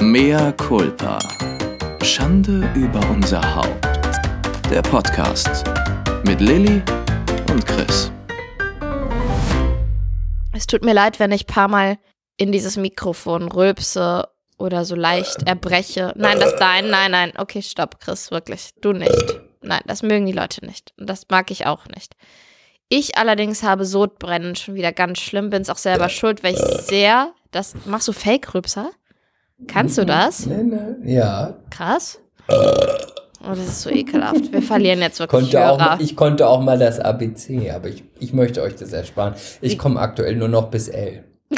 Mea 0.00 0.52
culpa. 0.52 1.18
Schande 2.04 2.70
über 2.76 3.00
unser 3.10 3.42
Haupt. 3.56 3.84
Der 4.70 4.80
Podcast 4.80 5.64
mit 6.24 6.40
Lilly 6.40 6.80
und 7.50 7.66
Chris. 7.66 8.12
Es 10.52 10.68
tut 10.68 10.84
mir 10.84 10.94
leid, 10.94 11.18
wenn 11.18 11.32
ich 11.32 11.44
ein 11.48 11.52
paar 11.52 11.66
Mal 11.66 11.98
in 12.36 12.52
dieses 12.52 12.76
Mikrofon 12.76 13.50
rülpse 13.50 14.28
oder 14.56 14.84
so 14.84 14.94
leicht 14.94 15.42
erbreche. 15.48 16.12
Nein, 16.16 16.38
das 16.38 16.54
dein, 16.54 16.90
nein, 16.90 17.10
nein. 17.10 17.32
Okay, 17.36 17.60
stopp, 17.60 17.98
Chris, 17.98 18.30
wirklich. 18.30 18.70
Du 18.80 18.92
nicht. 18.92 19.40
Nein, 19.62 19.82
das 19.86 20.04
mögen 20.04 20.26
die 20.26 20.32
Leute 20.32 20.64
nicht. 20.64 20.92
Und 20.96 21.10
das 21.10 21.26
mag 21.28 21.50
ich 21.50 21.66
auch 21.66 21.86
nicht. 21.88 22.14
Ich 22.88 23.18
allerdings 23.18 23.64
habe 23.64 23.84
Sodbrennen 23.84 24.54
schon 24.54 24.76
wieder 24.76 24.92
ganz 24.92 25.18
schlimm, 25.18 25.50
bin 25.50 25.62
es 25.62 25.70
auch 25.70 25.76
selber 25.76 26.08
schuld, 26.08 26.44
weil 26.44 26.54
ich 26.54 26.60
sehr 26.60 27.32
das. 27.50 27.74
Machst 27.84 28.06
du 28.06 28.12
Fake-Rübser? 28.12 28.92
Kannst 29.66 29.98
du 29.98 30.06
das? 30.06 30.46
Nee, 30.46 30.62
nee. 30.62 31.14
Ja. 31.14 31.54
Krass. 31.70 32.20
Oh, 32.48 33.50
das 33.50 33.58
ist 33.58 33.82
so 33.82 33.90
ekelhaft. 33.90 34.52
Wir 34.52 34.62
verlieren 34.62 35.00
jetzt 35.00 35.18
wirklich 35.18 35.40
Konnte 35.42 35.58
Hörer. 35.58 35.94
auch, 35.94 36.00
ich 36.00 36.16
konnte 36.16 36.46
auch 36.46 36.60
mal 36.60 36.78
das 36.78 37.00
ABC, 37.00 37.70
aber 37.70 37.88
ich, 37.88 38.04
ich 38.18 38.32
möchte 38.32 38.62
euch 38.62 38.76
das 38.76 38.92
ersparen. 38.92 39.34
Ich 39.60 39.78
komme 39.78 40.00
aktuell 40.00 40.36
nur 40.36 40.48
noch 40.48 40.70
bis 40.70 40.88
L. 40.88 41.24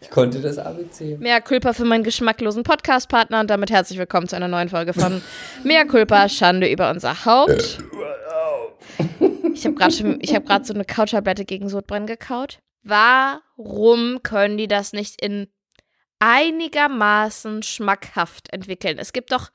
ich 0.00 0.10
konnte 0.10 0.40
das 0.40 0.58
ABC. 0.58 1.16
Mehr 1.18 1.40
Culpa 1.40 1.72
für 1.72 1.84
meinen 1.84 2.04
geschmacklosen 2.04 2.62
Podcast-Partner 2.62 3.40
und 3.40 3.50
damit 3.50 3.70
herzlich 3.70 3.98
willkommen 3.98 4.28
zu 4.28 4.36
einer 4.36 4.48
neuen 4.48 4.68
Folge 4.68 4.92
von 4.92 5.20
Mehr 5.64 5.86
Culpa, 5.86 6.28
Schande 6.28 6.70
über 6.70 6.90
unser 6.90 7.24
Haupt. 7.24 7.78
Ich 9.54 9.64
habe 9.66 9.74
gerade 9.74 9.92
hab 9.92 10.66
so 10.66 10.72
eine 10.72 10.84
Couchtablette 10.84 11.44
gegen 11.44 11.68
Sodbrennen 11.68 12.06
gekaut. 12.06 12.60
Warum 12.88 14.22
können 14.22 14.56
die 14.56 14.66
das 14.68 14.92
nicht 14.92 15.20
in 15.20 15.48
einigermaßen 16.20 17.62
schmackhaft 17.62 18.52
entwickeln? 18.52 18.98
Es 18.98 19.12
gibt 19.12 19.32
doch 19.32 19.50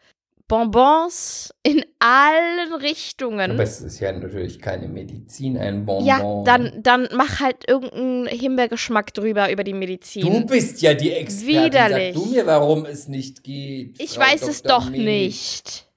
Bonbons 0.48 1.52
in 1.64 1.84
allen 2.00 2.73
Richtungen. 2.80 3.52
Aber 3.52 3.64
es 3.64 3.81
ist 3.81 4.00
ja 4.00 4.11
natürlich 4.11 4.59
keine 4.59 4.88
Medizin, 4.88 5.58
ein 5.58 5.86
Bonbon. 5.86 6.06
ja, 6.06 6.44
dann, 6.44 6.84
dann 6.84 7.09
mach 7.14 7.39
halt 7.39 7.67
irgendeinen 7.67 8.28
Himbeergeschmack 8.28 9.14
drüber 9.14 9.50
über 9.52 9.64
die 9.64 9.73
Medizin. 9.73 10.22
Du 10.22 10.45
bist 10.45 10.81
ja 10.81 10.94
die 10.94 11.11
Expertin. 11.11 11.66
Widerlich. 11.66 12.16
Sag 12.16 12.23
du 12.23 12.30
mir, 12.30 12.45
warum 12.45 12.86
es 12.86 13.08
nicht 13.08 13.44
geht. 13.44 14.00
Ich 14.00 14.11
Frau 14.11 14.22
weiß 14.22 14.48
es 14.48 14.61
Dr. 14.61 14.78
doch 14.80 14.89
Med. 14.92 15.00
nicht. 15.00 15.88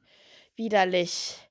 Widerlich. 0.55 1.45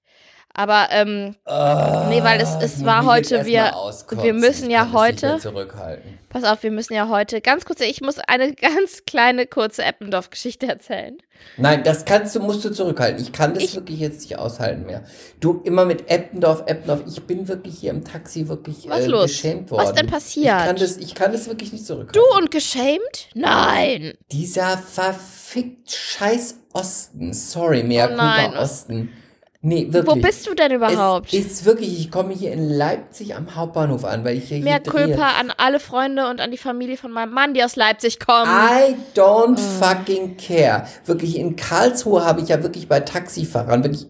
Aber 0.58 0.88
ähm, 0.92 1.36
Ah, 1.46 2.06
Nee, 2.10 2.24
weil 2.24 2.40
es- 2.40 2.56
es 2.62 2.86
war 2.86 3.06
heute, 3.06 3.46
wir- 3.46 3.74
wir 4.22 4.34
müssen 4.34 4.70
ja 4.72 4.94
heute- 4.94 5.38
zurückhalten. 5.40 6.18
pass 6.30 6.46
auf, 6.46 6.64
wir 6.64 6.72
müssen 6.72 6.94
ja 6.94 7.10
heute 7.10 7.42
ganz 7.42 7.66
kurz, 7.66 7.82
ich 7.82 8.00
muss 8.00 8.20
eine 8.20 8.54
ganz 8.56 9.04
kleine 9.06 9.48
kurze 9.48 9.84
Eppendorf-Geschichte 9.84 10.66
erzählen. 10.68 11.18
Nein, 11.58 11.84
das 11.84 12.06
kannst 12.06 12.34
du, 12.36 12.40
musst 12.40 12.64
du 12.64 12.70
zurückhalten. 12.72 13.22
Ich 13.22 13.34
kann 13.34 13.54
das 13.54 13.64
Ich- 13.64 13.76
wirklich 13.76 14.00
jetzt 14.00 14.22
nicht 14.22 14.40
aushalten 14.40 14.86
mehr. 14.86 15.04
Du 15.42 15.62
immer 15.66 15.84
mit 15.84 16.10
Eppendorf, 16.10 16.64
Eppendorf. 16.68 17.02
Ich 17.06 17.22
bin 17.24 17.50
wirklich 17.50 17.78
hier 17.78 17.92
im 17.92 18.06
Taxi 18.06 18.48
wirklich 18.48 18.88
Was 18.88 19.02
äh, 19.02 19.08
los? 19.08 19.24
geschämt 19.32 19.70
worden. 19.72 19.84
Was 19.84 19.94
denn 19.94 20.08
passiert? 20.08 20.58
Ich 20.62 20.66
kann 20.68 20.76
das, 20.78 20.98
ich 20.98 21.16
kann 21.16 21.32
das 21.34 21.48
wirklich 21.50 21.74
nicht 21.74 21.86
zurückhalten. 21.86 22.14
Du 22.32 22.38
und 22.38 22.50
geschämt? 22.50 23.28
Nein. 23.34 24.14
Dieser 24.32 24.78
verfickt 24.78 25.92
scheiß 25.92 26.56
Osten. 26.72 27.34
Sorry, 27.34 27.84
mehr 27.84 28.10
Oh 28.18 28.58
Osten. 28.58 29.12
Nee, 29.68 29.88
wirklich. 29.92 30.16
Wo 30.16 30.22
bist 30.22 30.46
du 30.46 30.54
denn 30.54 30.72
überhaupt? 30.74 31.34
Es 31.34 31.46
ist 31.46 31.66
wirklich, 31.66 32.00
ich 32.00 32.12
komme 32.12 32.36
hier 32.36 32.52
in 32.52 32.70
Leipzig 32.70 33.34
am 33.36 33.56
Hauptbahnhof 33.56 34.06
an, 34.06 34.24
weil 34.24 34.38
ich 34.38 34.50
hier, 34.50 34.60
Mehr. 34.60 34.80
Culpa 34.80 35.40
an 35.40 35.52
alle 35.58 35.80
Freunde 35.80 36.30
und 36.30 36.40
an 36.40 36.52
die 36.52 36.58
Familie 36.58 36.98
von 36.98 37.12
meinem 37.12 37.34
Mann, 37.34 37.56
die 37.56 37.64
aus 37.64 37.76
Leipzig 37.76 38.20
kommen. 38.20 38.48
I 38.48 38.96
don't 39.18 39.58
Oh. 39.58 39.84
fucking 39.84 40.38
care. 40.38 40.88
Wirklich, 41.06 41.38
in 41.40 41.56
Karlsruhe 41.56 42.24
habe 42.24 42.42
ich 42.42 42.50
ja 42.50 42.62
wirklich 42.62 42.88
bei 42.88 43.00
Taxifahrern, 43.00 43.84
wirklich, 43.84 44.06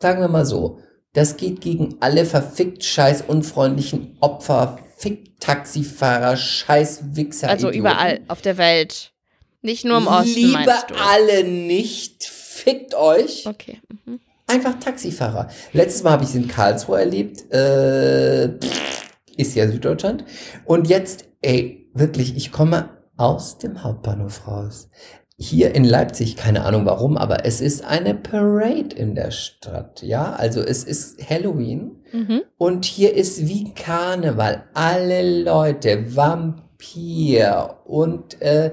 sagen 0.00 0.22
wir 0.22 0.28
mal 0.28 0.46
so, 0.46 0.78
das 1.12 1.36
geht 1.36 1.60
gegen 1.60 1.96
alle 2.00 2.24
verfickt 2.24 2.82
scheiß 2.82 3.24
unfreundlichen 3.28 4.16
Opfer, 4.20 4.78
fick 4.96 5.38
Taxifahrer, 5.40 6.38
scheiß 6.38 7.14
Wichser. 7.16 7.50
also 7.50 7.68
Idioten. 7.68 7.80
überall 7.90 8.20
auf 8.28 8.40
der 8.40 8.56
Welt. 8.56 9.12
Nicht 9.60 9.84
nur 9.84 9.98
im 9.98 10.06
Osten, 10.06 10.34
Liebe 10.34 10.72
alle 11.06 11.44
nicht, 11.44 12.24
fickt 12.24 12.94
euch. 12.94 13.46
Okay. 13.46 13.80
Mhm. 14.06 14.20
Einfach 14.48 14.78
Taxifahrer. 14.78 15.48
Letztes 15.72 16.04
Mal 16.04 16.12
habe 16.12 16.22
ich 16.22 16.30
es 16.30 16.36
in 16.36 16.46
Karlsruhe 16.46 17.00
erlebt. 17.00 17.52
Äh, 17.52 18.58
ist 19.36 19.54
ja 19.54 19.68
Süddeutschland. 19.68 20.24
Und 20.64 20.88
jetzt, 20.88 21.24
ey, 21.42 21.90
wirklich, 21.94 22.36
ich 22.36 22.52
komme 22.52 22.90
aus 23.16 23.58
dem 23.58 23.82
Hauptbahnhof 23.82 24.46
raus. 24.46 24.88
Hier 25.38 25.74
in 25.74 25.84
Leipzig, 25.84 26.36
keine 26.36 26.64
Ahnung 26.64 26.86
warum, 26.86 27.18
aber 27.18 27.44
es 27.44 27.60
ist 27.60 27.84
eine 27.84 28.14
Parade 28.14 28.96
in 28.96 29.14
der 29.14 29.30
Stadt. 29.30 30.02
Ja, 30.02 30.32
also 30.32 30.60
es 30.60 30.84
ist 30.84 31.28
Halloween. 31.28 32.02
Mhm. 32.12 32.42
Und 32.56 32.84
hier 32.86 33.14
ist 33.14 33.46
wie 33.46 33.74
Karneval. 33.74 34.64
Alle 34.72 35.42
Leute, 35.42 36.16
Vampir 36.16 37.80
und 37.84 38.40
äh, 38.40 38.70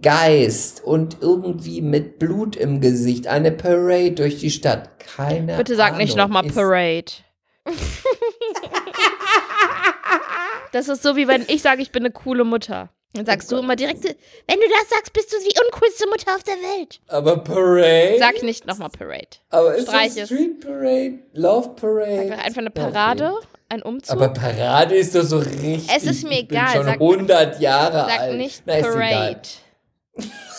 Geist 0.00 0.82
und 0.82 1.18
irgendwie 1.20 1.82
mit 1.82 2.18
Blut 2.18 2.56
im 2.56 2.80
Gesicht. 2.80 3.28
Eine 3.28 3.52
Parade 3.52 4.12
durch 4.12 4.38
die 4.38 4.50
Stadt. 4.50 4.91
Keine 5.16 5.56
Bitte 5.56 5.76
sag 5.76 5.88
Ahnung. 5.88 5.98
nicht 5.98 6.16
nochmal 6.16 6.44
Parade. 6.44 7.12
das 10.72 10.88
ist 10.88 11.02
so, 11.02 11.16
wie 11.16 11.28
wenn 11.28 11.44
ich 11.48 11.62
sage, 11.62 11.82
ich 11.82 11.90
bin 11.92 12.02
eine 12.04 12.12
coole 12.12 12.44
Mutter. 12.44 12.88
Dann 13.14 13.26
sagst 13.26 13.52
du 13.52 13.58
immer 13.58 13.76
direkt, 13.76 14.02
wenn 14.04 14.58
du 14.58 14.66
das 14.70 14.88
sagst, 14.88 15.12
bist 15.12 15.30
du 15.32 15.36
die 15.38 15.54
uncoolste 15.66 16.08
Mutter 16.08 16.34
auf 16.34 16.44
der 16.44 16.54
Welt. 16.54 16.98
Aber 17.08 17.36
Parade? 17.38 18.16
Sag 18.18 18.42
nicht 18.42 18.66
nochmal 18.66 18.88
Parade. 18.88 19.28
aber 19.50 19.74
ist 19.74 19.86
streich 19.88 20.16
es. 20.16 20.28
Street 20.28 20.60
Parade? 20.60 21.18
Love 21.34 21.70
Parade? 21.78 22.28
Sag 22.28 22.38
einfach 22.46 22.60
eine 22.62 22.70
Parade, 22.70 23.32
okay. 23.36 23.46
ein 23.68 23.82
Umzug. 23.82 24.12
Aber 24.16 24.28
Parade 24.30 24.94
ist 24.94 25.14
doch 25.14 25.24
so 25.24 25.38
richtig. 25.40 25.86
Es 25.94 26.04
ist 26.04 26.24
mir 26.24 26.40
ich 26.40 26.48
bin 26.48 26.56
egal, 26.56 26.72
schon 26.74 26.84
sag- 26.86 27.00
100 27.02 27.60
Jahre 27.60 28.08
Sag 28.08 28.20
alt. 28.20 28.36
nicht 28.38 28.62
Na, 28.64 28.74
ist 28.76 28.82
Parade. 28.82 29.10
egal. 29.10 29.42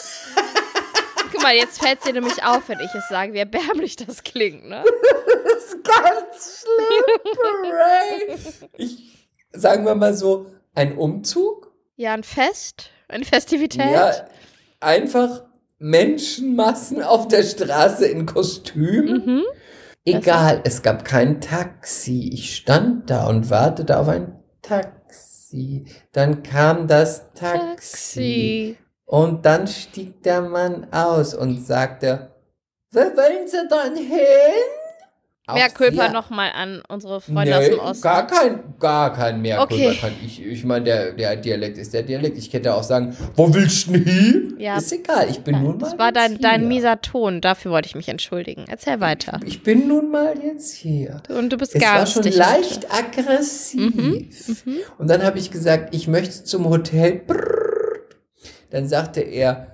Mal, 1.43 1.55
jetzt 1.55 1.81
fällt 1.81 1.99
es 1.99 2.05
dir 2.05 2.13
nämlich 2.13 2.43
auf, 2.43 2.69
wenn 2.69 2.79
ich 2.79 2.95
es 2.95 3.09
sage, 3.09 3.33
wie 3.33 3.39
erbärmlich 3.39 3.97
das 3.97 4.23
klingt, 4.23 4.67
ne? 4.67 4.83
Das 5.43 5.65
ist 5.65 5.83
ganz 5.83 6.61
schlimm, 6.61 7.35
Parade. 7.35 8.69
Ich, 8.77 9.27
sagen 9.51 9.85
wir 9.85 9.93
mal 9.95 10.13
so, 10.13 10.47
ein 10.73 10.97
Umzug? 10.97 11.71
Ja, 11.95 12.13
ein 12.13 12.23
Fest, 12.23 12.89
eine 13.07 13.25
Festivität. 13.25 13.91
Ja, 13.91 14.27
einfach 14.79 15.43
Menschenmassen 15.79 17.03
auf 17.03 17.27
der 17.27 17.43
Straße 17.43 18.07
in 18.07 18.25
Kostüm. 18.25 19.05
Mhm. 19.05 19.43
Egal, 20.05 20.61
es 20.63 20.81
gab 20.81 21.05
kein 21.05 21.41
Taxi. 21.41 22.29
Ich 22.33 22.55
stand 22.55 23.09
da 23.09 23.27
und 23.27 23.49
wartete 23.49 23.99
auf 23.99 24.07
ein 24.07 24.39
Taxi. 24.61 25.85
Dann 26.13 26.41
kam 26.43 26.87
das 26.87 27.33
Taxi. 27.33 27.67
Taxi. 27.67 28.77
Und 29.13 29.45
dann 29.45 29.67
stieg 29.67 30.23
der 30.23 30.41
Mann 30.41 30.87
aus 30.91 31.35
und 31.35 31.63
sagte, 31.63 32.31
wo 32.91 32.99
wollen 32.99 33.47
Sie 33.47 33.57
denn 33.69 33.95
hin? 33.95 34.17
Auch 35.45 35.55
Mehr 35.55 35.69
Kulpa 35.69 36.03
sehr- 36.05 36.11
nochmal 36.13 36.51
an 36.55 36.81
unsere 36.87 37.19
Freunde 37.21 37.55
aus 37.57 37.63
Nee, 37.65 37.69
dem 37.71 37.79
Osten. 37.79 38.01
gar 38.01 38.25
kein, 38.25 38.63
gar 38.79 39.13
kein 39.13 39.41
mehr 39.41 39.61
Okay. 39.61 39.95
Kann 39.99 40.13
ich. 40.25 40.41
Ich 40.43 40.63
meine, 40.63 40.85
der, 40.85 41.11
der 41.11 41.35
Dialekt 41.35 41.77
ist 41.77 41.93
der 41.93 42.01
Dialekt. 42.03 42.37
Ich 42.37 42.49
könnte 42.49 42.73
auch 42.73 42.81
sagen, 42.81 43.15
wo 43.35 43.53
willst 43.53 43.87
du 43.87 43.91
hin? 43.93 44.55
Ja. 44.57 44.77
Ist 44.77 44.91
egal, 44.93 45.27
ich 45.29 45.41
bin 45.41 45.61
nun 45.61 45.77
mal 45.77 45.89
Das 45.89 45.99
war 45.99 46.11
dein, 46.13 46.31
jetzt 46.33 46.43
dein 46.45 46.61
hier. 46.61 46.69
mieser 46.69 47.01
Ton, 47.01 47.39
dafür 47.41 47.71
wollte 47.71 47.87
ich 47.89 47.95
mich 47.95 48.07
entschuldigen. 48.07 48.65
Erzähl 48.69 48.99
weiter. 49.01 49.39
Ich 49.45 49.61
bin 49.63 49.87
nun 49.89 50.09
mal 50.11 50.33
jetzt 50.41 50.73
hier. 50.73 51.21
Und 51.27 51.51
du 51.51 51.57
bist 51.57 51.75
Es 51.75 51.81
war 51.83 51.97
ganz 51.97 52.13
schon 52.13 52.21
dicht. 52.23 52.37
leicht 52.37 52.87
aggressiv. 52.91 53.95
Mhm, 53.95 54.29
Und 54.97 55.07
dann 55.09 55.21
habe 55.23 55.37
ich 55.37 55.51
gesagt, 55.51 55.93
ich 55.93 56.07
möchte 56.07 56.45
zum 56.45 56.67
Hotel. 56.69 57.21
Brrr. 57.27 57.62
Dann 58.73 58.87
sagte 58.87 59.21
er, 59.21 59.67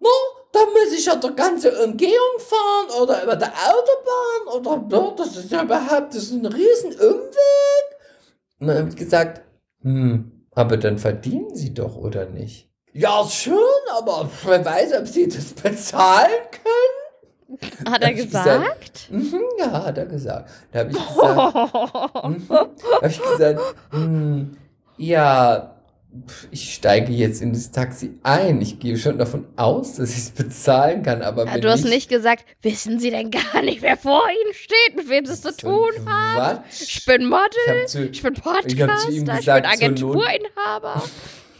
no, 0.00 0.08
da 0.52 0.60
muss 0.60 0.98
ich 0.98 1.04
ja 1.04 1.16
die 1.16 1.36
ganze 1.36 1.70
Umgehung 1.84 2.38
fahren 2.38 3.02
oder 3.02 3.22
über 3.22 3.36
der 3.36 3.52
Autobahn 3.52 4.56
oder 4.56 4.76
no, 4.88 5.14
das 5.18 5.36
ist 5.36 5.52
ja 5.52 5.64
überhaupt, 5.64 6.14
das 6.14 6.22
ist 6.24 6.32
ein 6.32 6.46
riesen 6.46 6.92
Umweg. 6.92 7.86
Und 8.58 8.68
dann 8.68 8.78
habe 8.78 8.88
ich 8.88 8.96
gesagt, 8.96 9.42
hm, 9.82 10.46
aber 10.52 10.78
dann 10.78 10.96
verdienen 10.96 11.54
Sie 11.54 11.74
doch, 11.74 11.94
oder 11.96 12.24
nicht? 12.24 12.70
Ja, 12.94 13.22
schon, 13.28 13.58
aber 13.94 14.30
wer 14.44 14.64
weiß, 14.64 14.94
ob 14.98 15.06
Sie 15.06 15.28
das 15.28 15.52
bezahlen 15.52 16.30
können. 16.50 17.60
Hat 17.92 18.00
er 18.00 18.08
Hab 18.08 18.14
ich 18.16 18.24
gesagt? 18.24 19.08
Mhm, 19.10 19.42
ja, 19.58 19.84
hat 19.84 19.96
er 19.98 20.06
gesagt. 20.06 20.50
Da 20.72 20.80
habe 20.80 20.90
ich 20.90 20.96
gesagt, 20.96 22.14
Mhm. 22.24 22.48
habe 22.50 23.08
ich 23.08 23.22
gesagt, 23.22 23.60
hm, 23.90 24.56
ja, 24.96 25.77
ich 26.50 26.74
steige 26.74 27.12
jetzt 27.12 27.42
in 27.42 27.52
das 27.52 27.70
Taxi 27.70 28.18
ein. 28.22 28.60
Ich 28.62 28.78
gehe 28.80 28.96
schon 28.96 29.18
davon 29.18 29.46
aus, 29.56 29.94
dass 29.96 30.10
ich 30.10 30.18
es 30.18 30.30
bezahlen 30.30 31.02
kann, 31.02 31.22
aber 31.22 31.44
Ja, 31.46 31.54
wenn 31.54 31.60
du 31.60 31.70
hast 31.70 31.82
nicht, 31.84 31.92
nicht 31.92 32.08
gesagt, 32.08 32.44
wissen 32.62 32.98
Sie 32.98 33.10
denn 33.10 33.30
gar 33.30 33.62
nicht, 33.62 33.82
wer 33.82 33.96
vor 33.96 34.22
Ihnen 34.28 34.54
steht, 34.54 34.96
mit 34.96 35.08
wem 35.08 35.26
Sie 35.26 35.32
es 35.32 35.42
zu 35.42 35.52
so 35.52 35.56
tun 35.56 36.06
haben? 36.06 36.60
Ich 36.70 37.04
bin 37.04 37.26
Model, 37.26 37.46
Ich 37.84 37.86
zu- 37.90 38.04
ich 38.08 38.22
bin 38.22 38.34
ich 38.34 38.44
hab 38.44 38.62
zu 38.62 38.68
ihm 38.70 38.78
Podcaster, 38.78 39.10
ich, 39.10 39.24
gesagt, 39.26 39.62
bin 39.62 39.70
Agenturinhaber. 39.70 41.02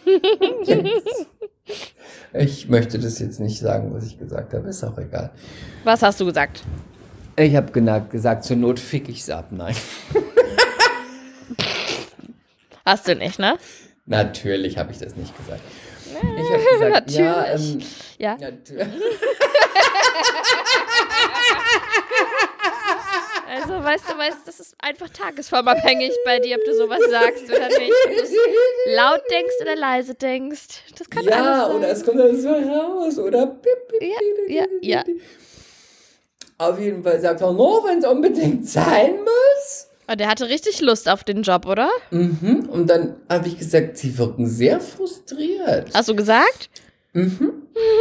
Ich 2.33 2.69
möchte 2.69 2.99
das 2.99 3.19
jetzt 3.19 3.41
nicht 3.41 3.59
sagen, 3.59 3.93
was 3.95 4.05
ich 4.07 4.19
gesagt 4.19 4.55
habe, 4.55 4.69
ist 4.69 4.83
auch 4.85 4.97
egal. 4.99 5.31
Was 5.85 6.03
hast 6.03 6.21
du 6.21 6.25
gesagt? 6.27 6.63
Ich 7.37 7.55
habe 7.57 7.71
gesagt, 8.11 8.45
zur 8.45 8.57
Not 8.57 8.81
fick 8.81 9.09
ich's 9.09 9.29
ab. 9.31 9.49
Nein. 9.51 9.75
Hast 12.85 13.07
du 13.09 13.15
nicht, 13.17 13.39
ne? 13.39 13.59
Natürlich 14.09 14.79
habe 14.79 14.91
ich 14.93 14.99
das 14.99 15.15
nicht 15.17 15.37
gesagt. 15.37 15.61
Ich 16.07 16.15
habe 16.51 16.65
gesagt, 16.95 17.11
ja, 17.13 17.45
ähm, 17.47 17.79
Ja. 18.19 18.35
natür- 18.37 18.87
Also, 23.51 23.83
weißt 23.83 24.05
du, 24.11 24.19
weißt, 24.19 24.39
das 24.47 24.61
ist 24.61 24.75
einfach 24.79 25.09
tagesformabhängig 25.09 26.13
bei 26.25 26.39
dir, 26.39 26.57
ob 26.59 26.65
du 26.65 26.75
sowas 26.77 27.01
sagst 27.11 27.45
oder 27.49 27.69
nicht. 27.69 27.93
Ob 28.07 28.15
du 28.15 28.23
es 28.23 28.31
laut 28.95 29.23
denkst 29.31 29.55
oder 29.63 29.75
leise 29.75 30.15
denkst. 30.15 30.83
Das 30.99 31.09
kann 31.09 31.25
Ja, 31.25 31.37
alles 31.37 31.67
sein. 31.67 31.77
oder 31.77 31.89
es 31.91 32.05
kommt 32.05 32.19
dann 32.21 32.41
so 32.41 32.51
raus, 32.51 33.19
oder 33.19 33.47
pip, 33.47 33.89
pip, 33.89 34.03
Ja, 34.03 34.19
ja, 34.49 34.65
ja. 34.83 35.05
Auf 36.59 36.79
jeden 36.79 37.03
Fall 37.03 37.21
sagt 37.21 37.41
er, 37.41 37.53
no, 37.53 37.83
wenn 37.87 37.99
es 38.01 38.05
unbedingt 38.07 38.69
sein 38.69 39.21
muss. 39.21 39.87
Und 40.11 40.21
der 40.21 40.29
hatte 40.29 40.49
richtig 40.49 40.81
Lust 40.81 41.09
auf 41.09 41.23
den 41.23 41.43
Job, 41.43 41.67
oder? 41.67 41.91
Mhm. 42.11 42.69
Und 42.71 42.89
dann 42.89 43.17
habe 43.29 43.49
ich 43.49 43.59
gesagt, 43.59 43.99
sie 43.99 44.17
wirken 44.17 44.47
sehr 44.47 44.81
frustriert. 44.81 45.91
Hast 45.95 46.09
du 46.09 46.17
gesagt? 46.17 46.71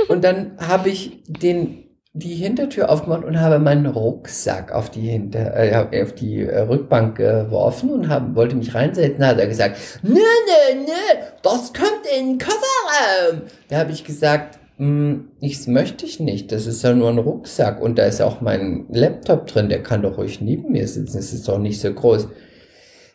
Und 0.07 0.24
dann 0.24 0.57
habe 0.59 0.89
ich 0.89 1.21
den, 1.27 1.83
die 2.13 2.36
Hintertür 2.36 2.89
aufgemacht 2.89 3.25
und 3.25 3.39
habe 3.42 3.59
meinen 3.59 3.86
Rucksack 3.86 4.71
auf 4.71 4.89
die, 4.89 5.01
Hinter, 5.01 5.54
äh, 5.56 6.01
auf 6.04 6.13
die 6.13 6.42
äh, 6.44 6.59
Rückbank 6.62 7.18
geworfen 7.18 7.89
und 7.89 8.07
hab, 8.10 8.36
wollte 8.36 8.56
mich 8.56 8.74
reinsetzen. 8.74 9.19
Da 9.19 9.27
hat 9.27 9.39
er 9.39 9.48
gesagt, 9.48 9.77
nö, 10.01 10.13
nö, 10.13 10.80
nö, 10.86 11.21
das 11.44 11.74
kommt 11.74 12.06
in 12.18 12.38
den 12.38 12.39
Kofferraum. 12.39 13.42
Da 13.69 13.80
habe 13.80 13.92
ich 13.92 14.03
gesagt, 14.06 14.56
"Hm, 14.56 14.62
ich 14.79 15.68
möchte 15.68 16.06
ich 16.06 16.19
nicht. 16.19 16.51
Das 16.51 16.68
ist 16.68 16.83
ja 16.83 16.94
nur 16.94 17.09
ein 17.09 17.18
Rucksack 17.18 17.81
und 17.81 17.97
da 17.97 18.06
ist 18.06 18.21
auch 18.21 18.41
mein 18.41 18.85
Laptop 18.89 19.47
drin. 19.47 19.69
Der 19.69 19.81
kann 19.81 20.03
doch 20.03 20.18
ruhig 20.18 20.39
neben 20.39 20.71
mir 20.71 20.88
sitzen. 20.88 21.18
Es 21.18 21.33
ist 21.33 21.47
doch 21.47 21.57
nicht 21.57 21.79
so 21.81 21.91
groß. 21.91 22.27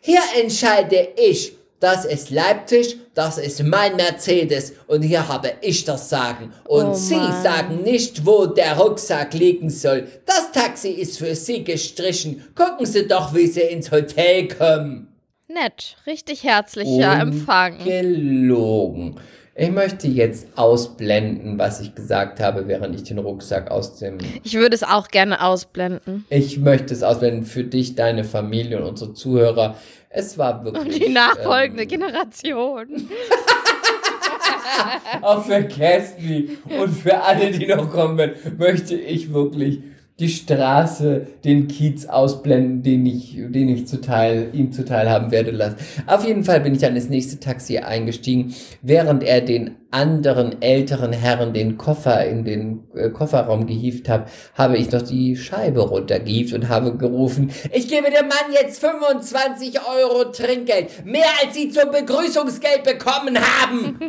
Hier 0.01 0.19
entscheide 0.41 1.07
ich. 1.15 1.53
Das 1.79 2.05
ist 2.05 2.29
Leipzig, 2.29 2.97
das 3.13 3.37
ist 3.37 3.61
mein 3.61 3.97
Mercedes 3.97 4.71
und 4.87 5.01
hier 5.01 5.27
habe 5.27 5.51
ich 5.59 5.83
das 5.83 6.09
Sagen. 6.09 6.53
Und 6.65 6.85
Oh 6.85 6.93
Sie 6.93 7.19
sagen 7.43 7.83
nicht, 7.83 8.25
wo 8.25 8.45
der 8.45 8.77
Rucksack 8.77 9.33
liegen 9.33 9.69
soll. 9.69 10.07
Das 10.25 10.53
Taxi 10.53 10.91
ist 10.91 11.17
für 11.17 11.35
Sie 11.35 11.65
gestrichen. 11.65 12.41
Gucken 12.55 12.85
Sie 12.85 13.05
doch, 13.05 13.33
wie 13.35 13.47
Sie 13.47 13.59
ins 13.63 13.91
Hotel 13.91 14.47
kommen. 14.47 15.09
Nett. 15.49 15.97
Richtig 16.07 16.43
herzlicher 16.45 17.19
Empfang. 17.19 17.77
Gelogen. 17.83 19.19
Ich 19.55 19.69
möchte 19.69 20.07
jetzt 20.07 20.47
ausblenden, 20.55 21.59
was 21.59 21.79
ich 21.79 21.93
gesagt 21.93 22.39
habe, 22.39 22.67
während 22.67 22.95
ich 22.95 23.03
den 23.03 23.19
Rucksack 23.19 23.69
aus 23.69 23.99
dem 23.99 24.17
Ich 24.43 24.55
würde 24.55 24.73
es 24.73 24.81
auch 24.81 25.09
gerne 25.09 25.43
ausblenden. 25.43 26.25
Ich 26.29 26.57
möchte 26.57 26.91
es 26.91 27.03
ausblenden 27.03 27.45
für 27.45 27.63
dich, 27.63 27.93
deine 27.93 28.23
Familie 28.23 28.79
und 28.79 28.89
unsere 28.89 29.13
Zuhörer. 29.13 29.75
Es 30.09 30.39
war 30.39 30.65
wirklich. 30.65 30.95
Und 30.95 31.05
die 31.05 31.09
nachfolgende 31.09 31.83
ähm, 31.83 31.89
Generation. 31.89 32.87
Auch 35.21 35.45
für 35.45 35.63
Kästli 35.63 36.57
und 36.79 36.89
für 36.89 37.21
alle, 37.21 37.51
die 37.51 37.67
noch 37.67 37.91
kommen 37.91 38.17
werden, 38.17 38.57
möchte 38.57 38.95
ich 38.95 39.31
wirklich 39.31 39.81
die 40.19 40.29
Straße, 40.29 41.25
den 41.43 41.67
Kiez 41.67 42.05
ausblenden, 42.05 42.83
den 42.83 43.05
ich, 43.05 43.35
den 43.35 43.67
ich 43.67 43.87
zuteil, 43.87 44.49
ihm 44.53 44.71
zuteil 44.71 45.09
haben 45.09 45.31
werde 45.31 45.49
lassen. 45.49 45.77
Auf 46.05 46.25
jeden 46.25 46.43
Fall 46.43 46.61
bin 46.61 46.73
ich 46.73 46.81
dann 46.81 46.95
ins 46.95 47.09
nächste 47.09 47.39
Taxi 47.39 47.79
eingestiegen, 47.79 48.53
während 48.83 49.23
er 49.23 49.41
den 49.41 49.75
anderen 49.89 50.61
älteren 50.61 51.13
Herren 51.13 51.53
den 51.53 51.77
Koffer 51.77 52.25
in 52.25 52.43
den 52.43 52.83
äh, 52.95 53.09
Kofferraum 53.09 53.65
gehievt 53.65 54.07
hat, 54.07 54.29
habe 54.55 54.77
ich 54.77 54.91
noch 54.91 55.01
die 55.01 55.35
Scheibe 55.35 55.81
runtergehievt 55.81 56.53
und 56.53 56.69
habe 56.69 56.95
gerufen, 56.95 57.51
ich 57.71 57.87
gebe 57.87 58.09
dem 58.09 58.27
Mann 58.27 58.53
jetzt 58.53 58.79
25 58.79 59.79
Euro 59.79 60.31
Trinkgeld, 60.31 61.05
mehr 61.05 61.25
als 61.43 61.55
Sie 61.55 61.69
zum 61.69 61.91
Begrüßungsgeld 61.91 62.83
bekommen 62.83 63.37
haben. 63.37 63.99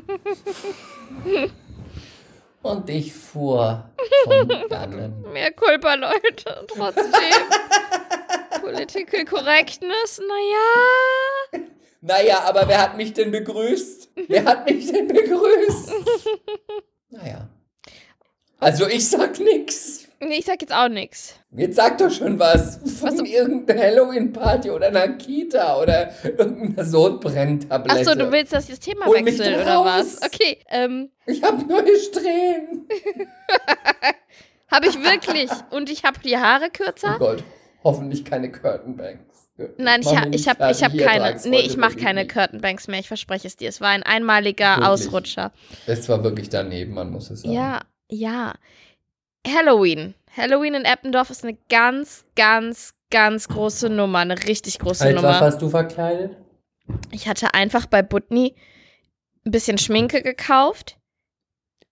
Und 2.64 2.88
ich 2.88 3.12
fuhr 3.12 3.90
von 4.25 4.49
dannen. 4.70 5.22
Mehr 5.32 5.52
Culpa, 5.52 5.94
Leute. 5.96 6.66
Trotzdem. 6.69 7.12
Political 8.62 9.25
Correctness, 9.26 10.20
naja. 10.26 11.62
Naja, 12.06 12.40
aber 12.40 12.69
wer 12.69 12.82
hat 12.82 12.99
mich 12.99 13.14
denn 13.14 13.31
begrüßt? 13.31 14.11
Wer 14.28 14.44
hat 14.44 14.66
mich 14.69 14.93
denn 14.93 15.08
begrüßt? 15.08 15.90
Naja. 17.08 17.49
Also 18.61 18.87
ich 18.87 19.08
sag 19.08 19.38
nix. 19.40 20.03
Nee, 20.26 20.38
ich 20.38 20.44
sag 20.44 20.61
jetzt 20.61 20.75
auch 20.75 20.88
nix. 20.88 21.35
Jetzt 21.53 21.76
sag 21.76 21.99
doch 21.99 22.11
schon 22.11 22.38
was. 22.38 22.76
Von 23.00 23.19
Was- 23.21 23.29
irgendeiner 23.29 23.82
Halloween-Party 23.82 24.71
oder 24.71 24.88
einer 24.88 25.09
Kita 25.17 25.81
oder 25.81 26.11
irgendeiner 26.25 26.85
Sodbrenntablette. 26.85 28.00
Achso, 28.00 28.15
du 28.19 28.32
willst, 28.32 28.53
dass 28.53 28.65
ich 28.65 28.71
das 28.71 28.81
Thema 28.81 29.06
Hol 29.06 29.23
da 29.23 29.62
oder 29.62 29.85
was? 29.85 30.23
Okay, 30.23 30.59
ähm, 30.69 31.11
Ich 31.26 31.43
hab 31.43 31.67
neue 31.69 31.97
Strähnen. 31.99 32.87
habe 34.71 34.87
ich 34.87 35.03
wirklich. 35.03 35.50
Und 35.71 35.91
ich 35.91 36.05
habe 36.05 36.19
die 36.21 36.37
Haare 36.37 36.67
Oh 36.67 36.85
kürzer? 36.85 37.17
Gott, 37.19 37.44
hoffentlich 37.82 38.25
keine 38.25 38.50
Curtainbanks. 38.50 39.50
Nein, 39.76 40.00
ich, 40.00 40.09
ha 40.09 40.26
ich 40.32 40.49
habe 40.49 40.71
ich 40.73 40.82
hab 40.82 40.97
keine. 40.99 41.41
Nee, 41.44 41.61
ich 41.61 41.76
mache 41.76 41.97
keine. 41.97 42.26
Curtainbanks 42.26 42.88
mehr, 42.88 42.99
ich 42.99 43.06
verspreche 43.09 43.47
es 43.47 43.56
dir. 43.56 43.69
Es 43.69 43.81
war 43.81 43.91
ein 43.91 44.03
einmaliger 44.03 44.71
Wirklich? 44.79 44.88
Ausrutscher. 44.88 45.53
Es 45.87 46.09
war 46.09 46.25
wirklich 46.25 46.49
daneben, 46.49 46.94
man 46.94 47.11
muss 47.11 47.31
es 47.31 47.43
sagen. 47.43 47.55
Ja, 47.55 47.81
ja. 48.09 48.55
Halloween. 49.46 50.14
Halloween 50.37 50.75
in 50.75 50.85
Eppendorf 50.85 51.31
ist 51.31 51.44
eine 51.44 51.56
ganz, 51.69 52.25
ganz, 52.35 52.94
ganz 53.11 53.49
große 53.49 53.88
Nummer. 53.88 54.19
Eine 54.20 54.38
richtig 54.46 54.79
große 54.79 55.05
Als 55.05 55.17
was 55.17 55.23
Nummer. 55.23 55.41
warst 55.41 55.62
du 55.62 55.70
verkleidet? 55.70 56.37
Ich 57.11 57.29
hatte 57.29 57.55
einfach 57.55 57.87
bei 57.87 58.02
Butni 58.02 58.55
ein 59.46 59.50
bisschen 59.52 59.79
Schminke 59.79 60.23
gekauft 60.23 60.99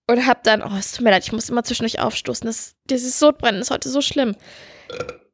und 0.07 0.25
hab 0.27 0.43
dann, 0.43 0.61
oh, 0.61 0.75
es 0.77 0.91
tut 0.91 1.03
mir 1.03 1.11
leid, 1.11 1.23
ich 1.23 1.31
muss 1.31 1.49
immer 1.49 1.63
zwischendurch 1.63 1.99
aufstoßen. 1.99 2.45
Das, 2.45 2.75
dieses 2.89 3.19
Sodbrennen 3.19 3.61
ist 3.61 3.71
heute 3.71 3.89
so 3.89 4.01
schlimm. 4.01 4.35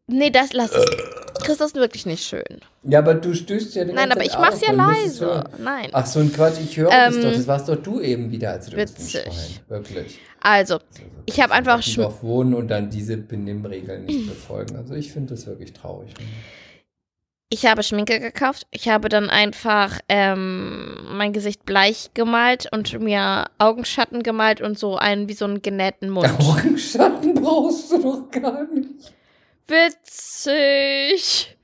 Nee, 0.07 0.29
das 0.29 0.53
lass 0.53 0.71
es. 0.71 0.85
Chris, 1.49 1.57
das 1.57 1.67
ist 1.71 1.75
wirklich 1.75 2.05
nicht 2.05 2.23
schön. 2.23 2.61
Ja, 2.83 2.99
aber 2.99 3.15
du 3.15 3.33
stößt 3.33 3.73
ja 3.75 3.83
den 3.83 3.95
Nein, 3.95 4.11
aber 4.11 4.23
ich 4.23 4.37
mach's 4.37 4.61
ja 4.61 4.71
leise. 4.71 5.43
Nein. 5.57 5.89
Ach, 5.93 6.05
so 6.05 6.19
ein 6.19 6.31
Quatsch, 6.31 6.59
ich 6.63 6.77
höre 6.77 6.91
Ähm, 6.91 7.13
das 7.13 7.23
doch. 7.23 7.33
Das 7.33 7.47
warst 7.47 7.69
doch 7.69 7.75
du 7.75 7.99
eben 8.01 8.29
wieder, 8.31 8.51
als 8.51 8.67
du 8.67 8.77
witzig. 8.77 9.59
Wirklich. 9.67 10.19
Also, 10.41 10.77
ich 11.25 11.41
habe 11.41 11.53
einfach 11.53 11.79
Auf 11.79 11.85
Schm 11.85 12.03
Dorf 12.03 12.21
wohnen 12.21 12.53
und 12.53 12.67
dann 12.67 12.91
diese 12.91 13.17
Benimmregeln 13.17 14.05
nicht 14.05 14.27
befolgen. 14.27 14.75
Also 14.75 14.93
ich 14.93 15.11
finde 15.11 15.33
das 15.33 15.47
wirklich 15.47 15.73
traurig. 15.73 16.13
ich 17.49 17.65
habe 17.65 17.81
Schminke 17.81 18.19
gekauft. 18.19 18.67
Ich 18.69 18.87
habe 18.87 19.09
dann 19.09 19.31
einfach 19.31 19.99
ähm, 20.07 20.99
mein 21.17 21.33
Gesicht 21.33 21.65
bleich 21.65 22.11
gemalt 22.13 22.67
und 22.71 22.99
mir 22.99 23.45
Augenschatten 23.57 24.21
gemalt 24.21 24.61
und 24.61 24.77
so 24.77 24.97
einen 24.97 25.27
wie 25.27 25.33
so 25.33 25.45
einen 25.45 25.63
genähten 25.63 26.11
Mund. 26.11 26.29
Augenschatten 26.39 27.33
brauchst 27.33 27.91
du 27.91 27.97
doch 27.97 28.29
gar 28.29 28.71
nicht. 28.71 29.13
Witzig. 29.69 31.55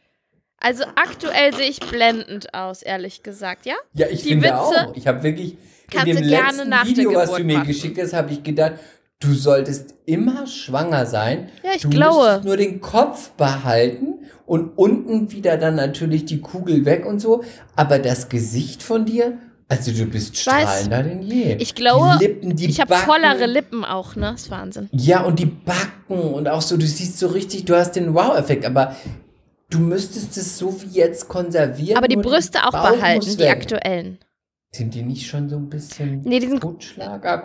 Also 0.59 0.83
aktuell 0.95 1.53
sehe 1.53 1.69
ich 1.69 1.79
blendend 1.79 2.53
aus, 2.53 2.81
ehrlich 2.81 3.24
gesagt, 3.24 3.65
ja? 3.65 3.75
Ja, 3.93 4.07
ich 4.09 4.24
Die 4.24 4.29
finde 4.29 4.45
Witze 4.47 4.55
auch. 4.55 4.95
Ich 4.95 5.05
habe 5.07 5.21
wirklich 5.21 5.57
in 5.91 6.00
du 6.00 6.05
dem 6.05 6.27
gerne 6.27 6.63
letzten 6.63 6.88
Video, 6.88 7.13
was 7.13 7.33
du 7.33 7.43
mir 7.43 7.57
machen. 7.57 7.67
geschickt 7.67 8.00
hast, 8.01 8.13
habe 8.13 8.31
ich 8.31 8.41
gedacht, 8.41 8.74
du 9.19 9.33
solltest 9.33 9.93
immer 10.05 10.47
schwanger 10.47 11.05
sein. 11.05 11.50
Ja, 11.63 11.71
ich 11.75 11.83
du 11.83 11.89
glaube. 11.89 12.24
müsstest 12.25 12.45
nur 12.45 12.57
den 12.57 12.81
Kopf 12.81 13.31
behalten 13.31 14.25
und 14.45 14.77
unten 14.77 15.31
wieder 15.31 15.57
dann 15.57 15.75
natürlich 15.75 16.25
die 16.25 16.41
Kugel 16.41 16.85
weg 16.85 17.05
und 17.05 17.19
so. 17.19 17.43
Aber 17.75 18.00
das 18.00 18.29
Gesicht 18.29 18.81
von 18.81 19.05
dir, 19.05 19.38
also 19.67 19.91
du 19.91 20.05
bist 20.05 20.34
weiß. 20.34 20.39
strahlender 20.41 21.03
denn 21.03 21.22
je. 21.24 21.55
Ich 21.55 21.75
glaube, 21.75 22.17
die 22.19 22.25
Lippen, 22.25 22.55
die 22.55 22.65
Ich 22.65 22.79
habe 22.79 22.95
vollere 22.95 23.45
Lippen 23.45 23.84
auch, 23.84 24.15
ne? 24.15 24.31
Das 24.31 24.43
ist 24.43 24.51
Wahnsinn. 24.51 24.89
Ja, 24.91 25.22
und 25.24 25.39
die 25.39 25.45
Backen 25.45 26.19
und 26.34 26.48
auch 26.48 26.62
so, 26.62 26.77
du 26.77 26.86
siehst 26.86 27.19
so 27.19 27.27
richtig, 27.27 27.65
du 27.65 27.75
hast 27.75 27.93
den 27.93 28.13
Wow-Effekt, 28.13 28.65
aber 28.65 28.95
du 29.69 29.79
müsstest 29.79 30.38
es 30.38 30.57
so 30.57 30.81
wie 30.81 30.98
jetzt 31.00 31.27
konservieren. 31.27 31.98
Aber 31.98 32.07
die 32.07 32.15
Brüste 32.15 32.63
auch 32.65 32.72
Bauch 32.72 32.91
behalten, 32.91 33.38
die 33.38 33.48
aktuellen. 33.48 34.19
Sind 34.72 34.93
die 34.93 35.03
nicht 35.03 35.25
schon 35.25 35.48
so 35.48 35.55
ein 35.55 35.69
bisschen 35.69 36.22
Nee, 36.24 36.39
die 36.39 36.50
sind-? 36.50 36.63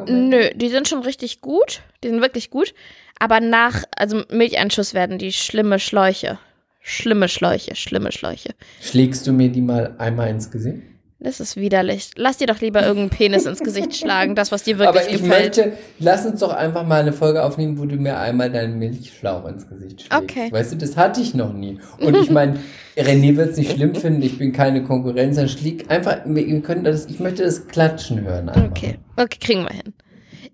Nö, 0.08 0.50
die 0.54 0.68
sind 0.68 0.88
schon 0.88 1.02
richtig 1.02 1.40
gut. 1.40 1.80
Die 2.02 2.08
sind 2.08 2.20
wirklich 2.20 2.50
gut. 2.50 2.74
Aber 3.20 3.38
nach, 3.40 3.84
also 3.96 4.24
Milcheinschuss 4.30 4.94
werden 4.94 5.18
die 5.18 5.32
schlimme 5.32 5.78
Schläuche. 5.78 6.38
Schlimme 6.80 7.28
Schläuche, 7.28 7.76
schlimme 7.76 8.10
Schläuche. 8.10 8.54
Schlägst 8.80 9.26
du 9.26 9.32
mir 9.32 9.48
die 9.48 9.60
mal 9.60 9.94
einmal 9.98 10.28
ins 10.28 10.50
Gesicht? 10.50 10.82
Das 11.22 11.38
ist 11.38 11.56
widerlich. 11.56 12.12
Lass 12.16 12.38
dir 12.38 12.46
doch 12.46 12.62
lieber 12.62 12.80
irgendeinen 12.80 13.10
Penis 13.10 13.44
ins 13.44 13.60
Gesicht 13.60 13.94
schlagen, 13.98 14.34
das, 14.34 14.50
was 14.52 14.62
dir 14.62 14.78
wirklich 14.78 15.02
Aber 15.02 15.14
ich 15.14 15.22
gefällt. 15.22 15.56
möchte, 15.56 15.72
lass 15.98 16.24
uns 16.24 16.40
doch 16.40 16.52
einfach 16.52 16.86
mal 16.86 17.02
eine 17.02 17.12
Folge 17.12 17.44
aufnehmen, 17.44 17.78
wo 17.78 17.84
du 17.84 17.96
mir 17.96 18.18
einmal 18.18 18.50
deinen 18.50 18.78
Milchschlauch 18.78 19.44
ins 19.44 19.68
Gesicht 19.68 20.02
schlägst. 20.02 20.16
Okay. 20.16 20.50
Weißt 20.50 20.72
du, 20.72 20.76
das 20.76 20.96
hatte 20.96 21.20
ich 21.20 21.34
noch 21.34 21.52
nie. 21.52 21.78
Und 22.00 22.16
ich 22.16 22.30
meine, 22.30 22.58
René 22.96 23.36
wird 23.36 23.50
es 23.50 23.58
nicht 23.58 23.72
schlimm 23.72 23.94
finden, 23.94 24.22
ich 24.22 24.38
bin 24.38 24.52
keine 24.52 24.82
Konkurrenz, 24.82 25.36
dann 25.36 25.50
schlägt 25.50 25.90
einfach, 25.90 26.20
wir 26.24 26.62
können 26.62 26.84
das, 26.84 27.04
ich 27.06 27.20
möchte 27.20 27.42
das 27.44 27.66
Klatschen 27.68 28.22
hören. 28.22 28.48
Einfach. 28.48 28.70
Okay, 28.70 28.98
okay, 29.16 29.38
kriegen 29.38 29.62
wir 29.64 29.74
hin. 29.74 29.92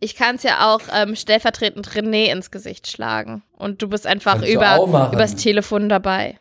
Ich 0.00 0.16
kann 0.16 0.34
es 0.34 0.42
ja 0.42 0.74
auch 0.74 0.80
ähm, 0.94 1.14
stellvertretend 1.14 1.88
René 1.90 2.30
ins 2.32 2.50
Gesicht 2.50 2.88
schlagen. 2.90 3.42
Und 3.56 3.80
du 3.82 3.88
bist 3.88 4.06
einfach 4.06 4.40
Kannst 4.40 4.48
über, 4.48 5.10
übers 5.12 5.36
Telefon 5.36 5.88
dabei. 5.88 6.38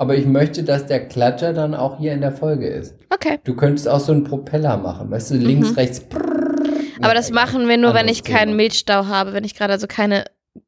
Aber 0.00 0.14
ich 0.16 0.26
möchte, 0.26 0.62
dass 0.62 0.86
der 0.86 1.06
Klatscher 1.08 1.52
dann 1.52 1.74
auch 1.74 1.98
hier 1.98 2.12
in 2.12 2.20
der 2.20 2.32
Folge 2.32 2.68
ist. 2.68 2.94
Okay. 3.12 3.38
Du 3.44 3.54
könntest 3.54 3.88
auch 3.88 3.98
so 4.00 4.12
einen 4.12 4.22
Propeller 4.24 4.76
machen, 4.76 5.10
weißt 5.10 5.32
du, 5.32 5.34
links, 5.34 5.76
rechts. 5.76 6.00
Mhm. 6.12 7.02
Aber 7.04 7.14
das 7.14 7.30
machen 7.32 7.68
wir 7.68 7.76
nur, 7.76 7.94
wenn 7.94 8.08
ich 8.08 8.22
keinen. 8.24 8.54
Milchstau 8.56 9.06
habe, 9.06 9.32
wenn 9.32 9.44
ich 9.44 9.54
gerade 9.54 9.72
also 9.72 9.86
keine 9.88 10.24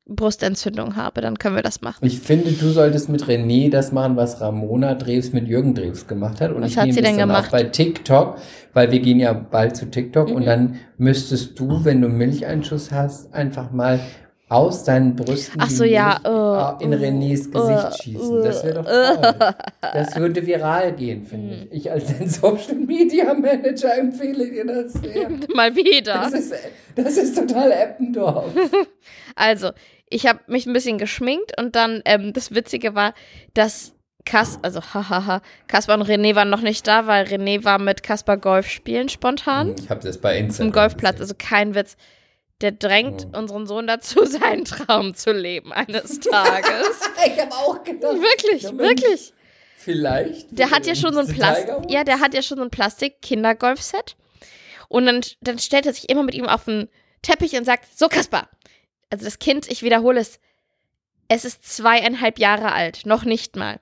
Brustentzündung 0.06 0.96
habe, 0.96 1.20
dann 1.20 1.38
können 1.38 1.54
wir 1.56 1.62
das 1.62 1.80
machen. 1.82 2.04
Ich 2.04 2.18
finde, 2.20 2.50
du 2.52 2.70
solltest 2.70 3.08
mit 3.08 3.24
René 3.24 3.70
das 3.70 3.92
machen, 3.92 4.16
was 4.16 4.40
Ramona 4.40 4.94
Drews 4.94 5.32
mit 5.32 5.46
Jürgen 5.48 5.74
Drews 5.74 6.06
gemacht 6.06 6.40
hat. 6.40 6.52
Und 6.52 6.62
Was 6.62 6.72
ich 6.72 6.76
hat 6.78 6.86
nehme 6.86 6.94
sie 6.94 7.00
das 7.02 7.10
denn 7.10 7.18
dann 7.18 7.28
gemacht? 7.28 7.46
auch 7.46 7.52
bei 7.52 7.64
TikTok, 7.64 8.36
weil 8.72 8.90
wir 8.90 8.98
gehen 9.00 9.20
ja 9.20 9.32
bald 9.32 9.76
zu 9.76 9.86
TikTok 9.90 10.28
und 10.28 10.42
Mhm. 10.42 10.46
dann 10.46 10.76
müsstest 10.98 11.58
du, 11.58 11.84
wenn 11.84 12.00
du 12.02 12.08
Milcheinschuss 12.08 12.90
hast, 12.92 13.32
einfach 13.32 13.70
mal 13.70 14.00
aus 14.50 14.84
deinen 14.84 15.16
Brüsten 15.16 15.60
Ach 15.62 15.70
so, 15.70 15.84
ja, 15.84 16.16
äh, 16.78 16.84
in 16.84 16.92
oh, 16.92 16.96
Renés 16.96 17.48
oh, 17.54 17.58
Gesicht 17.66 18.02
schießen. 18.02 18.42
Das 18.42 18.64
wäre 18.64 18.82
doch 18.82 18.84
toll. 18.84 19.54
Das 19.94 20.16
würde 20.16 20.44
viral 20.46 20.92
gehen, 20.92 21.24
finde 21.24 21.54
Mhm. 21.56 21.62
ich. 21.70 21.86
Ich 21.86 21.90
als 21.90 22.08
Social 22.40 22.74
Media 22.74 23.32
Manager 23.32 23.96
empfehle 23.96 24.50
dir 24.50 24.66
das 24.66 24.92
sehr. 24.94 25.28
Mal 25.54 25.74
wieder. 25.76 26.14
Das 26.14 26.32
ist, 26.32 26.52
das 26.96 27.16
ist 27.16 27.36
total 27.38 27.70
Eppendorf. 27.72 28.46
Also, 29.36 29.70
ich 30.10 30.26
habe 30.26 30.40
mich 30.48 30.66
ein 30.66 30.72
bisschen 30.72 30.98
geschminkt 30.98 31.58
und 31.58 31.76
dann, 31.76 32.02
ähm, 32.04 32.32
das 32.32 32.52
Witzige 32.54 32.94
war, 32.94 33.14
dass 33.54 33.94
Kas, 34.26 34.58
also 34.62 34.80
hahaha, 34.82 35.40
Kaspar 35.66 35.96
und 35.98 36.06
René 36.06 36.34
waren 36.34 36.50
noch 36.50 36.60
nicht 36.60 36.86
da, 36.86 37.06
weil 37.06 37.24
René 37.24 37.64
war 37.64 37.78
mit 37.78 38.02
Kaspar 38.02 38.36
Golf 38.36 38.68
spielen 38.68 39.08
spontan 39.08 39.74
Ich 39.82 39.88
habe 39.88 40.02
das 40.02 40.18
bei 40.18 40.36
Instagram. 40.36 40.72
zum 40.72 40.72
Golfplatz. 40.72 41.12
gesehen. 41.18 41.22
Also 41.22 41.34
kein 41.38 41.74
Witz. 41.74 41.96
Der 42.60 42.72
drängt 42.72 43.26
Mhm. 43.26 43.34
unseren 43.34 43.66
Sohn 43.66 43.86
dazu, 43.86 44.24
seinen 44.26 44.64
Traum 44.64 45.14
zu 45.14 45.32
leben 45.32 45.72
eines 45.72 46.20
Tages. 46.20 47.00
Ich 47.26 47.38
habe 47.40 47.52
auch 47.54 47.82
gedacht. 47.84 48.14
wirklich, 48.16 48.62
Ja, 48.62 48.76
wirklich. 48.78 49.32
Vielleicht. 49.76 50.46
Der 50.58 50.70
hat 50.70 50.86
ja 50.86 50.94
schon 50.94 51.12
so 51.14 51.20
ein 51.20 51.26
Plastik, 51.28 51.74
ja, 51.90 52.04
der 52.04 52.20
hat 52.20 52.34
ja 52.34 52.42
schon 52.42 52.58
so 52.58 52.64
ein 52.64 52.70
Plastik-Kindergolfset. 52.70 54.16
Und 54.88 55.06
dann, 55.06 55.20
dann 55.40 55.58
stellt 55.58 55.86
er 55.86 55.92
sich 55.94 56.08
immer 56.10 56.22
mit 56.22 56.34
ihm 56.34 56.46
auf 56.48 56.64
den 56.64 56.88
Teppich 57.22 57.56
und 57.56 57.64
sagt, 57.64 57.86
so 57.98 58.08
Kaspar. 58.08 58.48
Also 59.10 59.24
das 59.24 59.38
Kind, 59.38 59.70
ich 59.70 59.82
wiederhole 59.82 60.20
es, 60.20 60.38
es 61.28 61.44
ist 61.44 61.64
zweieinhalb 61.64 62.38
Jahre 62.38 62.72
alt, 62.72 63.06
noch 63.06 63.24
nicht 63.24 63.56
mal. 63.56 63.80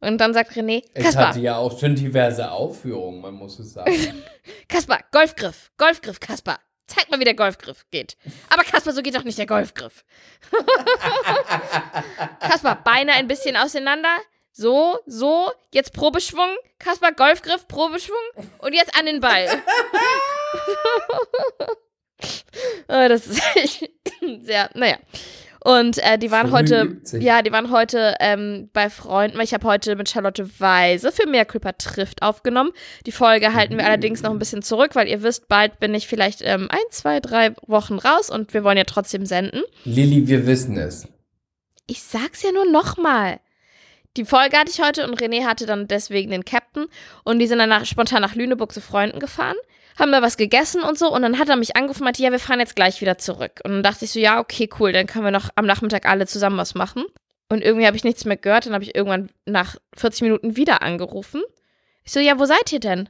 Und 0.00 0.18
dann 0.20 0.32
sagt 0.34 0.52
René, 0.52 0.82
Es 0.94 1.04
Kaspar, 1.04 1.28
hatte 1.28 1.40
ja 1.40 1.56
auch 1.56 1.78
schon 1.78 1.94
diverse 1.94 2.50
Aufführungen, 2.50 3.20
man 3.20 3.34
muss 3.34 3.58
es 3.58 3.72
sagen. 3.72 3.92
Kaspar, 4.68 5.00
Golfgriff, 5.12 5.70
Golfgriff, 5.78 6.20
Kaspar. 6.20 6.58
Zeig 6.88 7.10
mal, 7.10 7.20
wie 7.20 7.24
der 7.24 7.34
Golfgriff 7.34 7.84
geht. 7.90 8.16
Aber 8.48 8.64
Kaspar, 8.64 8.94
so 8.94 9.02
geht 9.02 9.14
doch 9.14 9.22
nicht 9.22 9.38
der 9.38 9.46
Golfgriff. 9.46 10.04
Kaspar, 12.40 12.82
Beine 12.82 13.12
ein 13.12 13.28
bisschen 13.28 13.56
auseinander. 13.56 14.16
So, 14.52 14.98
so, 15.06 15.52
jetzt 15.70 15.92
Probeschwung. 15.92 16.48
Kaspar, 16.78 17.12
Golfgriff, 17.12 17.68
Probeschwung. 17.68 18.16
Und 18.58 18.72
jetzt 18.72 18.98
an 18.98 19.06
den 19.06 19.20
Ball. 19.20 19.46
oh, 22.88 23.08
das 23.08 23.26
ist 23.26 23.42
echt 23.54 23.90
sehr, 24.42 24.70
naja. 24.74 24.96
Und 25.68 25.98
äh, 25.98 26.16
die 26.16 26.30
waren 26.30 26.48
Früh 26.48 26.56
heute, 26.56 26.96
ja, 27.20 27.42
die 27.42 27.52
waren 27.52 27.70
heute 27.70 28.14
ähm, 28.20 28.70
bei 28.72 28.88
Freunden, 28.88 29.36
weil 29.36 29.44
ich 29.44 29.52
habe 29.52 29.68
heute 29.68 29.96
mit 29.96 30.08
Charlotte 30.08 30.48
Weise 30.58 31.12
für 31.12 31.28
Meerküper 31.28 31.76
trifft 31.76 32.22
aufgenommen. 32.22 32.70
Die 33.04 33.12
Folge 33.12 33.52
halten 33.52 33.76
wir 33.76 33.84
allerdings 33.84 34.22
noch 34.22 34.30
ein 34.30 34.38
bisschen 34.38 34.62
zurück, 34.62 34.94
weil 34.94 35.08
ihr 35.08 35.22
wisst, 35.22 35.46
bald 35.46 35.78
bin 35.78 35.92
ich 35.92 36.08
vielleicht 36.08 36.40
ähm, 36.40 36.68
ein, 36.70 36.78
zwei, 36.90 37.20
drei 37.20 37.54
Wochen 37.66 37.98
raus 37.98 38.30
und 38.30 38.54
wir 38.54 38.64
wollen 38.64 38.78
ja 38.78 38.84
trotzdem 38.84 39.26
senden. 39.26 39.60
Lilly, 39.84 40.26
wir 40.26 40.46
wissen 40.46 40.78
es. 40.78 41.06
Ich 41.86 42.02
sag's 42.02 42.42
ja 42.42 42.50
nur 42.50 42.64
nochmal. 42.64 43.38
Die 44.16 44.24
Folge 44.24 44.56
hatte 44.56 44.70
ich 44.70 44.80
heute 44.80 45.06
und 45.06 45.20
René 45.20 45.44
hatte 45.44 45.66
dann 45.66 45.86
deswegen 45.86 46.30
den 46.30 46.46
Captain 46.46 46.86
und 47.24 47.40
die 47.40 47.46
sind 47.46 47.58
dann 47.58 47.68
nach, 47.68 47.84
spontan 47.84 48.22
nach 48.22 48.34
Lüneburg 48.34 48.72
zu 48.72 48.80
Freunden 48.80 49.20
gefahren, 49.20 49.56
haben 49.98 50.12
da 50.12 50.22
was 50.22 50.36
gegessen 50.36 50.82
und 50.82 50.98
so 50.98 51.12
und 51.12 51.22
dann 51.22 51.38
hat 51.38 51.48
er 51.48 51.56
mich 51.56 51.76
angerufen 51.76 52.02
und 52.02 52.04
meinte, 52.04 52.22
ja, 52.22 52.30
wir 52.30 52.38
fahren 52.38 52.60
jetzt 52.60 52.76
gleich 52.76 53.00
wieder 53.00 53.18
zurück. 53.18 53.60
Und 53.64 53.72
dann 53.72 53.82
dachte 53.82 54.04
ich 54.04 54.12
so, 54.12 54.20
ja, 54.20 54.38
okay, 54.40 54.68
cool, 54.78 54.92
dann 54.92 55.06
können 55.06 55.24
wir 55.24 55.30
noch 55.30 55.50
am 55.56 55.66
Nachmittag 55.66 56.06
alle 56.06 56.26
zusammen 56.26 56.58
was 56.58 56.74
machen. 56.74 57.04
Und 57.48 57.62
irgendwie 57.62 57.86
habe 57.86 57.96
ich 57.96 58.04
nichts 58.04 58.24
mehr 58.24 58.36
gehört, 58.36 58.66
dann 58.66 58.74
habe 58.74 58.84
ich 58.84 58.94
irgendwann 58.94 59.30
nach 59.46 59.76
40 59.96 60.22
Minuten 60.22 60.56
wieder 60.56 60.82
angerufen. 60.82 61.42
Ich 62.04 62.12
so, 62.12 62.20
ja, 62.20 62.38
wo 62.38 62.44
seid 62.44 62.72
ihr 62.72 62.80
denn? 62.80 63.08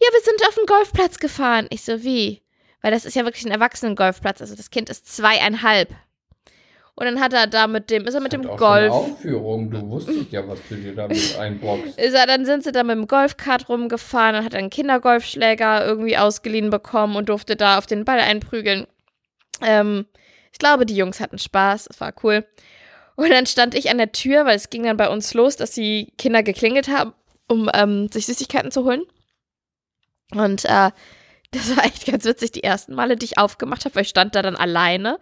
Ja, 0.00 0.08
wir 0.12 0.20
sind 0.22 0.48
auf 0.48 0.54
den 0.54 0.66
Golfplatz 0.66 1.18
gefahren. 1.18 1.66
Ich 1.70 1.82
so, 1.82 2.02
wie? 2.02 2.42
Weil 2.80 2.90
das 2.90 3.04
ist 3.04 3.14
ja 3.14 3.24
wirklich 3.24 3.44
ein 3.44 3.52
Erwachsenen-Golfplatz, 3.52 4.40
also 4.40 4.56
das 4.56 4.70
Kind 4.70 4.88
ist 4.88 5.14
zweieinhalb. 5.14 5.90
Und 7.00 7.06
dann 7.06 7.18
hat 7.18 7.32
er 7.32 7.46
da 7.46 7.66
mit 7.66 7.88
dem, 7.88 8.06
ist 8.06 8.12
er 8.12 8.20
mit 8.20 8.34
dem 8.34 8.46
auch 8.46 8.58
Golf. 8.58 8.92
Aufführung, 8.92 9.70
du 9.70 9.80
wusstest 9.88 10.30
ja, 10.32 10.46
was 10.46 10.58
du 10.68 10.74
dir 10.74 10.94
damit 10.94 11.34
einboxst. 11.38 11.98
Ist 11.98 12.12
er, 12.12 12.26
dann 12.26 12.44
sind 12.44 12.62
sie 12.62 12.72
da 12.72 12.82
mit 12.82 12.94
dem 12.94 13.06
Golfkart 13.06 13.70
rumgefahren 13.70 14.36
und 14.36 14.44
hat 14.44 14.54
einen 14.54 14.68
Kindergolfschläger 14.68 15.86
irgendwie 15.86 16.18
ausgeliehen 16.18 16.68
bekommen 16.68 17.16
und 17.16 17.30
durfte 17.30 17.56
da 17.56 17.78
auf 17.78 17.86
den 17.86 18.04
Ball 18.04 18.20
einprügeln. 18.20 18.86
Ähm, 19.62 20.04
ich 20.52 20.58
glaube, 20.58 20.84
die 20.84 20.94
Jungs 20.94 21.20
hatten 21.20 21.38
Spaß, 21.38 21.86
es 21.88 22.02
war 22.02 22.12
cool. 22.22 22.46
Und 23.16 23.30
dann 23.30 23.46
stand 23.46 23.74
ich 23.74 23.88
an 23.88 23.96
der 23.96 24.12
Tür, 24.12 24.44
weil 24.44 24.56
es 24.56 24.68
ging 24.68 24.82
dann 24.82 24.98
bei 24.98 25.08
uns 25.08 25.32
los, 25.32 25.56
dass 25.56 25.70
die 25.70 26.12
Kinder 26.18 26.42
geklingelt 26.42 26.88
haben, 26.88 27.14
um 27.48 27.70
ähm, 27.72 28.08
sich 28.12 28.26
Süßigkeiten 28.26 28.72
zu 28.72 28.84
holen. 28.84 29.04
Und 30.32 30.66
äh, 30.66 30.90
das 31.50 31.74
war 31.74 31.86
echt 31.86 32.04
ganz 32.04 32.26
witzig, 32.26 32.52
die 32.52 32.62
ersten 32.62 32.94
Male, 32.94 33.16
die 33.16 33.24
ich 33.24 33.38
aufgemacht 33.38 33.86
habe, 33.86 33.94
weil 33.94 34.02
ich 34.02 34.10
stand 34.10 34.34
da 34.34 34.42
dann 34.42 34.56
alleine 34.56 35.18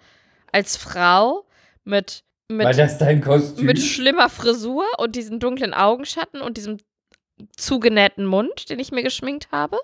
als 0.50 0.76
Frau 0.76 1.44
mit, 1.88 2.22
mit 2.48 2.66
War 2.66 2.72
das 2.72 2.98
dein 2.98 3.20
Kostüm? 3.20 3.66
mit 3.66 3.80
schlimmer 3.80 4.28
Frisur 4.28 4.84
und 4.98 5.16
diesen 5.16 5.40
dunklen 5.40 5.74
Augenschatten 5.74 6.40
und 6.40 6.56
diesem 6.56 6.78
zugenähten 7.56 8.26
Mund, 8.26 8.68
den 8.68 8.78
ich 8.78 8.92
mir 8.92 9.02
geschminkt 9.02 9.48
habe. 9.52 9.78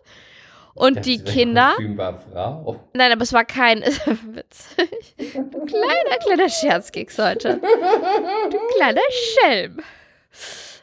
Und 0.74 0.96
Das 0.96 1.04
die 1.04 1.22
Kinder. 1.22 1.70
Kostüm 1.76 1.96
war 1.96 2.20
Frau. 2.20 2.80
Nein, 2.94 3.12
aber 3.12 3.22
es 3.22 3.32
war 3.32 3.44
kein. 3.44 3.82
Witzig. 3.82 4.90
Kleiner, 5.16 6.16
kleiner 6.20 6.48
Scherzkeks 6.48 7.18
heute. 7.18 7.60
Du 8.50 8.58
kleiner 8.76 9.00
Schelm. 9.10 9.80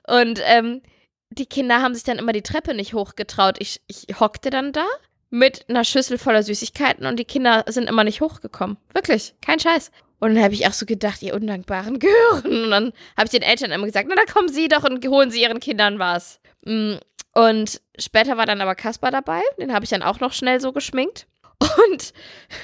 Und 0.08 0.42
ähm, 0.46 0.82
die 1.30 1.46
Kinder 1.46 1.82
haben 1.82 1.94
sich 1.94 2.04
dann 2.04 2.20
immer 2.20 2.32
die 2.32 2.42
Treppe 2.42 2.74
nicht 2.74 2.94
hochgetraut. 2.94 3.58
Ich, 3.60 3.82
ich 3.88 4.20
hockte 4.20 4.50
dann 4.50 4.72
da 4.72 4.86
mit 5.30 5.66
einer 5.70 5.84
Schüssel 5.84 6.18
voller 6.18 6.44
Süßigkeiten 6.44 7.06
und 7.06 7.18
die 7.20 7.26
Kinder 7.26 7.66
sind 7.68 7.90
immer 7.90 8.06
nicht 8.06 8.22
hochgekommen. 8.22 8.78
Wirklich, 8.94 9.34
kein 9.42 9.60
Scheiß. 9.60 9.92
Und 10.22 10.36
dann 10.36 10.44
habe 10.44 10.54
ich 10.54 10.68
auch 10.68 10.74
so 10.74 10.86
gedacht, 10.86 11.22
ihr 11.24 11.34
undankbaren 11.34 11.98
Gehören. 12.00 12.64
Und 12.66 12.70
dann 12.70 12.94
habe 13.18 13.26
ich 13.26 13.32
den 13.32 13.42
Eltern 13.42 13.72
immer 13.72 13.88
gesagt, 13.88 14.08
na, 14.08 14.16
dann 14.16 14.28
kommen 14.28 14.50
Sie 14.50 14.68
doch 14.70 14.84
und 14.84 15.06
holen 15.08 15.32
Sie 15.32 15.42
Ihren 15.42 15.60
Kindern 15.60 15.98
was. 15.98 16.40
Mm, 16.64 16.94
Und 17.34 17.82
später 17.98 18.38
war 18.38 18.46
dann 18.46 18.62
aber 18.62 18.76
Kaspar 18.76 19.10
dabei. 19.12 19.42
Den 19.60 19.74
habe 19.74 19.84
ich 19.84 19.90
dann 19.90 20.04
auch 20.04 20.20
noch 20.20 20.32
schnell 20.32 20.62
so 20.62 20.72
geschminkt. 20.74 21.26
Und 21.60 22.14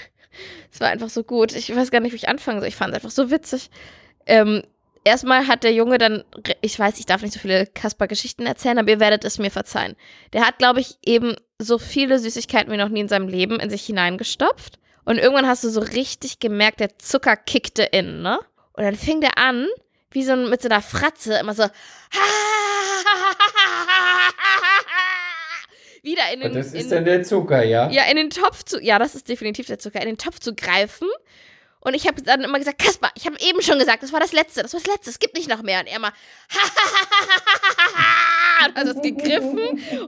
es 0.72 0.80
war 0.80 0.90
einfach 0.90 1.10
so 1.10 1.24
gut. 1.24 1.54
Ich 1.54 1.76
weiß 1.76 1.90
gar 1.90 2.00
nicht, 2.00 2.12
wie 2.12 2.18
ich 2.18 2.30
anfangen 2.30 2.60
soll. 2.60 2.70
Ich 2.70 2.76
fand 2.76 2.92
es 2.92 2.96
einfach 2.98 3.10
so 3.12 3.32
witzig. 3.32 3.72
Ähm, 4.28 4.62
erstmal 5.04 5.48
hat 5.48 5.64
der 5.64 5.74
Junge 5.74 5.98
dann, 5.98 6.24
ich 6.62 6.78
weiß, 6.78 7.00
ich 7.00 7.08
darf 7.08 7.24
nicht 7.24 7.34
so 7.34 7.40
viele 7.40 7.66
Kaspar-Geschichten 7.66 8.46
erzählen, 8.46 8.78
aber 8.78 8.92
ihr 8.92 9.00
werdet 9.00 9.26
es 9.26 9.40
mir 9.40 9.50
verzeihen. 9.50 9.96
Der 10.34 10.46
hat, 10.46 10.60
glaube 10.60 10.80
ich, 10.82 10.98
eben 11.04 11.36
so 11.60 11.80
viele 11.80 12.20
Süßigkeiten 12.20 12.72
wie 12.72 12.78
noch 12.78 12.90
nie 12.90 13.00
in 13.00 13.10
seinem 13.10 13.28
Leben 13.28 13.60
in 13.60 13.72
sich 13.72 13.84
hineingestopft. 13.84 14.78
Und 15.08 15.18
irgendwann 15.20 15.48
hast 15.48 15.64
du 15.64 15.70
so 15.70 15.80
richtig 15.80 16.40
gemerkt, 16.40 16.82
der 16.82 17.00
Zucker 17.00 17.38
kickte 17.38 17.84
in, 17.84 18.22
ne? 18.22 18.42
Und 18.74 18.84
dann 18.84 18.96
fing 18.96 19.22
der 19.22 19.38
an, 19.38 19.66
wie 20.12 20.22
so 20.22 20.36
mit 20.36 20.62
so 20.62 20.68
einer 20.68 20.82
Fratze, 20.82 21.38
immer 21.38 21.54
so. 21.54 21.64
Wieder 26.04 26.24
in 26.34 26.42
den. 26.42 26.50
Und 26.50 26.58
das 26.58 26.74
ist 26.74 26.84
in, 26.84 26.90
dann 26.90 27.06
der 27.06 27.24
Zucker, 27.24 27.64
ja? 27.64 27.90
ja, 27.90 28.04
in 28.04 28.18
den 28.18 28.30
Topf 28.30 28.64
zu. 28.64 28.84
Ja, 28.84 29.00
das 29.00 29.16
ist 29.16 29.30
definitiv 29.30 29.68
der 29.68 29.80
Zucker. 29.80 30.02
In 30.02 30.08
den 30.08 30.18
Topf 30.18 30.42
zu 30.42 30.54
greifen. 30.54 31.08
Und 31.88 31.94
ich 31.94 32.06
habe 32.06 32.22
dann 32.22 32.42
immer 32.42 32.60
gesagt, 32.60 32.80
Kaspar, 32.80 33.12
ich 33.16 33.26
habe 33.26 33.38
eben 33.40 33.62
schon 33.62 33.80
gesagt, 33.80 34.04
das 34.04 34.12
war 34.12 34.20
das 34.20 34.34
Letzte, 34.34 34.62
das 34.62 34.74
war 34.74 34.82
das 34.82 34.92
Letzte, 34.92 35.10
es 35.10 35.20
gibt 35.20 35.38
nicht 35.38 35.48
noch 35.48 35.62
mehr. 35.62 35.80
Und 35.80 35.88
er 35.88 35.96
immer, 35.96 36.12
und 38.66 38.76
hat 38.78 39.04
gegriffen 39.04 39.60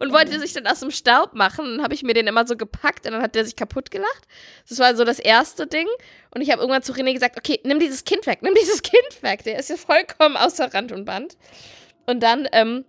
und 0.02 0.12
wollte 0.12 0.38
sich 0.42 0.52
dann 0.52 0.68
aus 0.68 0.82
dem 0.82 0.92
Staub 0.92 1.36
machen. 1.36 1.78
Dann 1.78 1.84
habe 1.84 1.94
ich 1.94 2.04
mir 2.04 2.14
den 2.14 2.28
immer 2.28 2.46
so 2.46 2.58
gepackt 2.58 3.06
und 3.06 3.14
dann 3.14 3.22
hat 3.22 3.34
der 3.34 3.46
sich 3.46 3.56
kaputt 3.56 3.92
gelacht. 3.92 4.28
Das 4.68 4.78
war 4.80 4.94
so 4.94 5.06
das 5.06 5.20
erste 5.20 5.68
Ding. 5.68 5.88
Und 6.36 6.42
ich 6.42 6.52
habe 6.52 6.62
irgendwann 6.62 6.84
zu 6.84 6.92
René 6.92 7.14
gesagt, 7.14 7.38
okay, 7.38 7.62
nimm 7.64 7.80
dieses 7.80 8.04
Kind 8.04 8.28
weg, 8.28 8.40
nimm 8.42 8.56
dieses 8.56 8.82
Kind 8.82 9.22
weg. 9.22 9.46
Der 9.46 9.58
ist 9.58 9.70
ja 9.70 9.78
vollkommen 9.78 10.36
außer 10.36 10.74
Rand 10.74 10.92
und 10.92 11.06
Band. 11.06 11.38
Und 12.08 12.22
dann, 12.22 12.46
ähm, 12.52 12.84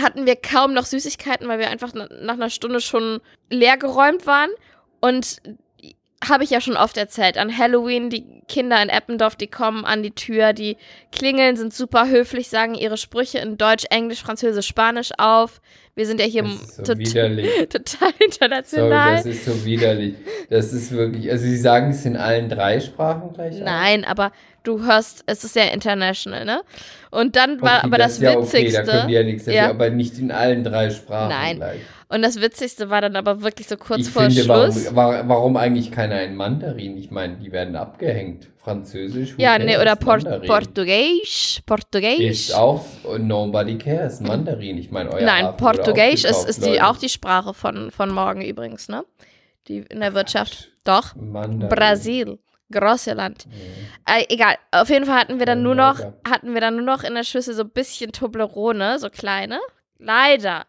hatten 0.00 0.24
wir 0.24 0.36
kaum 0.36 0.72
noch 0.72 0.84
Süßigkeiten, 0.84 1.48
weil 1.48 1.58
wir 1.58 1.68
einfach 1.68 1.90
na- 1.94 2.06
nach 2.20 2.34
einer 2.34 2.50
Stunde 2.50 2.80
schon 2.80 3.20
leer 3.48 3.76
geräumt 3.76 4.24
waren. 4.24 4.50
Und 5.00 5.38
habe 6.28 6.44
ich 6.44 6.50
ja 6.50 6.60
schon 6.60 6.76
oft 6.76 6.96
erzählt, 6.98 7.38
an 7.38 7.56
Halloween, 7.56 8.10
die 8.10 8.24
Kinder 8.46 8.82
in 8.82 8.88
Eppendorf, 8.90 9.36
die 9.36 9.46
kommen 9.46 9.84
an 9.86 10.02
die 10.02 10.10
Tür, 10.10 10.52
die 10.52 10.76
klingeln, 11.12 11.56
sind 11.56 11.72
super 11.72 12.08
höflich, 12.08 12.48
sagen 12.48 12.74
ihre 12.74 12.96
Sprüche 12.98 13.38
in 13.38 13.56
Deutsch, 13.56 13.84
Englisch, 13.90 14.22
Französisch, 14.22 14.66
Spanisch 14.66 15.12
auf. 15.18 15.60
Wir 15.94 16.06
sind 16.06 16.20
ja 16.20 16.26
hier 16.26 16.42
Das 16.42 16.76
so 16.76 16.82
tot- 16.94 16.98
total 17.70 17.80
Sorry, 17.86 18.12
international. 18.24 19.16
das 19.16 19.26
ist 19.26 19.44
so 19.46 19.64
widerlich. 19.64 20.14
Das 20.50 20.72
ist 20.72 20.92
wirklich, 20.92 21.30
also 21.30 21.44
Sie 21.44 21.56
sagen 21.56 21.90
es 21.90 22.04
in 22.04 22.16
allen 22.16 22.48
drei 22.48 22.80
Sprachen 22.80 23.32
gleich? 23.32 23.58
Nein, 23.58 24.04
aber 24.04 24.30
du 24.62 24.84
hörst, 24.84 25.22
es 25.26 25.42
ist 25.44 25.54
sehr 25.54 25.72
international, 25.72 26.44
ne? 26.44 26.62
Und 27.10 27.34
dann 27.36 27.60
war 27.62 27.78
Okay, 27.78 27.86
aber 27.86 27.98
das, 27.98 28.12
ist 28.12 28.22
ja 28.22 28.38
Witzigste. 28.40 28.58
Okay, 28.82 28.86
da 28.86 28.92
können 28.92 29.08
die 29.08 29.14
ja 29.14 29.22
nichts 29.22 29.46
Ja. 29.46 29.70
aber 29.70 29.90
nicht 29.90 30.18
in 30.18 30.30
allen 30.32 30.64
drei 30.64 30.90
Sprachen 30.90 31.28
Nein. 31.30 31.56
gleich. 31.56 31.80
Und 32.12 32.22
das 32.22 32.40
Witzigste 32.40 32.90
war 32.90 33.00
dann 33.00 33.14
aber 33.16 33.42
wirklich 33.42 33.68
so 33.68 33.76
kurz 33.76 34.00
ich 34.00 34.10
vor 34.10 34.22
finde, 34.22 34.42
Schluss. 34.42 34.86
warum, 34.94 34.96
wa- 34.96 35.22
warum 35.28 35.56
eigentlich 35.56 35.92
keiner 35.92 36.20
in 36.22 36.34
Mandarin? 36.34 36.96
Ich 36.98 37.10
meine, 37.10 37.36
die 37.36 37.52
werden 37.52 37.76
abgehängt. 37.76 38.48
Französisch. 38.58 39.34
ja, 39.38 39.58
nee, 39.58 39.78
oder 39.78 39.96
Port 39.96 40.24
Mandarin. 40.24 40.46
Portugiesisch. 40.48 41.60
Portugiesisch. 41.64 42.48
Ist 42.50 42.54
auch 42.54 42.84
Nobody 43.18 43.78
cares. 43.78 44.20
Mandarin. 44.20 44.76
Ich 44.76 44.90
meine, 44.90 45.10
euer 45.10 45.22
Nein, 45.24 45.56
Portugiesisch 45.56 46.24
ist, 46.24 46.44
ist 46.48 46.66
die, 46.66 46.82
auch 46.82 46.96
die 46.98 47.08
Sprache 47.08 47.54
von, 47.54 47.90
von 47.90 48.10
morgen 48.10 48.42
übrigens, 48.42 48.88
ne? 48.88 49.04
Die 49.68 49.78
in 49.78 50.00
der 50.00 50.12
Wirtschaft. 50.14 50.68
Doch. 50.84 51.14
Mandarin. 51.16 51.68
Brasil. 51.68 52.38
Große 52.72 53.14
Land. 53.14 53.46
Nee. 53.48 54.20
Äh, 54.20 54.24
egal. 54.34 54.54
Auf 54.72 54.90
jeden 54.90 55.04
Fall 55.06 55.18
hatten 55.20 55.38
wir 55.38 55.46
dann 55.46 55.58
Ja, 55.58 55.64
nur 55.64 55.74
noch, 55.74 56.00
hatten 56.28 56.54
wir 56.54 56.60
dann 56.60 56.76
nur 56.76 56.84
noch 56.84 57.02
in 57.02 57.14
der 57.14 57.24
Schüssel 57.24 57.54
so 57.54 57.62
ein 57.62 57.70
bisschen 57.70 58.12
Toblerone, 58.12 58.98
so 58.98 59.08
kleine. 59.10 59.58
Leider. 59.98 60.66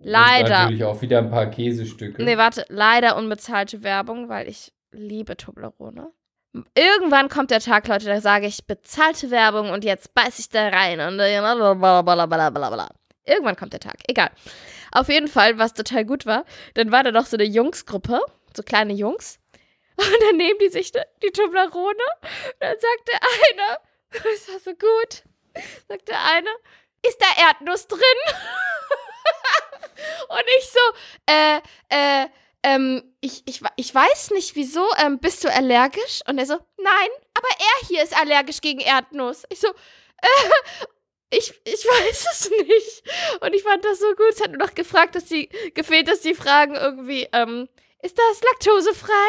Und 0.00 0.06
Leider. 0.06 0.48
natürlich 0.48 0.84
auch 0.84 1.02
wieder 1.02 1.18
ein 1.18 1.30
paar 1.30 1.46
Käsestücke. 1.46 2.22
Nee, 2.22 2.38
warte, 2.38 2.64
leider 2.68 3.16
unbezahlte 3.16 3.82
Werbung, 3.82 4.28
weil 4.30 4.48
ich 4.48 4.72
liebe 4.92 5.36
Toblerone. 5.36 6.10
Irgendwann 6.74 7.28
kommt 7.28 7.50
der 7.50 7.60
Tag, 7.60 7.86
Leute, 7.86 8.06
da 8.06 8.20
sage 8.20 8.46
ich 8.46 8.66
bezahlte 8.66 9.30
Werbung 9.30 9.70
und 9.70 9.84
jetzt 9.84 10.14
beiß 10.14 10.38
ich 10.38 10.48
da 10.48 10.68
rein 10.68 11.00
und 11.00 11.18
blablabla. 11.18 12.88
Irgendwann 13.24 13.56
kommt 13.56 13.74
der 13.74 13.80
Tag, 13.80 13.96
egal. 14.08 14.30
Auf 14.90 15.08
jeden 15.08 15.28
Fall, 15.28 15.58
was 15.58 15.74
total 15.74 16.04
gut 16.04 16.26
war, 16.26 16.44
dann 16.74 16.90
war 16.90 17.04
da 17.04 17.12
noch 17.12 17.26
so 17.26 17.36
eine 17.36 17.44
Jungsgruppe, 17.44 18.20
so 18.56 18.62
kleine 18.62 18.94
Jungs. 18.94 19.38
Und 19.96 20.22
dann 20.26 20.38
nehmen 20.38 20.58
die 20.60 20.70
sich 20.70 20.92
die 20.92 21.30
Toblerone. 21.30 21.84
Und 21.84 22.60
dann 22.60 22.76
sagt 22.80 23.08
der 23.08 23.20
eine, 23.20 23.78
das 24.10 24.48
war 24.48 24.58
so 24.58 24.70
gut, 24.70 25.24
sagt 25.88 26.08
der 26.08 26.18
eine, 26.34 26.48
ist 27.06 27.20
da 27.20 27.48
Erdnuss 27.48 27.86
drin? 27.86 28.00
und 30.28 30.44
ich 30.58 30.70
so, 30.70 30.80
äh, 31.26 31.60
äh, 31.88 32.26
ähm, 32.62 33.02
ich, 33.20 33.42
ich, 33.46 33.60
ich 33.76 33.94
weiß 33.94 34.30
nicht 34.30 34.54
wieso, 34.54 34.86
ähm, 35.02 35.18
bist 35.18 35.44
du 35.44 35.52
allergisch? 35.52 36.20
Und 36.26 36.38
er 36.38 36.46
so, 36.46 36.58
nein, 36.76 37.08
aber 37.34 37.48
er 37.58 37.88
hier 37.88 38.02
ist 38.02 38.16
allergisch 38.16 38.60
gegen 38.60 38.80
Erdnuss. 38.80 39.44
Ich 39.48 39.60
so, 39.60 39.68
äh, 39.68 40.50
ich, 41.30 41.54
ich 41.64 41.84
weiß 41.84 42.26
es 42.32 42.50
nicht. 42.50 43.02
Und 43.40 43.54
ich 43.54 43.62
fand 43.62 43.84
das 43.84 44.00
so 44.00 44.14
gut. 44.14 44.30
Es 44.30 44.40
hat 44.40 44.50
nur 44.50 44.66
noch 44.66 44.74
gefragt, 44.74 45.14
dass 45.14 45.24
die, 45.26 45.48
gefehlt, 45.74 46.08
dass 46.08 46.20
die 46.20 46.34
fragen 46.34 46.74
irgendwie, 46.74 47.28
ähm, 47.32 47.68
ist 48.02 48.18
das 48.18 48.42
laktosefrei? 48.42 49.28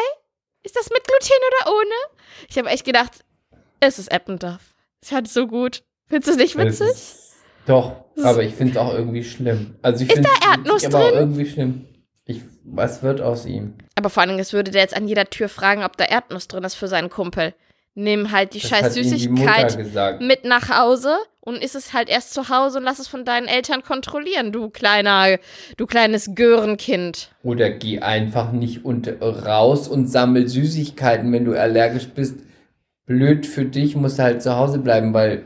Ist 0.64 0.76
das 0.76 0.90
mit 0.90 1.06
Gluten 1.06 1.42
oder 1.62 1.76
ohne? 1.76 1.94
Ich 2.48 2.58
habe 2.58 2.68
echt 2.68 2.84
gedacht, 2.84 3.24
es 3.80 3.98
ist 3.98 4.10
Eppendorf. 4.12 4.60
Es 5.00 5.12
hat 5.12 5.26
so 5.26 5.46
gut. 5.46 5.82
Findest 6.08 6.28
du 6.28 6.30
es 6.32 6.36
nicht 6.36 6.56
witzig? 6.56 7.21
Doch, 7.66 7.92
aber 8.22 8.42
ich 8.42 8.54
finde 8.54 8.72
es 8.72 8.78
auch 8.78 8.92
irgendwie 8.94 9.24
schlimm. 9.24 9.74
Also 9.82 10.04
ich 10.04 10.10
Ist 10.10 10.16
finde 10.16 10.30
da 10.42 10.50
Erdnuss 10.52 10.84
aber 10.86 10.98
auch 10.98 11.08
drin? 11.10 11.18
irgendwie 11.18 11.46
schlimm. 11.46 11.84
Ich, 12.24 12.40
was 12.64 13.02
wird 13.02 13.20
aus 13.20 13.46
ihm? 13.46 13.74
Aber 13.94 14.10
vor 14.10 14.20
allen 14.20 14.30
Dingen, 14.30 14.40
es 14.40 14.52
würde 14.52 14.70
der 14.70 14.82
jetzt 14.82 14.96
an 14.96 15.08
jeder 15.08 15.26
Tür 15.26 15.48
fragen, 15.48 15.82
ob 15.84 15.96
da 15.96 16.04
Erdnuss 16.04 16.48
drin 16.48 16.64
ist 16.64 16.74
für 16.74 16.88
seinen 16.88 17.10
Kumpel. 17.10 17.54
Nimm 17.94 18.32
halt 18.32 18.54
die 18.54 18.60
Das 18.60 18.70
scheiß 18.70 18.94
die 18.94 19.04
Süßigkeit 19.04 19.76
gesagt. 19.76 20.22
mit 20.22 20.44
nach 20.44 20.70
Hause 20.70 21.14
und 21.40 21.62
isst 21.62 21.74
es 21.74 21.92
halt 21.92 22.08
erst 22.08 22.32
zu 22.32 22.48
Hause 22.48 22.78
und 22.78 22.84
lass 22.84 22.98
es 22.98 23.06
von 23.08 23.24
deinen 23.26 23.48
Eltern 23.48 23.82
kontrollieren, 23.82 24.50
du 24.50 24.70
kleiner, 24.70 25.36
du 25.76 25.86
kleines 25.86 26.34
Görenkind. 26.34 27.30
Oder 27.42 27.68
geh 27.70 27.98
einfach 28.00 28.52
nicht 28.52 28.84
und 28.86 29.12
raus 29.20 29.88
und 29.88 30.06
sammel 30.06 30.48
Süßigkeiten, 30.48 31.30
wenn 31.32 31.44
du 31.44 31.52
allergisch 31.58 32.08
bist. 32.08 32.36
Blöd 33.04 33.44
für 33.46 33.64
dich, 33.66 33.94
musst 33.96 34.18
du 34.18 34.22
halt 34.22 34.42
zu 34.42 34.56
Hause 34.56 34.78
bleiben, 34.78 35.12
weil 35.12 35.44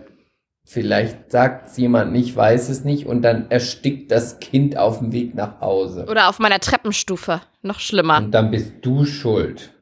vielleicht 0.66 1.30
sagt 1.30 1.68
es 1.68 1.76
jemand 1.76 2.12
nicht, 2.12 2.36
weiß 2.36 2.68
es 2.68 2.84
nicht 2.84 3.06
und 3.06 3.22
dann 3.22 3.50
erstickt 3.50 4.10
das 4.10 4.40
Kind 4.40 4.76
auf 4.76 4.98
dem 4.98 5.12
Weg 5.12 5.34
nach 5.34 5.60
Hause. 5.60 6.06
Oder 6.10 6.28
auf 6.28 6.38
meiner 6.40 6.58
Treppenstufe. 6.58 7.40
Noch 7.62 7.80
schlimmer. 7.80 8.18
Und 8.18 8.32
dann 8.32 8.50
bist 8.50 8.72
du 8.82 9.04
schuld. 9.06 9.72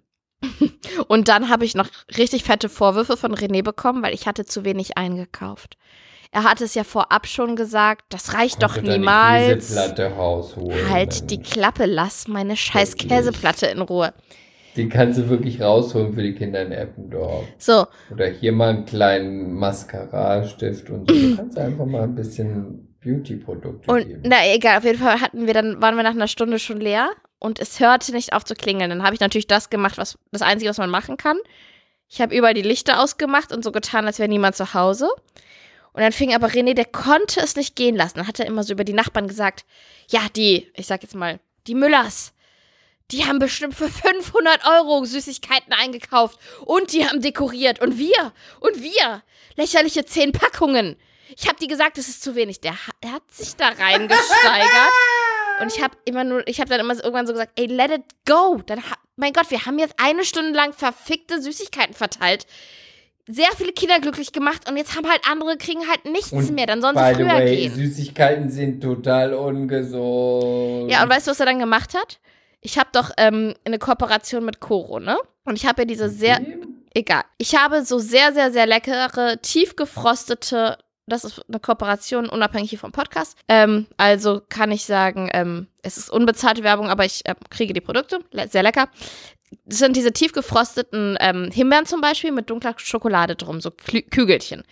Und 1.09 1.29
dann 1.29 1.49
habe 1.49 1.65
ich 1.65 1.75
noch 1.75 1.89
richtig 2.19 2.45
fette 2.45 2.69
Vorwürfe 2.69 3.17
von 3.17 3.35
René 3.35 3.63
bekommen, 3.63 4.03
weil 4.03 4.13
ich 4.13 4.27
hatte 4.27 4.45
zu 4.45 4.63
wenig 4.63 4.99
eingekauft. 4.99 5.79
Er 6.33 6.45
hatte 6.45 6.65
es 6.65 6.75
ja 6.75 6.85
vorab 6.85 7.27
schon 7.27 7.57
gesagt, 7.57 8.05
das 8.11 8.35
reicht 8.35 8.63
doch 8.63 8.75
Konnte 8.75 8.91
deine 8.91 8.99
niemals. 8.99 9.69
Käseplatte 9.69 10.13
rausholen. 10.15 10.91
Halt 10.91 11.31
die 11.31 11.41
Klappe, 11.41 11.87
lass 11.87 12.29
meine 12.29 12.59
scheiß. 12.59 12.97
Käseplatte 12.97 13.67
in 13.67 13.81
Ruhe. 13.81 14.13
Die 14.77 14.89
kannst 14.89 15.19
du 15.19 15.29
wirklich 15.29 15.61
rausholen 15.61 16.13
für 16.15 16.23
die 16.23 16.35
Kinder 16.35 16.63
in 16.63 16.73
Eppendorf. 16.73 17.45
So, 17.59 17.87
Oder 18.11 18.27
hier 18.27 18.53
mal 18.53 18.71
einen 18.71 18.85
kleinen 18.85 19.53
Mascara-Stift 19.55 20.91
und 20.91 21.11
so. 21.11 21.17
Du 21.17 21.37
kannst 21.37 21.59
einfach 21.59 21.87
mal 21.87 22.03
ein 22.03 22.15
bisschen 22.15 22.97
Beauty-Produkte 23.03 23.91
Und 23.91 24.07
geben. 24.07 24.23
na 24.27 24.37
egal, 24.47 24.79
auf 24.79 24.85
jeden 24.85 24.99
Fall 24.99 25.21
hatten 25.21 25.47
wir 25.47 25.55
dann, 25.55 25.81
waren 25.81 25.97
wir 25.97 26.03
nach 26.03 26.11
einer 26.13 26.29
Stunde 26.29 26.59
schon 26.59 26.81
leer 26.81 27.11
und 27.39 27.61
es 27.61 27.79
hörte 27.81 28.13
nicht 28.13 28.33
auf 28.33 28.45
zu 28.45 28.55
klingeln. 28.55 28.91
Dann 28.91 29.03
habe 29.03 29.15
ich 29.15 29.21
natürlich 29.21 29.47
das 29.47 29.71
gemacht, 29.71 29.99
was 29.99 30.19
das 30.33 30.43
Einzige, 30.43 30.71
was 30.71 30.79
man 30.79 30.91
machen 30.91 31.17
kann. 31.17 31.37
Ich 32.09 32.21
habe 32.21 32.37
überall 32.37 32.55
die 32.55 32.63
Lichter 32.63 33.03
ausgemacht 33.03 33.53
und 33.53 33.63
so 33.65 33.73
getan, 33.73 34.07
als 34.07 34.19
wäre 34.19 34.29
niemand 34.29 34.57
zu 34.57 34.75
Hause. 34.75 35.09
Und 35.93 36.03
dann 36.03 36.13
fing 36.13 36.35
aber 36.35 36.49
René, 36.49 36.75
der 36.75 36.85
konnte 36.87 37.41
es 37.41 37.55
nicht 37.57 37.77
gehen 37.77 37.95
lassen. 37.95 38.19
Dann 38.19 38.27
hat 38.27 38.41
er 38.41 38.47
immer 38.47 38.65
so 38.65 38.73
über 38.73 38.85
die 38.85 38.93
Nachbarn 38.93 39.29
gesagt, 39.29 39.65
ja, 40.11 40.21
die, 40.35 40.71
ich 40.75 40.87
sag 40.87 41.03
jetzt 41.03 41.15
mal, 41.15 41.39
die 41.67 41.75
Müllers, 41.75 42.34
die 43.11 43.25
haben 43.27 43.39
bestimmt 43.39 43.75
für 43.75 43.89
500 43.89 44.61
Euro 44.67 45.05
Süßigkeiten 45.05 45.73
eingekauft 45.73 46.39
und 46.65 46.93
die 46.93 47.07
haben 47.07 47.21
dekoriert 47.21 47.81
und 47.81 47.99
wir 47.99 48.33
und 48.61 48.83
wir 48.83 49.23
lächerliche 49.57 50.05
10 50.05 50.33
Packungen. 50.33 50.97
Ich 51.37 51.47
habe 51.49 51.57
die 51.61 51.67
gesagt, 51.67 51.99
es 51.99 52.09
ist 52.09 52.23
zu 52.23 52.35
wenig. 52.35 52.61
Der 52.61 52.73
ha- 52.73 52.93
er 53.01 53.13
hat 53.13 53.31
sich 53.31 53.57
da 53.57 53.69
reingesteigert 53.69 54.93
und 55.61 55.75
ich 55.75 55.83
habe 55.83 55.97
immer 56.05 56.25
nur, 56.25 56.47
ich 56.49 56.61
habe 56.61 56.71
dann 56.71 56.81
immer 56.81 56.95
so, 56.95 57.03
irgendwann 57.03 57.27
so 57.27 57.33
gesagt, 57.33 57.53
ey, 57.59 57.67
let 57.67 57.91
it 57.91 58.03
go. 58.27 58.61
Dann, 58.67 58.83
mein 59.17 59.33
Gott, 59.33 59.51
wir 59.51 59.65
haben 59.67 59.79
jetzt 59.79 59.95
eine 59.99 60.25
Stunde 60.25 60.53
lang 60.53 60.73
verfickte 60.73 61.41
Süßigkeiten 61.41 61.95
verteilt. 61.95 62.47
Sehr 63.27 63.49
viele 63.57 63.73
Kinder 63.73 64.01
glücklich 64.01 64.33
gemacht 64.33 64.69
und 64.69 64.77
jetzt 64.77 64.97
haben 64.97 65.09
halt 65.09 65.23
andere 65.31 65.57
kriegen 65.57 65.89
halt 65.89 66.05
nichts 66.05 66.31
Und 66.33 66.51
mehr. 66.55 66.67
Dann 66.67 66.83
sollen 66.83 66.97
sie 66.97 67.03
By 67.03 67.09
the 67.11 67.15
früher 67.23 67.33
way, 67.35 67.57
gehen. 67.57 67.75
Süßigkeiten 67.75 68.51
sind 68.51 68.83
total 68.83 69.33
ungesund. 69.35 70.91
Ja, 70.91 71.03
und 71.03 71.09
weißt 71.11 71.27
du, 71.27 71.31
was 71.31 71.41
er 71.41 71.47
dann 71.47 71.59
gemacht 71.59 71.95
hat? 71.95 72.19
Ich 72.65 72.79
habe 72.79 72.89
doch 72.93 73.11
ähm, 73.19 73.55
eine 73.67 73.79
Kooperation 73.79 74.43
mit 74.43 74.59
Koro, 74.59 74.99
ne? 74.99 75.19
Und 75.45 75.57
ich 75.57 75.67
habe 75.67 75.83
ja 75.83 75.85
diese 75.85 76.09
sehr, 76.09 76.41
egal. 76.95 77.23
Ich 77.37 77.55
habe 77.55 77.85
so 77.85 77.99
sehr, 77.99 78.33
sehr, 78.33 78.51
sehr 78.51 78.67
leckere, 78.67 79.39
tiefgefrostete, 79.43 80.79
das 81.07 81.25
ist 81.25 81.43
eine 81.47 81.61
Kooperation 81.61 82.27
unabhängig 82.27 82.71
hier 82.71 82.79
vom 82.79 82.91
Podcast. 82.91 83.37
Ähm, 83.49 83.87
also 83.99 84.41
kann 84.49 84.73
ich 84.73 84.87
sagen, 84.87 85.29
ähm, 85.35 85.67
es 85.83 85.99
ist 85.99 86.09
unbezahlte 86.09 86.63
Werbung, 86.63 86.89
aber 86.89 87.05
ich 87.05 87.21
äh, 87.27 87.35
kriege 87.51 87.75
die 87.75 87.83
Produkte. 87.83 88.21
Le 88.31 88.49
sehr 88.49 88.63
lecker. 88.63 88.89
Das 89.67 89.81
sind 89.81 89.95
diese 89.95 90.13
tiefgefrosteten 90.13 91.19
ähm, 91.21 91.51
Himbeeren 91.53 91.85
zum 91.85 92.01
Beispiel 92.01 92.33
mit 92.33 92.49
dunkler 92.49 92.75
Schokolade 92.79 93.37
drum, 93.37 93.61
so 93.61 93.71
Klü 93.71 94.01
Kügelchen. 94.01 94.65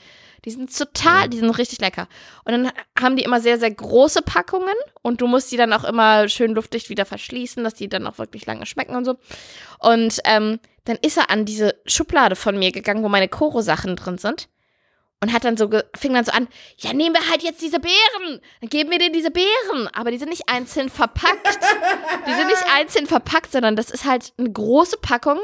Die 0.44 0.50
sind 0.50 0.76
total, 0.76 1.28
die 1.28 1.38
sind 1.38 1.50
richtig 1.50 1.80
lecker. 1.80 2.08
Und 2.44 2.52
dann 2.52 2.72
haben 3.00 3.16
die 3.16 3.22
immer 3.22 3.40
sehr, 3.40 3.58
sehr 3.58 3.70
große 3.70 4.22
Packungen 4.22 4.74
und 5.02 5.20
du 5.20 5.26
musst 5.26 5.52
die 5.52 5.56
dann 5.56 5.72
auch 5.72 5.84
immer 5.84 6.28
schön 6.28 6.54
luftdicht 6.54 6.88
wieder 6.88 7.04
verschließen, 7.04 7.62
dass 7.62 7.74
die 7.74 7.88
dann 7.88 8.06
auch 8.06 8.18
wirklich 8.18 8.44
lange 8.46 8.66
schmecken 8.66 8.96
und 8.96 9.04
so. 9.04 9.16
Und 9.78 10.18
ähm, 10.24 10.58
dann 10.84 10.98
ist 11.00 11.16
er 11.16 11.30
an 11.30 11.44
diese 11.44 11.76
Schublade 11.86 12.34
von 12.34 12.58
mir 12.58 12.72
gegangen, 12.72 13.04
wo 13.04 13.08
meine 13.08 13.28
Koro-Sachen 13.28 13.96
drin 13.96 14.18
sind. 14.18 14.48
Und 15.20 15.32
hat 15.32 15.44
dann 15.44 15.56
so, 15.56 15.70
fing 15.96 16.14
dann 16.14 16.24
so 16.24 16.32
an, 16.32 16.48
ja, 16.78 16.92
nehmen 16.92 17.14
wir 17.14 17.30
halt 17.30 17.44
jetzt 17.44 17.62
diese 17.62 17.78
Beeren. 17.78 18.40
Dann 18.60 18.68
geben 18.68 18.90
wir 18.90 18.98
dir 18.98 19.12
diese 19.12 19.30
Beeren. 19.30 19.86
Aber 19.92 20.10
die 20.10 20.18
sind 20.18 20.30
nicht 20.30 20.48
einzeln 20.48 20.88
verpackt. 20.88 21.46
Die 22.26 22.32
sind 22.32 22.48
nicht 22.48 22.64
einzeln 22.74 23.06
verpackt, 23.06 23.52
sondern 23.52 23.76
das 23.76 23.90
ist 23.90 24.04
halt 24.04 24.32
eine 24.36 24.50
große 24.50 24.96
Packung 24.96 25.38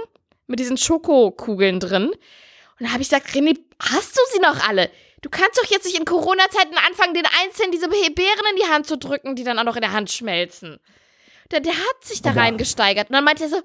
mit 0.49 0.59
diesen 0.59 0.77
Schokokugeln 0.77 1.79
drin. 1.79 2.11
Und 2.81 2.87
da 2.87 2.93
habe 2.93 3.03
ich 3.03 3.09
gesagt, 3.09 3.29
René, 3.31 3.59
hast 3.81 4.17
du 4.17 4.21
sie 4.33 4.41
noch 4.41 4.69
alle? 4.69 4.91
Du 5.23 5.29
kannst 5.31 5.59
doch 5.59 5.69
jetzt 5.69 5.85
nicht 5.85 5.99
in 5.99 6.05
Corona-Zeiten 6.05 6.77
anfangen, 6.87 7.15
den 7.15 7.27
Einzelnen 7.43 7.73
diese 7.73 7.89
Be- 7.89 8.11
Beeren 8.15 8.45
in 8.53 8.57
die 8.65 8.71
Hand 8.73 8.87
zu 8.87 8.97
drücken, 8.97 9.35
die 9.35 9.43
dann 9.45 9.59
auch 9.59 9.65
noch 9.65 9.75
in 9.77 9.83
der 9.83 9.93
Hand 9.93 10.11
schmelzen. 10.13 10.79
Der, 11.51 11.61
der 11.61 11.73
hat 11.75 12.05
sich 12.05 12.23
da 12.23 12.31
reingesteigert. 12.33 13.09
Und 13.11 13.15
dann 13.15 13.25
meinte 13.25 13.43
er 13.45 13.49
so, 13.49 13.61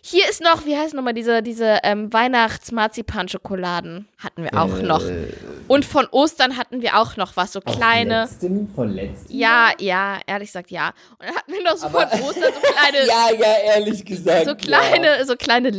hier 0.00 0.28
ist 0.28 0.40
noch, 0.42 0.64
wie 0.66 0.76
heißt 0.76 0.94
nochmal, 0.94 1.12
diese, 1.14 1.42
diese 1.42 1.78
ähm, 1.82 2.10
Weihnachts-Marzipan-Schokoladen 2.12 4.08
hatten 4.18 4.42
wir 4.44 4.54
auch 4.54 4.80
noch. 4.82 5.02
Äh. 5.04 5.28
Und 5.68 5.84
von 5.84 6.06
Ostern 6.10 6.56
hatten 6.56 6.82
wir 6.82 6.98
auch 6.98 7.16
noch 7.16 7.36
was, 7.36 7.52
so 7.52 7.60
kleine. 7.60 8.22
Letzten, 8.22 8.72
von 8.74 8.90
letzten? 8.92 9.34
Ja, 9.36 9.70
ja, 9.78 10.20
ehrlich 10.26 10.48
gesagt 10.48 10.70
ja. 10.70 10.92
Und 11.18 11.26
dann 11.28 11.34
hatten 11.36 11.52
wir 11.52 11.62
noch 11.62 11.76
so 11.76 11.86
Aber- 11.86 12.08
von 12.08 12.20
Ostern 12.22 12.52
so 12.54 12.60
kleine, 12.60 13.06
Ja, 13.06 13.28
ja, 13.32 13.56
ehrlich 13.74 14.04
gesagt. 14.04 14.46
so 14.46 14.54
kleine, 14.54 15.24
so 15.26 15.36
kleine 15.36 15.70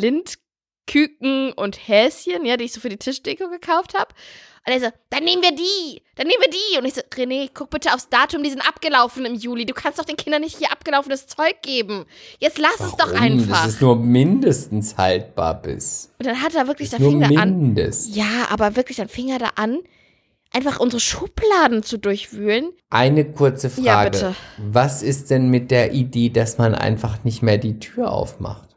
Lindküken 0.87 1.51
und 1.53 1.87
Häschen, 1.87 2.45
ja, 2.45 2.57
die 2.57 2.65
ich 2.65 2.73
so 2.73 2.79
für 2.79 2.89
die 2.89 2.97
Tischdeko 2.97 3.49
gekauft 3.49 3.93
habe. 3.97 4.09
Und 4.67 4.73
er 4.73 4.79
so, 4.79 4.87
dann 5.11 5.23
nehmen 5.23 5.43
wir 5.43 5.51
die, 5.55 6.01
dann 6.15 6.25
nehmen 6.25 6.41
wir 6.41 6.49
die. 6.49 6.79
Und 6.79 6.85
ich 6.85 6.95
so, 6.95 7.01
René, 7.15 7.49
guck 7.53 7.69
bitte 7.69 7.93
aufs 7.93 8.09
Datum, 8.09 8.41
die 8.41 8.49
sind 8.49 8.67
abgelaufen 8.67 9.23
im 9.25 9.35
Juli. 9.35 9.65
Du 9.67 9.75
kannst 9.75 9.99
doch 9.99 10.05
den 10.05 10.17
Kindern 10.17 10.41
nicht 10.41 10.57
hier 10.57 10.71
abgelaufenes 10.71 11.27
Zeug 11.27 11.61
geben. 11.61 12.05
Jetzt 12.39 12.57
lass 12.57 12.79
es 12.79 12.95
doch 12.95 13.11
Warum? 13.13 13.21
einfach. 13.21 13.63
Das 13.63 13.73
ist 13.73 13.81
nur 13.81 13.95
mindestens 13.95 14.97
haltbar 14.97 15.61
bis. 15.61 16.11
Und 16.17 16.25
dann 16.25 16.41
hat 16.41 16.55
er 16.55 16.67
wirklich, 16.67 16.89
da 16.89 16.97
Nur 16.97 17.11
fing 17.11 17.21
er 17.21 17.41
an. 17.41 17.59
mindest. 17.59 18.15
Ja, 18.15 18.47
aber 18.49 18.75
wirklich, 18.75 18.97
dann 18.97 19.07
fing 19.07 19.29
er 19.29 19.37
da 19.37 19.51
an, 19.55 19.77
einfach 20.51 20.79
unsere 20.79 20.99
Schubladen 20.99 21.83
zu 21.83 21.99
durchwühlen. 21.99 22.71
Eine 22.89 23.23
kurze 23.31 23.69
Frage. 23.69 23.85
Ja, 23.85 24.03
bitte. 24.05 24.35
Was 24.57 25.03
ist 25.03 25.29
denn 25.29 25.49
mit 25.49 25.69
der 25.69 25.93
Idee, 25.93 26.29
dass 26.29 26.57
man 26.57 26.73
einfach 26.73 27.23
nicht 27.23 27.43
mehr 27.43 27.59
die 27.59 27.77
Tür 27.77 28.11
aufmacht? 28.11 28.69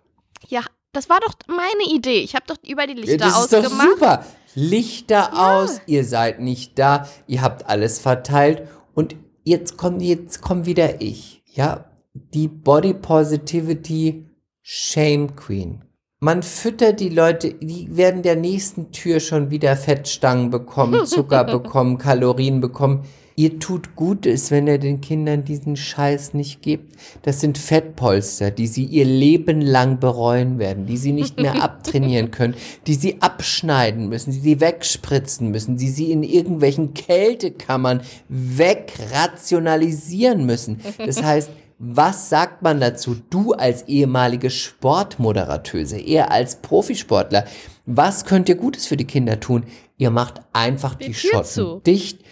Ja, 0.48 0.64
das 0.92 1.08
war 1.08 1.20
doch 1.20 1.34
meine 1.46 1.94
Idee. 1.94 2.20
Ich 2.20 2.34
habe 2.34 2.44
doch 2.46 2.56
über 2.66 2.86
die 2.86 2.94
Ja, 2.94 3.00
Lichter 3.00 3.16
das 3.18 3.40
ist 3.44 3.52
doch 3.52 3.58
ausgemacht. 3.64 3.88
super. 3.90 4.24
Lichter 4.54 5.32
aus, 5.38 5.80
ihr 5.86 6.04
seid 6.04 6.40
nicht 6.40 6.78
da, 6.78 7.08
ihr 7.26 7.42
habt 7.42 7.66
alles 7.68 7.98
verteilt 7.98 8.66
und 8.94 9.14
jetzt 9.44 9.76
kommt 9.76 10.02
jetzt 10.02 10.40
kommt 10.40 10.66
wieder 10.66 11.00
ich, 11.00 11.42
ja, 11.46 11.84
die 12.14 12.48
Body 12.48 12.94
Positivity 12.94 14.26
Shame 14.62 15.36
Queen. 15.36 15.84
Man 16.20 16.42
füttert 16.42 16.98
die 16.98 17.10
Leute, 17.10 17.54
die 17.54 17.96
werden 17.96 18.22
der 18.22 18.34
nächsten 18.34 18.90
Tür 18.90 19.20
schon 19.20 19.50
wieder 19.50 19.76
Fettstangen 19.76 20.50
bekommen, 20.50 21.06
Zucker 21.06 21.44
bekommen, 21.44 21.98
Kalorien 21.98 22.60
bekommen. 22.60 23.04
Ihr 23.38 23.58
tut 23.60 23.94
Gutes, 23.94 24.50
wenn 24.50 24.66
ihr 24.66 24.78
den 24.78 25.00
Kindern 25.00 25.44
diesen 25.44 25.76
Scheiß 25.76 26.34
nicht 26.34 26.60
gebt. 26.60 26.96
Das 27.22 27.40
sind 27.40 27.56
Fettpolster, 27.56 28.50
die 28.50 28.66
sie 28.66 28.82
ihr 28.82 29.04
Leben 29.04 29.60
lang 29.60 30.00
bereuen 30.00 30.58
werden, 30.58 30.86
die 30.86 30.96
sie 30.96 31.12
nicht 31.12 31.38
mehr 31.38 31.62
abtrainieren 31.68 32.32
können, 32.32 32.56
die 32.88 32.94
sie 32.94 33.22
abschneiden 33.22 34.08
müssen, 34.08 34.32
die 34.32 34.40
sie 34.40 34.60
wegspritzen 34.60 35.52
müssen, 35.52 35.76
die 35.76 35.88
sie 35.88 36.10
in 36.10 36.24
irgendwelchen 36.24 36.94
Kältekammern 36.94 38.00
wegrationalisieren 38.28 40.44
müssen. 40.44 40.80
Das 40.98 41.22
heißt, 41.22 41.50
was 41.78 42.30
sagt 42.30 42.62
man 42.62 42.80
dazu? 42.80 43.14
Du 43.30 43.52
als 43.52 43.82
ehemalige 43.82 44.50
Sportmoderatöse, 44.50 46.00
eher 46.00 46.32
als 46.32 46.56
Profisportler, 46.56 47.44
was 47.86 48.24
könnt 48.24 48.48
ihr 48.48 48.56
Gutes 48.56 48.88
für 48.88 48.96
die 48.96 49.04
Kinder 49.04 49.38
tun? 49.38 49.62
Ihr 49.96 50.10
macht 50.10 50.40
einfach 50.52 50.96
die, 50.96 51.12
Tür 51.12 51.30
Schotten 51.30 51.46
zu. 51.46 51.80
dicht, 51.86 52.24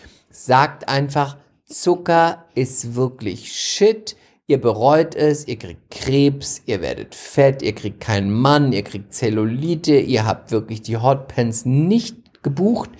sagt 0.44 0.88
einfach, 0.88 1.36
Zucker 1.64 2.44
ist 2.54 2.94
wirklich 2.94 3.52
Shit. 3.52 4.16
Ihr 4.48 4.60
bereut 4.60 5.16
es, 5.16 5.48
ihr 5.48 5.56
kriegt 5.56 5.90
Krebs, 5.90 6.62
ihr 6.66 6.80
werdet 6.80 7.16
fett, 7.16 7.62
ihr 7.62 7.74
kriegt 7.74 8.00
keinen 8.00 8.30
Mann, 8.30 8.72
ihr 8.72 8.84
kriegt 8.84 9.12
Zellulite, 9.12 9.96
ihr 9.98 10.24
habt 10.24 10.52
wirklich 10.52 10.82
die 10.82 10.98
Hotpants 10.98 11.64
nicht 11.64 12.44
gebucht. 12.44 12.90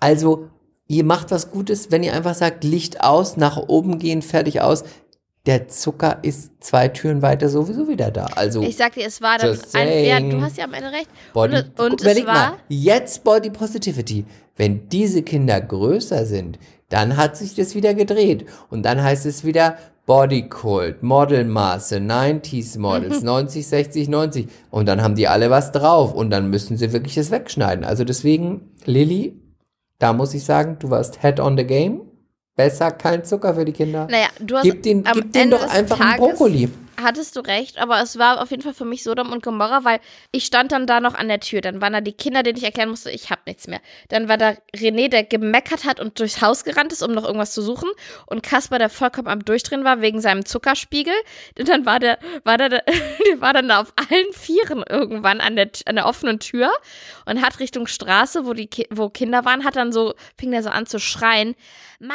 Also, 0.00 0.48
ihr 0.86 1.04
macht 1.04 1.30
was 1.30 1.50
Gutes, 1.50 1.90
wenn 1.90 2.02
ihr 2.02 2.14
einfach 2.14 2.34
sagt, 2.34 2.64
Licht 2.64 3.02
aus, 3.02 3.36
nach 3.36 3.58
oben 3.58 3.98
gehen, 3.98 4.22
fertig 4.22 4.62
aus. 4.62 4.84
Der 5.44 5.68
Zucker 5.68 6.18
ist 6.22 6.52
zwei 6.60 6.88
Türen 6.88 7.20
weiter 7.20 7.50
sowieso 7.50 7.88
wieder 7.88 8.10
da. 8.10 8.24
Also, 8.34 8.62
Ich 8.62 8.76
sag 8.76 8.94
dir, 8.94 9.06
es 9.06 9.20
war 9.20 9.36
dann 9.36 9.56
ein, 9.74 10.04
ja, 10.04 10.18
du 10.18 10.40
hast 10.40 10.56
ja 10.56 10.64
am 10.64 10.72
Ende 10.72 10.90
recht. 10.90 11.08
Body, 11.34 11.56
und 11.56 11.78
und 11.78 12.00
überleg 12.00 12.22
es 12.22 12.26
war, 12.26 12.50
mal, 12.52 12.58
jetzt 12.68 13.22
Body 13.22 13.50
Positivity. 13.50 14.24
Wenn 14.56 14.88
diese 14.88 15.22
Kinder 15.22 15.60
größer 15.60 16.24
sind, 16.24 16.58
dann 16.88 17.16
hat 17.16 17.36
sich 17.36 17.54
das 17.54 17.74
wieder 17.74 17.94
gedreht. 17.94 18.46
Und 18.70 18.84
dann 18.84 19.02
heißt 19.02 19.26
es 19.26 19.44
wieder 19.44 19.76
Body 20.06 20.48
Cult, 20.48 21.02
Modelmaße, 21.02 21.96
90s 21.96 22.78
Models, 22.78 23.22
90, 23.22 23.66
60, 23.66 24.08
90. 24.08 24.48
Und 24.70 24.86
dann 24.86 25.02
haben 25.02 25.16
die 25.16 25.26
alle 25.26 25.50
was 25.50 25.72
drauf. 25.72 26.14
Und 26.14 26.30
dann 26.30 26.48
müssen 26.48 26.76
sie 26.76 26.92
wirklich 26.92 27.16
das 27.16 27.32
wegschneiden. 27.32 27.84
Also 27.84 28.04
deswegen, 28.04 28.72
Lilly, 28.84 29.40
da 29.98 30.12
muss 30.12 30.32
ich 30.34 30.44
sagen, 30.44 30.76
du 30.78 30.90
warst 30.90 31.22
head 31.22 31.40
on 31.40 31.56
the 31.56 31.64
game. 31.64 32.02
Besser 32.54 32.90
kein 32.90 33.24
Zucker 33.24 33.54
für 33.54 33.64
die 33.64 33.72
Kinder. 33.72 34.06
naja, 34.10 34.28
du 34.40 34.56
hast 34.56 34.62
Gib 34.62 34.82
den, 34.82 35.06
am 35.06 35.14
gib 35.14 35.36
Ende 35.36 35.56
doch 35.56 35.64
des 35.64 35.74
einfach 35.74 36.00
einen 36.00 36.10
Tages 36.18 36.38
Brokkoli. 36.38 36.68
Hattest 36.98 37.36
du 37.36 37.40
recht, 37.40 37.78
aber 37.78 38.00
es 38.00 38.18
war 38.18 38.40
auf 38.40 38.50
jeden 38.50 38.62
Fall 38.62 38.72
für 38.72 38.84
mich 38.86 39.02
Sodom 39.02 39.30
und 39.30 39.42
Gomorra, 39.42 39.84
weil 39.84 40.00
ich 40.32 40.46
stand 40.46 40.72
dann 40.72 40.86
da 40.86 41.00
noch 41.00 41.14
an 41.14 41.28
der 41.28 41.40
Tür. 41.40 41.60
Dann 41.60 41.80
waren 41.80 41.92
da 41.92 42.00
die 42.00 42.12
Kinder, 42.12 42.42
denen 42.42 42.56
ich 42.56 42.64
erklären 42.64 42.88
musste, 42.88 43.10
ich 43.10 43.30
hab 43.30 43.46
nichts 43.46 43.66
mehr. 43.66 43.80
Dann 44.08 44.28
war 44.28 44.38
da 44.38 44.54
René, 44.74 45.08
der 45.08 45.24
gemeckert 45.24 45.84
hat 45.84 46.00
und 46.00 46.18
durchs 46.18 46.40
Haus 46.40 46.64
gerannt 46.64 46.92
ist, 46.92 47.02
um 47.02 47.12
noch 47.12 47.24
irgendwas 47.24 47.52
zu 47.52 47.60
suchen. 47.60 47.90
Und 48.26 48.42
Kasper, 48.42 48.78
der 48.78 48.88
vollkommen 48.88 49.28
am 49.28 49.44
Durchdrehen 49.44 49.84
war 49.84 50.00
wegen 50.00 50.20
seinem 50.20 50.46
Zuckerspiegel. 50.46 51.14
Und 51.58 51.68
dann 51.68 51.84
war 51.84 51.98
der, 51.98 52.18
war 52.44 52.56
der, 52.56 52.68
der 52.70 53.40
war 53.40 53.52
dann 53.52 53.68
da 53.68 53.82
auf 53.82 53.92
allen 53.96 54.32
Vieren 54.32 54.82
irgendwann 54.88 55.40
an 55.40 55.56
der, 55.56 55.70
an 55.84 55.96
der 55.96 56.06
offenen 56.06 56.40
Tür 56.40 56.70
und 57.26 57.42
hat 57.42 57.60
Richtung 57.60 57.86
Straße, 57.86 58.46
wo 58.46 58.54
die, 58.54 58.70
wo 58.90 59.10
Kinder 59.10 59.44
waren, 59.44 59.64
hat 59.64 59.76
dann 59.76 59.92
so, 59.92 60.14
fing 60.38 60.50
der 60.50 60.62
so 60.62 60.70
an 60.70 60.86
zu 60.86 60.98
schreien, 60.98 61.54
meine 61.98 62.12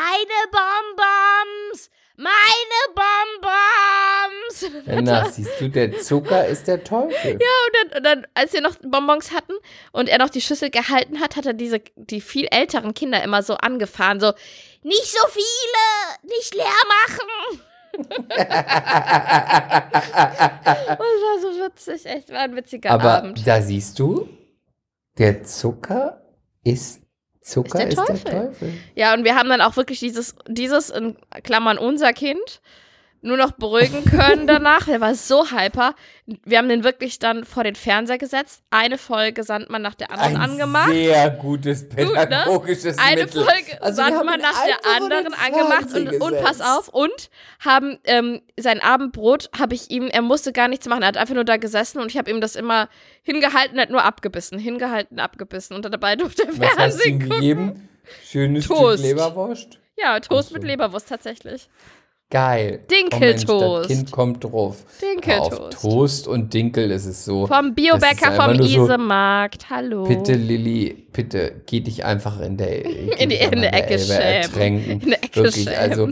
Bonbons! 0.51 1.91
Meine 2.21 2.81
Bonbons! 2.95 4.81
Ja, 4.85 5.01
na, 5.01 5.29
siehst 5.29 5.59
du, 5.59 5.69
der 5.69 5.99
Zucker 5.99 6.45
ist 6.45 6.67
der 6.67 6.83
Teufel. 6.83 7.33
Und 7.33 7.41
dann, 7.41 7.97
und 7.97 8.03
dann, 8.05 8.27
als 8.35 8.53
wir 8.53 8.61
noch 8.61 8.75
Bonbons 8.83 9.31
hatten 9.31 9.53
und 9.91 10.07
er 10.07 10.19
noch 10.19 10.29
die 10.29 10.41
Schüssel 10.41 10.69
gehalten 10.69 11.19
hat, 11.19 11.35
hat 11.35 11.45
er 11.45 11.53
diese, 11.53 11.81
die 11.95 12.21
viel 12.21 12.47
älteren 12.51 12.93
Kinder 12.93 13.23
immer 13.23 13.41
so 13.41 13.55
angefahren, 13.55 14.19
so, 14.19 14.33
nicht 14.83 15.05
so 15.11 15.27
viele, 15.29 16.33
nicht 16.35 16.53
leer 16.53 16.65
machen. 16.87 17.61
das 18.27 18.47
war 20.97 21.39
so 21.41 21.47
witzig, 21.65 22.05
echt, 22.05 22.29
war 22.29 22.39
ein 22.39 22.55
witziger 22.55 22.91
Aber 22.91 23.17
Abend. 23.17 23.47
da 23.47 23.61
siehst 23.61 23.97
du, 23.99 24.29
der 25.17 25.43
Zucker 25.43 26.21
ist 26.63 27.00
Zucker 27.41 27.87
Ist 27.87 27.97
ist 27.97 27.97
der 27.97 28.05
der, 28.05 28.23
Teufel. 28.23 28.47
Teufel. 28.47 28.73
Ja, 28.95 29.13
und 29.13 29.23
wir 29.23 29.35
haben 29.35 29.49
dann 29.49 29.61
auch 29.61 29.75
wirklich 29.75 29.99
dieses, 29.99 30.35
dieses, 30.47 30.89
in 30.89 31.15
Klammern 31.43 31.77
unser 31.77 32.13
Kind, 32.13 32.61
nur 33.21 33.37
noch 33.37 33.51
beruhigen 33.51 34.03
können 34.05 34.47
danach. 34.47 34.85
Der 34.85 34.99
war 34.99 35.15
so 35.15 35.45
hyper. 35.51 35.93
Wir 36.43 36.57
haben 36.57 36.69
den 36.69 36.83
wirklich 36.83 37.19
dann 37.19 37.45
vor 37.45 37.63
den 37.63 37.75
Fernseher 37.75 38.17
gesetzt. 38.17 38.63
Eine 38.71 38.97
Folge 38.97 39.43
Sandmann 39.43 39.81
nach 39.81 39.95
der 39.95 40.11
anderen 40.11 40.35
Ein 40.37 40.51
angemacht. 40.51 40.91
sehr 40.91 41.29
gutes 41.31 41.83
ne? 41.83 41.89
pädagogisches 41.89 42.97
Eine 42.97 43.23
Mittel. 43.25 43.43
Folge 43.43 43.81
Also 43.81 44.01
Sandmann 44.01 44.39
nach 44.39 44.63
der 44.65 44.91
anderen 44.95 45.33
angemacht 45.33 45.93
und, 45.93 46.21
und 46.21 46.41
pass 46.43 46.61
auf 46.61 46.87
und 46.87 47.29
haben 47.63 47.99
ähm, 48.05 48.41
sein 48.59 48.81
Abendbrot 48.81 49.49
habe 49.57 49.75
ich 49.75 49.91
ihm 49.91 50.07
er 50.07 50.21
musste 50.21 50.51
gar 50.51 50.67
nichts 50.67 50.87
machen 50.87 51.01
er 51.03 51.09
hat 51.09 51.17
einfach 51.17 51.35
nur 51.35 51.45
da 51.45 51.57
gesessen 51.57 51.99
und 51.99 52.07
ich 52.09 52.17
habe 52.17 52.31
ihm 52.31 52.41
das 52.41 52.55
immer 52.55 52.89
hingehalten 53.23 53.77
er 53.77 53.83
hat 53.83 53.89
nur 53.89 54.03
abgebissen 54.03 54.57
hingehalten 54.57 55.19
abgebissen 55.19 55.75
und 55.75 55.85
dabei 55.85 56.15
durfte 56.15 56.43
er 56.43 56.49
Was 56.49 56.59
hast 56.59 56.71
du 56.71 56.75
Fernsehen 56.79 57.19
gucken 57.19 57.39
gegeben? 57.39 57.89
Schönes 58.25 58.67
Toast. 58.67 58.99
Stück 58.99 59.11
Leberwurst? 59.17 59.79
ja 59.97 60.19
Toast 60.19 60.49
so. 60.49 60.53
mit 60.55 60.63
Leberwurst 60.63 61.07
tatsächlich 61.09 61.69
Geil. 62.31 62.79
Dinkeltoast. 62.89 63.49
Oh 63.49 63.73
Mensch, 63.73 63.87
das 63.87 63.97
Kind 63.97 64.11
kommt 64.11 64.43
drauf. 64.45 64.77
Dinkeltoast. 65.01 65.61
Auf 65.61 65.69
Toast 65.81 66.27
und 66.29 66.53
Dinkel 66.53 66.89
ist 66.91 67.05
es 67.05 67.25
so. 67.25 67.45
vom 67.45 67.75
Biobäcker 67.75 68.31
vom 68.31 68.55
nur 68.55 68.65
so- 68.67 68.83
Isemarkt 68.85 69.69
hallo 69.69 70.05
Bitte, 70.05 70.33
Lilly, 70.33 71.07
bitte, 71.11 71.61
geh 71.65 71.81
dich 71.81 72.05
einfach 72.05 72.39
in 72.39 72.55
der, 72.55 72.85
In 73.19 73.29
die- 73.29 73.35
in 73.35 73.61
der 73.61 73.73
Ecke 73.73 73.95
Elbe 73.95 74.13
ertränken. 74.13 75.01
In 75.01 75.09
der 75.09 75.23
Ecke 75.23 75.43
Wirklich, 75.43 75.65
schämen. 75.65 75.77
also, 75.91 76.09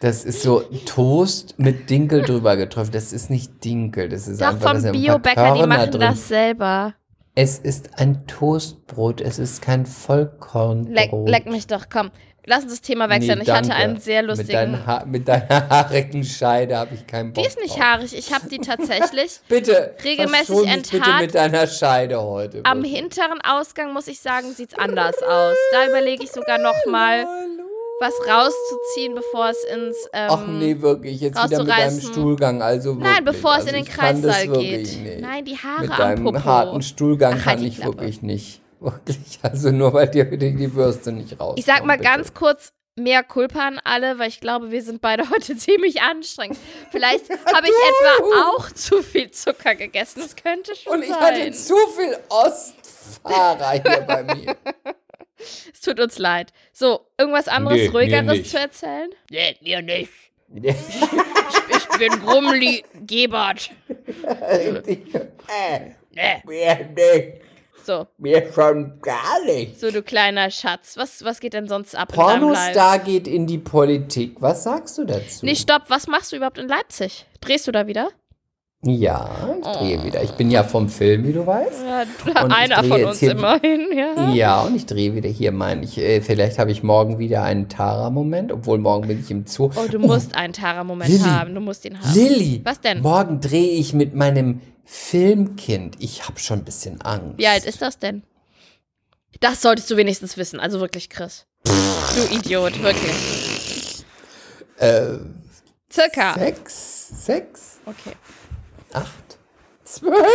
das 0.00 0.24
ist 0.26 0.42
so 0.42 0.60
Toast 0.84 1.54
mit 1.58 1.88
Dinkel 1.88 2.20
drüber 2.26 2.56
getroffen. 2.58 2.90
Das 2.92 3.14
ist 3.14 3.30
nicht 3.30 3.64
Dinkel, 3.64 4.10
das 4.10 4.28
ist 4.28 4.42
doch 4.42 4.48
einfach, 4.48 4.78
vom 4.78 4.92
Biobäcker 4.92 5.54
die 5.54 5.66
machen 5.66 5.90
drin. 5.92 6.00
das 6.02 6.28
selber 6.28 6.94
Es 7.34 7.58
ist 7.58 7.98
ein 7.98 8.26
Toastbrot, 8.26 9.22
es 9.22 9.38
ist 9.38 9.62
kein 9.62 9.86
Vollkornbrot. 9.86 10.94
leck, 10.94 11.10
leck 11.24 11.46
mich 11.46 11.66
doch 11.66 11.86
komm 11.90 12.10
lass 12.46 12.62
uns 12.64 12.72
das 12.72 12.80
Thema 12.80 13.08
wechseln 13.08 13.38
Nee, 13.38 13.44
ich 13.44 13.50
hatte 13.50 13.74
einen 13.74 13.98
sehr 14.00 14.22
Mit, 14.22 14.30
lustigen 14.30 14.52
deinen 14.52 14.86
ha 14.86 15.04
mit 15.06 15.26
deiner 15.28 15.48
haarigen 15.70 16.24
Scheide 16.24 16.76
habe 16.76 16.94
ich 16.94 17.06
keinen 17.06 17.32
Bock 17.32 17.42
Die 17.42 17.48
ist 17.48 17.60
nicht 17.60 17.80
haarig. 17.80 18.16
Ich 18.16 18.32
habe 18.32 18.48
die 18.48 18.58
tatsächlich 18.70 19.40
Bitte, 19.48 19.94
regelmäßig 20.04 20.48
mich 20.50 20.72
bitte 20.82 20.96
enthaart. 20.96 21.20
mit 21.22 21.34
deiner 21.34 21.66
Scheide 21.66 22.20
heute. 22.22 22.60
am 22.64 22.82
bitte. 22.82 22.94
hinteren 22.96 23.40
Ausgang, 23.42 23.92
muss 23.92 24.08
ich 24.08 24.20
sagen, 24.20 24.52
sieht's 24.54 24.74
anders 24.78 25.16
aus. 25.22 25.56
Da 25.72 25.86
überlege 25.88 26.24
ich 26.24 26.30
sogar 26.32 26.58
noch 26.58 26.74
mal 26.90 27.26
was 28.00 28.12
rauszuziehen, 28.28 29.14
bevor 29.14 29.50
es 29.50 29.64
ins. 29.72 29.96
Ähm, 30.12 30.28
Ach 30.30 30.46
nee, 30.48 30.80
wirklich, 30.80 31.20
jetzt 31.20 31.42
wieder 31.42 31.60
mit 31.60 31.68
deinem. 31.68 32.00
Stuhlgang, 32.00 32.60
also 32.60 32.96
wirklich. 32.96 33.14
Nein, 33.14 33.24
bevor 33.24 33.52
also 33.52 33.68
es 33.68 33.72
in 33.72 33.84
den 33.84 33.92
kann 33.92 34.20
das 34.20 34.36
Kreissaal 34.36 34.58
geht. 34.58 34.80
Nicht. 34.80 35.20
Nein, 35.20 35.44
die 35.44 35.56
Haare 35.56 35.82
Mit 35.82 35.90
am 35.92 35.96
deinem 35.98 36.24
Popo. 36.24 36.44
harten 36.44 36.82
Stuhlgang 36.82 37.34
Ach, 37.34 37.46
halt 37.46 37.56
kann 37.56 37.60
die 37.60 37.68
ich 37.68 37.84
wirklich 37.84 38.20
nicht. 38.22 38.60
Wirklich, 38.84 39.38
also 39.42 39.70
nur 39.70 39.92
weil 39.94 40.08
dir 40.08 40.24
die, 40.24 40.68
Bürste 40.68 41.10
nicht 41.10 41.40
raus. 41.40 41.54
Ich 41.58 41.64
sag 41.64 41.84
mal 41.84 41.96
ganz 41.98 42.34
kurz 42.34 42.72
mehr 42.96 43.24
Culpa 43.24 43.66
an 43.66 43.80
alle, 43.82 44.18
weil 44.18 44.28
ich 44.28 44.40
glaube, 44.40 44.70
wir 44.70 44.82
sind 44.82 45.00
beide 45.00 45.28
heute 45.30 45.56
ziemlich 45.56 46.02
anstrengend. 46.02 46.58
Vielleicht 46.90 47.30
habe 47.30 47.66
ich 47.66 47.72
etwa 47.72 48.42
auch 48.50 48.70
zu 48.70 49.02
viel 49.02 49.30
Zucker 49.30 49.74
gegessen. 49.74 50.20
Das 50.20 50.36
könnte 50.36 50.76
schon 50.76 50.92
Und 50.92 51.02
ich 51.02 51.08
sein. 51.08 51.20
hatte 51.20 51.52
zu 51.52 51.74
viel 51.96 52.16
Ostfahrer 52.28 53.72
hier 53.72 54.00
bei 54.06 54.22
mir. 54.22 54.56
es 55.72 55.80
tut 55.80 55.98
uns 55.98 56.18
leid. 56.18 56.52
So, 56.72 57.06
irgendwas 57.18 57.48
anderes, 57.48 57.78
Nee, 57.78 57.86
ruhigeres 57.88 58.50
zu 58.50 58.58
erzählen? 58.58 59.10
Nee, 59.30 59.56
mir 59.62 59.80
nicht. 59.82 60.10
Ich 60.52 61.98
bin 61.98 62.20
Brummli 62.20 62.84
Gebert. 63.06 63.70
Äh, 63.88 64.72
Nee. 66.16 66.42
mir 66.44 66.76
nicht. 66.94 67.53
So, 67.84 68.06
Mir 68.18 68.50
schon 68.52 69.00
gar 69.02 69.44
nicht. 69.44 69.78
so 69.78 69.90
du 69.90 70.02
kleiner 70.02 70.50
Schatz. 70.50 70.96
Was, 70.96 71.24
was 71.24 71.40
geht 71.40 71.52
denn 71.52 71.68
sonst 71.68 71.94
ab? 71.94 72.12
Pornostar 72.12 72.98
geht 72.98 73.28
in 73.28 73.46
die 73.46 73.58
Politik. 73.58 74.36
Was 74.40 74.64
sagst 74.64 74.96
du 74.98 75.04
dazu? 75.04 75.44
Nee, 75.44 75.54
stopp, 75.54 75.82
was 75.88 76.06
machst 76.06 76.32
du 76.32 76.36
überhaupt 76.36 76.58
in 76.58 76.68
Leipzig? 76.68 77.26
Drehst 77.40 77.66
du 77.66 77.72
da 77.72 77.86
wieder? 77.86 78.08
Ja, 78.86 79.30
ich 79.60 79.66
drehe 79.78 80.04
wieder. 80.04 80.22
Ich 80.22 80.32
bin 80.32 80.50
ja 80.50 80.62
vom 80.62 80.88
Film, 80.88 81.24
wie 81.26 81.32
du 81.32 81.46
weißt. 81.46 81.84
Ja, 81.86 82.42
Und 82.44 82.52
einer 82.52 82.84
von 82.84 83.04
uns 83.04 83.22
immerhin, 83.22 83.86
ja. 83.96 84.30
Ja, 84.30 84.60
und 84.62 84.76
ich 84.76 84.84
drehe 84.84 85.14
wieder 85.14 85.28
hier 85.28 85.52
mein. 85.52 85.82
Ich, 85.82 85.96
äh, 85.98 86.20
vielleicht 86.20 86.58
habe 86.58 86.70
ich 86.70 86.82
morgen 86.82 87.18
wieder 87.18 87.42
einen 87.42 87.68
Tara-Moment, 87.68 88.52
obwohl 88.52 88.78
morgen 88.78 89.08
bin 89.08 89.20
ich 89.20 89.30
im 89.30 89.46
Zoo. 89.46 89.70
Oh, 89.74 89.88
du 89.90 89.98
musst 89.98 90.34
einen 90.34 90.52
Tara-Moment 90.52 91.24
haben. 91.26 91.54
Du 91.54 91.60
musst 91.60 91.84
ihn 91.86 91.98
haben. 91.98 92.14
Lilly! 92.14 92.60
Was 92.64 92.80
denn? 92.80 93.00
Morgen 93.00 93.40
drehe 93.40 93.72
ich 93.72 93.94
mit 93.94 94.14
meinem 94.14 94.60
Filmkind. 94.84 95.96
Ich 96.00 96.26
habe 96.28 96.38
schon 96.38 96.58
ein 96.58 96.64
bisschen 96.64 97.00
Angst. 97.00 97.38
Wie 97.38 97.46
alt 97.46 97.64
ist 97.64 97.80
das 97.80 97.98
denn? 97.98 98.22
Das 99.40 99.62
solltest 99.62 99.90
du 99.90 99.96
wenigstens 99.96 100.36
wissen. 100.36 100.60
Also 100.60 100.80
wirklich, 100.80 101.08
Chris. 101.08 101.46
Du 101.64 102.36
Idiot, 102.36 102.82
wirklich. 102.82 104.04
Äh, 104.76 105.18
Circa. 105.90 106.34
sechs, 106.34 107.08
sechs, 107.24 107.78
Okay. 107.86 108.16
Acht, 108.94 109.38
zwölf. 109.84 110.26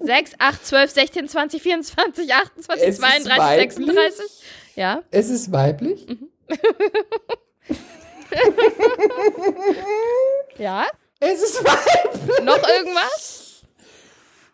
6, 0.00 0.32
8, 0.38 0.66
12, 0.66 0.90
16, 0.90 1.28
20, 1.28 1.62
24, 1.62 2.34
28, 2.34 2.82
Es 2.88 2.88
ist 2.94 3.00
32, 3.00 3.38
weiblich. 3.38 3.72
36. 3.74 4.26
Ja. 4.76 5.02
Es 5.10 5.28
ist 5.30 5.52
weiblich. 5.52 6.06
Mhm. 6.08 6.28
Ja. 10.58 10.86
Es 11.20 11.42
ist 11.42 11.64
weiblich. 11.64 12.40
Noch 12.44 12.62
irgendwas? 12.68 13.62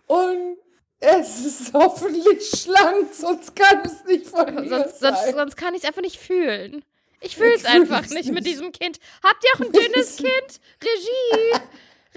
Und 0.06 0.56
es 1.00 1.44
ist 1.44 1.72
hoffentlich 1.74 2.48
schlank, 2.48 3.12
sonst 3.12 3.54
kann 3.56 3.82
es 3.84 4.04
nicht 4.04 4.26
von 4.28 4.54
mir 4.54 4.68
Sonst, 4.68 5.00
sein. 5.00 5.14
sonst, 5.14 5.34
sonst 5.36 5.56
kann 5.56 5.74
ich 5.74 5.82
es 5.82 5.88
einfach 5.88 6.02
nicht 6.02 6.18
fühlen. 6.18 6.84
Ich 7.20 7.36
fühle 7.36 7.54
es 7.54 7.64
einfach 7.64 8.06
nicht 8.08 8.30
mit 8.32 8.46
diesem 8.46 8.72
Kind. 8.72 8.98
Habt 9.22 9.44
ihr 9.44 9.50
auch 9.56 9.66
ein 9.66 9.72
dünnes 9.92 10.16
Kind? 10.16 10.60
Regie. 10.82 11.60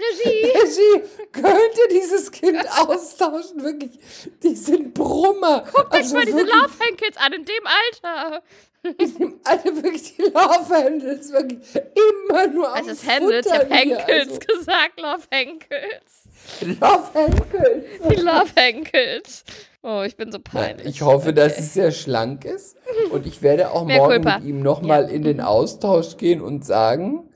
Regie. 0.00 0.46
Regie, 0.58 1.08
könnt 1.32 1.78
ihr 1.78 1.88
dieses 2.00 2.30
Kind 2.30 2.64
austauschen? 2.78 3.62
Wirklich, 3.62 3.98
die 4.42 4.54
sind 4.56 4.94
Brummer. 4.94 5.60
Guckt 5.72 5.74
Guckt 5.90 5.94
euch 5.94 6.12
mal 6.12 6.24
diese 6.24 6.42
Love 6.42 6.72
Henkels 6.80 7.16
an 7.16 7.32
in 7.32 7.44
dem 7.44 7.66
Alter. 7.66 8.42
Alle 9.44 9.82
wirklich 9.82 10.16
die 10.16 10.22
Love 10.22 10.68
Handles, 10.74 11.30
wirklich 11.32 11.58
immer 11.74 12.46
nur 12.46 12.68
Es 12.74 12.80
am 12.80 12.88
ist 12.88 13.06
Handels, 13.06 13.46
ich 13.46 13.52
hab 13.52 13.66
hier, 13.68 13.76
Henkels 13.76 14.40
gesagt, 14.40 14.98
Love 15.00 15.22
Henkels. 15.30 16.24
Also, 16.62 16.74
Love 16.80 17.14
Handles. 17.14 17.84
Die 18.08 18.14
Love 18.16 18.50
Henkels. 18.56 19.44
Oh, 19.82 20.02
ich 20.02 20.16
bin 20.16 20.32
so 20.32 20.38
peinlich. 20.38 20.86
ich 20.86 21.02
hoffe, 21.02 21.32
dass 21.34 21.58
es 21.58 21.74
sehr 21.74 21.90
schlank 21.92 22.44
ist. 22.46 22.76
Und 23.10 23.26
ich 23.26 23.42
werde 23.42 23.70
auch 23.70 23.84
Mehr 23.84 23.98
morgen 23.98 24.22
Culpa. 24.22 24.38
mit 24.38 24.48
ihm 24.48 24.62
nochmal 24.62 25.10
in 25.10 25.22
den 25.22 25.40
Austausch 25.42 26.16
gehen 26.16 26.40
und 26.40 26.64
sagen, 26.64 27.29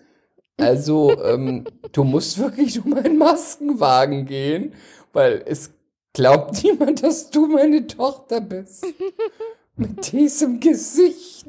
also, 0.59 1.11
ähm, 1.23 1.65
du 1.93 2.05
musst 2.05 2.39
wirklich 2.39 2.81
um 2.85 2.95
einen 2.95 3.19
Maskenwagen 3.19 4.27
gehen, 4.27 4.73
weil 5.13 5.43
es 5.47 5.73
glaubt 6.13 6.63
niemand, 6.63 7.03
dass 7.03 7.31
du 7.31 7.47
meine 7.47 7.87
Tochter 7.87 8.41
bist. 8.41 8.87
Mit 9.77 10.13
diesem 10.13 10.61
Gesicht. 10.61 11.45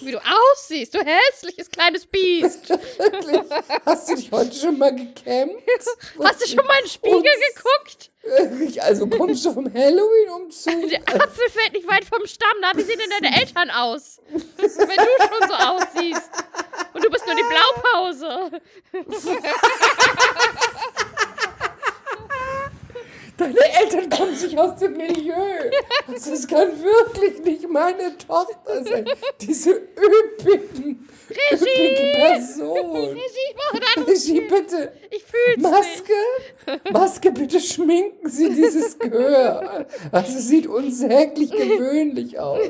Wie 0.00 0.12
du 0.12 0.18
aussiehst, 0.18 0.94
du 0.94 0.98
hässliches 0.98 1.70
kleines 1.70 2.04
Biest. 2.04 2.68
Wirklich. 2.98 3.40
Hast 3.86 4.10
du 4.10 4.16
dich 4.16 4.30
heute 4.30 4.54
schon 4.54 4.76
mal 4.76 4.94
gekämmt? 4.94 5.54
Hast 6.22 6.42
du 6.42 6.46
schon 6.46 6.66
mal 6.66 6.76
in 6.78 6.84
den 6.84 6.90
Spiegel 6.90 7.22
geguckt? 7.22 8.10
Also 8.80 9.06
kommst 9.06 9.46
du 9.46 9.52
vom 9.52 9.72
Halloween-Umzug? 9.72 10.90
Der 10.90 11.00
Apfel 11.00 11.48
fällt 11.48 11.72
nicht 11.72 11.88
weit 11.88 12.04
vom 12.04 12.26
Stamm. 12.26 12.50
Na, 12.60 12.72
wie 12.76 12.82
sehen 12.82 12.98
denn 12.98 13.10
deine 13.22 13.40
Eltern 13.40 13.70
aus? 13.70 14.20
Wenn 14.28 14.68
du 14.68 14.76
schon 14.76 15.48
so 15.48 15.54
aussiehst. 15.54 16.30
Und 16.92 17.02
du 17.02 17.08
bist 17.08 17.24
nur 17.26 17.34
die 17.34 17.44
Blaupause. 17.48 18.60
Deine 23.40 23.58
Eltern 23.80 24.10
kommen 24.10 24.36
sich 24.36 24.58
aus 24.58 24.76
dem 24.76 24.98
Milieu. 24.98 25.32
Also 26.06 26.32
es 26.32 26.46
kann 26.46 26.68
wirklich 26.78 27.42
nicht 27.42 27.70
meine 27.70 28.14
Tochter 28.18 28.84
sein. 28.84 29.06
Diese 29.40 29.70
üppigen, 29.70 31.08
üppige 31.50 32.12
Person. 32.16 33.16
Ich 33.16 33.56
brauche 33.56 33.80
einen 33.96 34.06
Regie, 34.06 34.42
bitte. 34.42 34.92
Ich 35.10 35.24
fühl's 35.24 35.56
nicht. 35.56 35.62
Maske, 35.62 36.92
Maske, 36.92 37.32
bitte 37.32 37.60
schminken 37.60 38.28
Sie 38.28 38.50
dieses 38.50 38.98
Gehör. 38.98 39.86
Also 40.12 40.36
es 40.36 40.48
sieht 40.48 40.66
unsäglich 40.66 41.50
gewöhnlich 41.50 42.38
aus. 42.38 42.60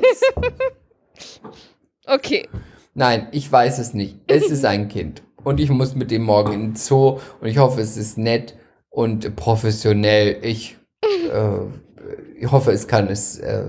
Okay. 2.07 2.47
Nein, 2.93 3.27
ich 3.33 3.51
weiß 3.51 3.79
es 3.79 3.93
nicht. 3.93 4.19
Es 4.27 4.49
ist 4.49 4.63
ein 4.63 4.87
Kind. 4.87 5.21
Und 5.43 5.59
ich 5.59 5.69
muss 5.69 5.95
mit 5.95 6.11
dem 6.11 6.23
morgen 6.23 6.53
in 6.53 6.61
den 6.61 6.75
Zoo. 6.77 7.19
Und 7.41 7.47
ich 7.47 7.57
hoffe, 7.57 7.81
es 7.81 7.97
ist 7.97 8.17
nett 8.17 8.55
und 8.91 9.35
professionell. 9.35 10.37
Ich, 10.43 10.77
äh, 11.03 12.39
ich 12.39 12.51
hoffe, 12.51 12.71
es 12.71 12.87
kann 12.87 13.07
es 13.07 13.39
äh, 13.39 13.63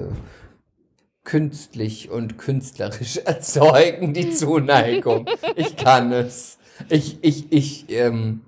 künstlich 1.24 2.11
und 2.11 2.37
künstlerisch 2.37 3.16
erzeugen, 3.24 4.12
die 4.12 4.30
Zuneigung. 4.32 5.26
Ich 5.56 5.76
kann 5.76 6.12
es. 6.12 6.58
Ich, 6.88 7.18
ich, 7.22 7.50
ich, 7.50 7.87
ähm, 7.90 8.42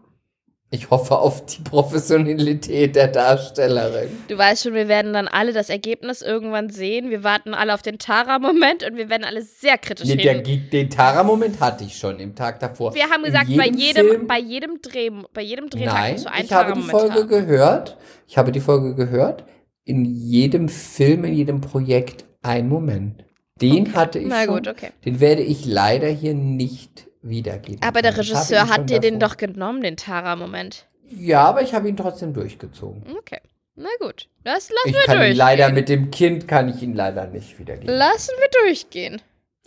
ich 0.75 0.91
hoffe 0.91 1.17
auf 1.19 1.47
die 1.47 1.63
Professionalität 1.63 2.97
der 2.97 3.09
Darstellerin. 3.09 4.09
Du 4.29 4.37
weißt 4.37 4.65
schon, 4.65 4.75
wir 4.75 4.89
werden 4.89 5.13
dann 5.13 5.29
alle 5.29 5.53
das 5.53 5.71
Ergebnis 5.71 6.21
irgendwann 6.21 6.69
sehen. 6.71 7.11
Wir 7.11 7.23
warten 7.23 7.55
alle 7.55 7.73
auf 7.75 7.83
den 7.83 7.99
Tara-Moment 7.99 8.83
und 8.85 8.97
wir 8.97 9.09
werden 9.09 9.25
alle 9.25 9.43
sehr 9.43 9.79
kritisch 9.79 10.09
Nee, 10.09 10.17
der, 10.17 10.41
den 10.43 10.91
Tara-Moment 10.91 11.61
hatte 11.61 11.85
ich 11.85 11.97
schon 11.97 12.19
im 12.19 12.35
Tag 12.35 12.61
davor. 12.61 12.95
Wir 12.95 13.09
haben 13.09 13.23
gesagt, 13.23 13.47
bei 13.57 13.67
jedem, 13.69 14.07
Film- 14.09 14.27
bei 14.27 14.39
jedem 14.41 14.83
Dreh, 14.83 15.11
bei 15.33 15.43
jedem 15.43 15.71
Drehtag 15.71 15.95
Nein, 15.95 16.13
musst 16.15 16.25
du 16.27 16.33
einen 16.33 16.45
ich 16.45 16.53
habe 16.53 16.73
die 16.75 16.83
Folge 16.83 17.15
haben. 17.21 17.29
gehört. 17.29 17.97
Ich 18.27 18.37
habe 18.37 18.53
die 18.53 18.61
Folge 18.61 18.95
gehört. 18.95 19.45
In 19.85 20.05
jedem 20.05 20.69
Film, 20.69 21.25
in 21.25 21.35
jedem 21.35 21.61
Projekt 21.61 22.25
ein 22.43 22.69
Moment. 22.69 23.25
Den 23.61 23.95
hatte 23.95 24.19
ich 24.19 24.27
Na 24.27 24.45
schon. 24.45 24.55
gut, 24.55 24.69
okay. 24.69 24.91
Den 25.05 25.21
werde 25.21 25.43
ich 25.43 25.65
leider 25.67 26.09
hier 26.09 26.35
nicht 26.35 27.07
wiedergeben. 27.29 27.83
Aber 27.83 28.03
der 28.03 28.17
Regisseur 28.17 28.63
ihn 28.65 28.71
hat 28.71 28.91
dir 28.91 29.01
den 29.01 29.19
doch 29.19 29.37
genommen, 29.37 29.83
den 29.83 29.97
Tara-Moment. 29.97 30.87
Ja, 31.11 31.45
aber 31.45 31.63
ich 31.63 31.75
habe 31.75 31.89
ihn 31.89 31.97
trotzdem 31.97 32.33
durchgezogen. 32.33 33.03
Okay. 33.19 33.41
Na 33.77 33.89
gut. 33.99 34.29
Das 34.45 34.71
lassen 34.71 34.71
Ich 34.87 34.93
wir 34.95 35.01
kann 35.03 35.17
ihn 35.17 35.21
durchgehen. 35.21 35.37
leider 35.37 35.69
mit 35.73 35.89
dem 35.89 36.11
Kind 36.11 36.47
kann 36.47 36.69
ich 36.69 36.83
ihn 36.83 36.95
leider 36.95 37.27
nicht 37.27 37.59
wiedergeben. 37.59 37.95
Lassen 37.95 38.33
wir 38.39 38.49
durchgehen. 38.67 39.21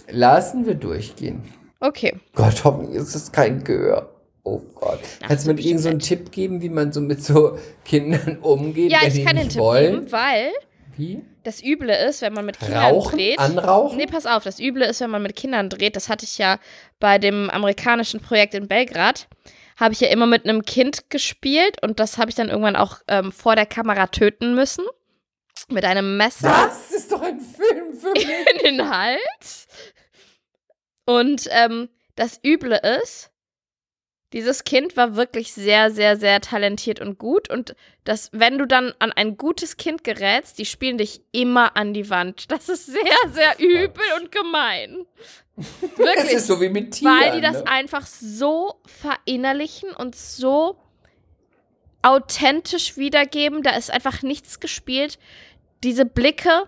Lassen 0.09 0.65
wir 0.65 0.75
durchgehen. 0.75 1.43
Okay. 1.79 2.15
Gott, 2.33 2.63
hoffentlich 2.63 2.95
ist 2.95 3.13
es 3.15 3.31
kein 3.31 3.63
Gehör. 3.63 4.09
Oh 4.43 4.61
Gott. 4.75 4.99
Kannst 5.27 5.45
du 5.45 5.49
mir 5.51 5.57
du 5.57 5.63
irgend 5.67 5.81
so 5.81 5.89
einen 5.89 5.99
Tipp 5.99 6.31
geben, 6.31 6.61
wie 6.61 6.69
man 6.69 6.93
so 6.93 7.01
mit 7.01 7.21
so 7.23 7.57
Kindern 7.85 8.37
umgeht, 8.37 8.91
Ja, 8.91 8.99
wenn 9.01 9.07
ich 9.09 9.13
die 9.15 9.23
kann 9.25 9.35
den 9.35 9.49
Tipp 9.49 9.59
wollen? 9.61 9.93
geben, 9.95 10.11
weil 10.11 10.51
Wie? 10.95 11.21
Das 11.47 11.63
Üble 11.63 11.95
ist, 11.95 12.21
wenn 12.21 12.33
man 12.33 12.45
mit 12.45 12.59
Kindern 12.59 12.83
Rauchen? 12.83 13.17
dreht. 13.17 13.39
Anrauchen? 13.39 13.95
Nee, 13.97 14.05
pass 14.05 14.25
auf, 14.25 14.43
das 14.43 14.59
Üble 14.59 14.83
ist, 14.85 14.99
wenn 14.99 15.09
man 15.09 15.23
mit 15.23 15.35
Kindern 15.37 15.69
dreht. 15.69 15.95
Das 15.95 16.09
hatte 16.09 16.25
ich 16.25 16.37
ja 16.37 16.59
bei 16.99 17.17
dem 17.19 17.49
amerikanischen 17.49 18.19
Projekt 18.19 18.53
in 18.53 18.67
Belgrad. 18.67 19.27
Habe 19.79 19.93
ich 19.93 20.01
ja 20.01 20.09
immer 20.09 20.25
mit 20.25 20.43
einem 20.43 20.63
Kind 20.65 21.09
gespielt 21.09 21.81
und 21.83 21.99
das 21.99 22.17
habe 22.17 22.29
ich 22.29 22.35
dann 22.35 22.49
irgendwann 22.49 22.75
auch 22.75 22.97
ähm, 23.07 23.31
vor 23.31 23.55
der 23.55 23.65
Kamera 23.65 24.07
töten 24.07 24.55
müssen. 24.55 24.83
Mit 25.69 25.85
einem 25.85 26.17
Messer 26.17 26.49
Das 26.49 26.91
ist 26.91 27.11
doch 27.11 27.21
ein 27.21 27.39
Film 27.39 27.93
für 27.93 28.11
mich. 28.13 28.27
in 28.63 28.77
den 28.77 28.89
Hals. 28.89 29.67
Und 31.05 31.47
ähm, 31.51 31.89
das 32.15 32.39
Üble 32.43 32.79
ist, 33.01 33.31
dieses 34.33 34.65
Kind 34.65 34.97
war 34.97 35.15
wirklich 35.15 35.53
sehr, 35.53 35.89
sehr, 35.89 36.17
sehr 36.17 36.41
talentiert 36.41 36.99
und 36.99 37.17
gut. 37.17 37.49
Und 37.49 37.75
das, 38.03 38.29
wenn 38.33 38.57
du 38.57 38.65
dann 38.65 38.93
an 38.99 39.11
ein 39.13 39.37
gutes 39.37 39.77
Kind 39.77 40.03
gerätst, 40.03 40.59
die 40.59 40.65
spielen 40.65 40.97
dich 40.97 41.21
immer 41.31 41.77
an 41.77 41.93
die 41.93 42.09
Wand. 42.09 42.51
Das 42.51 42.67
ist 42.67 42.87
sehr, 42.87 43.31
sehr 43.31 43.57
übel 43.59 44.03
und 44.19 44.31
gemein. 44.31 45.05
Wirklich. 45.95 46.33
ist 46.33 46.47
so 46.47 46.59
wie 46.59 46.69
mit 46.69 46.91
Tieren. 46.93 47.19
Weil 47.19 47.31
die 47.31 47.41
das 47.41 47.63
ne? 47.63 47.67
einfach 47.67 48.05
so 48.05 48.75
verinnerlichen 48.85 49.91
und 49.91 50.15
so 50.15 50.77
authentisch 52.01 52.97
wiedergeben. 52.97 53.63
Da 53.63 53.71
ist 53.71 53.91
einfach 53.91 54.21
nichts 54.23 54.59
gespielt. 54.59 55.19
Diese 55.83 56.05
Blicke 56.05 56.67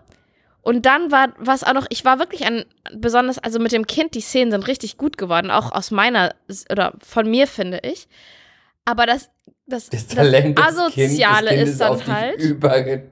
Und 0.69 0.86
dann 0.86 1.12
war 1.12 1.34
was 1.39 1.63
auch 1.63 1.73
noch, 1.73 1.88
ich 1.89 2.05
war 2.05 2.19
wirklich 2.19 2.45
ein 2.45 2.63
besonders, 2.93 3.39
also 3.39 3.58
mit 3.58 3.71
dem 3.71 3.88
Kind, 3.88 4.13
die 4.13 4.21
Szenen 4.21 4.51
sind 4.51 4.67
richtig 4.67 4.97
gut 4.97 5.17
geworden, 5.17 5.49
auch 5.49 5.71
aus 5.71 5.89
meiner 5.89 6.36
oder 6.71 6.93
von 7.03 7.27
mir 7.27 7.47
finde 7.47 7.79
ich. 7.82 8.08
Aber 8.86 9.08
das, 9.08 9.32
das, 9.65 9.89
Das 9.89 10.05
Talent 10.05 10.60
des 10.60 10.63
Asoziale 10.63 11.47
kind, 11.47 11.58
Kindes 11.58 11.69
ist 11.71 11.82
dann 11.82 12.05
halt 12.05 12.39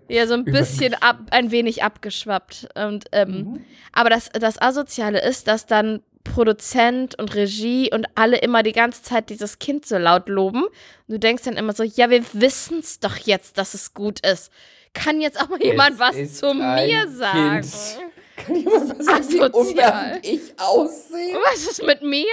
ja 0.07 0.27
so 0.27 0.35
ein 0.35 0.45
bisschen 0.45 0.93
ab, 1.01 1.17
ein 1.31 1.49
wenig 1.49 1.81
abgeschwappt. 1.81 2.69
Und, 2.75 3.05
ähm, 3.11 3.31
Mhm. 3.31 3.65
Aber 3.91 4.11
das, 4.11 4.29
das 4.39 4.61
Asoziale 4.61 5.19
ist, 5.27 5.47
dass 5.47 5.65
dann 5.65 6.03
Produzent 6.23 7.17
und 7.17 7.33
Regie 7.33 7.89
und 7.91 8.05
alle 8.13 8.37
immer 8.37 8.61
die 8.61 8.71
ganze 8.71 9.01
Zeit 9.01 9.31
dieses 9.31 9.57
Kind 9.57 9.87
so 9.87 9.97
laut 9.97 10.29
loben. 10.29 10.65
Und 10.65 10.71
du 11.07 11.17
denkst 11.17 11.41
dann 11.45 11.57
immer 11.57 11.73
so, 11.73 11.81
ja, 11.81 12.11
wir 12.11 12.23
wissen 12.33 12.81
es 12.81 12.99
doch 12.99 13.17
jetzt, 13.17 13.57
dass 13.57 13.73
es 13.73 13.95
gut 13.95 14.23
ist. 14.23 14.51
Kann 14.93 15.21
jetzt 15.21 15.39
auch 15.39 15.49
mal 15.49 15.61
jemand 15.61 15.93
Es 15.93 15.99
was 15.99 16.33
zu 16.39 16.53
mir 16.53 17.07
sagen? 17.09 17.61
Kind. 17.61 18.07
Kann 18.35 18.55
jemand 18.55 18.99
was 18.99 19.05
sagen, 19.05 20.21
wie 20.23 20.27
ich 20.27 20.59
aussehe? 20.59 21.35
Und 21.35 21.43
was 21.43 21.65
ist 21.65 21.83
mit 21.83 22.01
mir? 22.01 22.25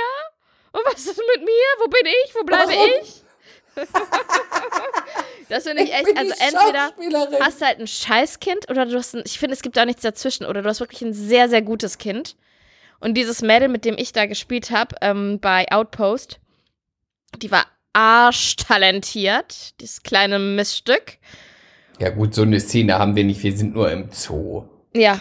Und 0.72 0.82
was 0.86 1.06
ist 1.06 1.18
mit 1.18 1.44
mir? 1.44 1.66
Wo 1.78 1.88
bin 1.88 2.06
ich? 2.06 2.34
Wo 2.34 2.44
bleibe 2.44 2.72
Warum? 2.72 2.90
ich? 3.02 3.24
das 5.48 5.64
finde 5.64 5.82
ich 5.82 5.92
echt, 5.92 6.04
bin 6.04 6.16
also 6.16 6.32
entweder 6.38 6.92
hast 7.40 7.60
du 7.60 7.66
halt 7.66 7.80
ein 7.80 7.86
Scheißkind 7.86 8.70
oder 8.70 8.86
du 8.86 8.96
hast 8.96 9.14
ein, 9.14 9.22
ich 9.26 9.38
finde, 9.38 9.54
es 9.54 9.62
gibt 9.62 9.78
auch 9.78 9.84
nichts 9.84 10.02
dazwischen 10.02 10.46
oder 10.46 10.62
du 10.62 10.68
hast 10.68 10.80
wirklich 10.80 11.02
ein 11.02 11.12
sehr, 11.12 11.48
sehr 11.48 11.62
gutes 11.62 11.98
Kind. 11.98 12.36
Und 13.00 13.14
dieses 13.14 13.42
Mädel, 13.42 13.68
mit 13.68 13.84
dem 13.84 13.96
ich 13.98 14.12
da 14.12 14.26
gespielt 14.26 14.70
habe, 14.70 14.96
ähm, 15.00 15.40
bei 15.40 15.66
Outpost, 15.70 16.38
die 17.38 17.50
war 17.50 17.66
arschtalentiert, 17.92 19.80
dieses 19.80 20.02
kleine 20.02 20.38
Missstück. 20.38 21.18
Ja 22.00 22.10
gut, 22.10 22.34
so 22.34 22.42
eine 22.42 22.60
Szene 22.60 22.98
haben 22.98 23.16
wir 23.16 23.24
nicht. 23.24 23.42
Wir 23.42 23.56
sind 23.56 23.74
nur 23.74 23.90
im 23.90 24.10
Zoo. 24.10 24.64
Ja, 24.94 25.20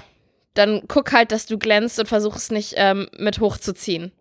dann 0.53 0.83
guck 0.87 1.11
halt, 1.13 1.31
dass 1.31 1.45
du 1.45 1.57
glänzt 1.57 1.99
und 1.99 2.07
versuch 2.07 2.35
es 2.35 2.51
nicht 2.51 2.73
ähm, 2.77 3.07
mit 3.17 3.39
hochzuziehen. 3.39 4.11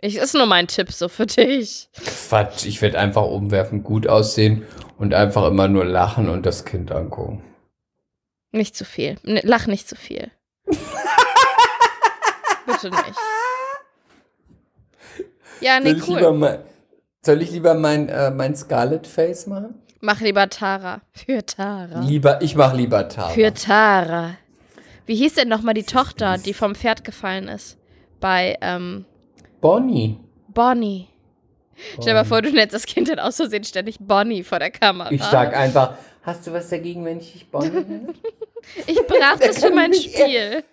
Ich, 0.00 0.16
ist 0.16 0.34
nur 0.34 0.46
mein 0.46 0.66
Tipp 0.66 0.90
so 0.90 1.08
für 1.08 1.26
dich. 1.26 1.88
Quatsch, 1.94 2.66
ich 2.66 2.82
werde 2.82 2.98
einfach 2.98 3.22
umwerfend 3.22 3.84
gut 3.84 4.08
aussehen 4.08 4.66
und 4.98 5.14
einfach 5.14 5.46
immer 5.46 5.68
nur 5.68 5.84
lachen 5.84 6.28
und 6.28 6.44
das 6.44 6.64
Kind 6.64 6.90
angucken. 6.90 7.42
Nicht 8.50 8.76
zu 8.76 8.84
viel. 8.84 9.16
N 9.24 9.38
lach 9.44 9.68
nicht 9.68 9.88
zu 9.88 9.94
viel. 9.94 10.30
Bitte 12.66 12.90
nicht. 12.90 13.14
Ja, 15.60 15.78
nee, 15.78 15.90
soll, 15.90 15.98
ich 15.98 16.06
lieber 16.08 16.30
cool. 16.30 16.38
mein, 16.38 16.58
soll 17.24 17.42
ich 17.42 17.52
lieber 17.52 17.74
mein, 17.74 18.08
äh, 18.08 18.32
mein 18.32 18.56
Scarlet 18.56 19.06
Face 19.06 19.46
machen? 19.46 19.80
Mach 20.04 20.20
lieber 20.20 20.48
Tara. 20.48 21.00
Für 21.12 21.46
Tara. 21.46 22.00
Lieber, 22.00 22.42
ich 22.42 22.56
mach 22.56 22.74
lieber 22.74 23.08
Tara. 23.08 23.28
Für 23.28 23.54
Tara. 23.54 24.34
Wie 25.06 25.14
hieß 25.14 25.34
denn 25.34 25.48
nochmal 25.48 25.74
die 25.74 25.84
Tochter, 25.84 26.38
die 26.38 26.54
vom 26.54 26.74
Pferd 26.74 27.04
gefallen 27.04 27.46
ist? 27.46 27.78
Bei 28.18 28.58
ähm, 28.60 29.04
Bonnie. 29.60 30.18
Bonnie. 30.48 31.06
Stell 31.92 32.06
dir 32.06 32.14
mal 32.14 32.24
vor, 32.24 32.42
du 32.42 32.50
nennst 32.50 32.74
das 32.74 32.84
Kind 32.84 33.08
dann 33.10 33.20
aus 33.20 33.36
Versehen 33.36 33.62
ständig 33.62 33.98
Bonnie 34.00 34.42
vor 34.42 34.58
der 34.58 34.72
Kamera. 34.72 35.12
Ich 35.12 35.22
sag 35.22 35.56
einfach, 35.56 35.94
hast 36.22 36.48
du 36.48 36.52
was 36.52 36.68
dagegen, 36.68 37.04
wenn 37.04 37.18
ich 37.18 37.32
dich 37.32 37.48
Bonnie 37.48 37.70
nenne? 37.70 38.12
Ich 38.86 39.00
brauch 39.06 39.38
das 39.40 39.58
für 39.64 39.70
mein 39.70 39.90
mich 39.90 40.14
eher- 40.16 40.26
Spiel. 40.26 40.64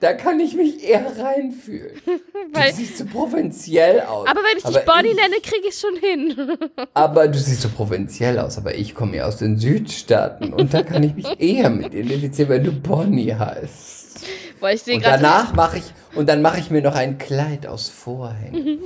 Da 0.00 0.12
kann 0.12 0.38
ich 0.38 0.54
mich 0.54 0.84
eher 0.84 1.04
reinfühlen. 1.18 2.00
Weil- 2.52 2.70
du 2.70 2.76
siehst 2.76 2.98
so 2.98 3.04
provinziell 3.06 4.00
aus. 4.02 4.28
Aber 4.28 4.40
wenn 4.42 4.56
ich 4.56 4.62
dich 4.62 4.84
Bonnie 4.84 5.12
nenne, 5.14 5.40
krieg 5.42 5.62
ich 5.68 5.74
schon 5.76 5.96
hin. 5.96 6.56
Aber 6.94 7.26
du 7.26 7.36
siehst 7.36 7.62
so 7.62 7.68
provinziell 7.68 8.38
aus, 8.38 8.58
aber 8.58 8.76
ich 8.76 8.94
komme 8.94 9.16
ja 9.16 9.26
aus 9.26 9.38
den 9.38 9.58
Südstaaten 9.58 10.52
und 10.52 10.72
da 10.72 10.82
kann 10.84 11.02
ich 11.02 11.14
mich 11.14 11.26
eher 11.40 11.68
mit 11.70 11.94
identifizieren, 11.94 12.48
wenn 12.50 12.62
du 12.64 12.70
Bonnie 12.72 13.34
heißt. 13.34 14.24
Weil 14.60 14.76
ich 14.76 14.86
Und 14.86 15.04
danach 15.04 15.52
mache 15.54 15.78
ich 15.78 15.84
und 16.16 16.28
dann 16.28 16.42
mache 16.42 16.60
ich 16.60 16.70
mir 16.70 16.82
noch 16.82 16.94
ein 16.94 17.18
Kleid 17.18 17.66
aus 17.66 17.88
Vorhängen. 17.88 18.78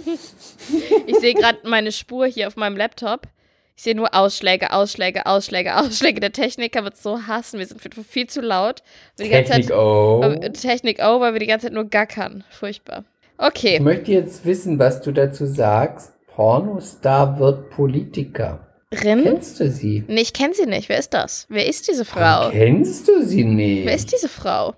Ich 1.06 1.18
sehe 1.18 1.34
gerade 1.34 1.58
meine 1.64 1.92
Spur 1.92 2.26
hier 2.26 2.46
auf 2.48 2.56
meinem 2.56 2.76
Laptop. 2.76 3.26
Ich 3.76 3.82
sehe 3.84 3.94
nur 3.94 4.14
Ausschläge, 4.14 4.72
Ausschläge, 4.72 5.26
Ausschläge, 5.26 5.76
Ausschläge. 5.80 6.20
Der 6.20 6.32
Techniker 6.32 6.84
wird 6.84 6.96
so 6.96 7.26
hassen. 7.26 7.58
Wir 7.58 7.66
sind 7.66 7.80
viel 7.82 8.26
zu 8.26 8.40
laut. 8.40 8.82
Technik 9.16 9.46
Zeit, 9.46 9.70
oh. 9.72 10.20
weil 10.20 10.40
wir- 10.42 10.52
Technik 10.52 10.98
oh, 11.02 11.20
weil 11.20 11.32
wir 11.32 11.40
die 11.40 11.46
ganze 11.46 11.66
Zeit 11.66 11.74
nur 11.74 11.84
gackern. 11.84 12.44
Furchtbar. 12.50 13.04
Ich 13.38 13.44
Okay. 13.44 13.80
möchte 13.80 14.12
jetzt 14.12 14.44
wissen, 14.44 14.78
was 14.78 15.00
du 15.00 15.10
dazu 15.12 15.46
sagst. 15.46 16.12
Pornostar 16.34 17.38
wird 17.38 17.70
Politiker. 17.70 18.66
Rin? 18.92 19.22
Kennst 19.22 19.58
du 19.58 19.70
sie? 19.70 20.04
Nee, 20.06 20.20
ich 20.20 20.32
kenne 20.32 20.54
sie 20.54 20.66
nicht. 20.66 20.88
Wer 20.88 20.98
ist 20.98 21.12
das? 21.14 21.46
Wer 21.48 21.66
ist 21.66 21.88
diese 21.88 22.04
Frau? 22.04 22.20
Warum 22.20 22.52
kennst 22.52 23.08
du 23.08 23.22
sie 23.22 23.44
nicht? 23.44 23.86
Wer 23.86 23.94
ist 23.94 24.12
diese 24.12 24.28
Frau? 24.28 24.74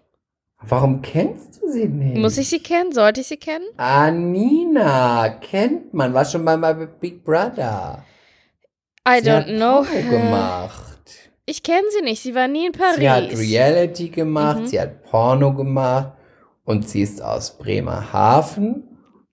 Warum 0.62 1.02
kennst 1.02 1.60
du 1.60 1.70
sie 1.70 1.88
nicht? 1.88 2.16
Muss 2.16 2.38
ich 2.38 2.48
sie 2.48 2.60
kennen? 2.60 2.92
Sollte 2.92 3.20
ich 3.20 3.26
sie 3.26 3.36
kennen? 3.36 3.64
Anina, 3.76 5.28
kennt 5.40 5.92
man, 5.92 6.14
war 6.14 6.24
schon 6.24 6.42
mal 6.44 6.56
bei 6.58 6.72
Big 6.86 7.24
Brother. 7.24 8.04
I 9.06 9.20
sie 9.22 9.30
don't 9.30 9.36
hat 9.36 9.46
know. 9.46 9.82
Porno 9.84 10.10
gemacht. 10.10 10.80
Ich 11.46 11.62
kenne 11.62 11.84
sie 11.96 12.02
nicht. 12.02 12.22
Sie 12.22 12.34
war 12.34 12.48
nie 12.48 12.66
in 12.66 12.72
Sie 12.74 13.08
hat 13.10 13.24
Paris. 13.28 13.38
Reality 13.38 14.08
gemacht, 14.08 14.60
Mhm. 14.60 14.66
sie 14.66 14.80
hat 14.80 15.02
Porno 15.04 15.52
gemacht 15.54 16.12
und 16.64 16.88
sie 16.88 17.02
ist 17.02 17.22
aus 17.22 17.58
Bremerhaven 17.58 18.84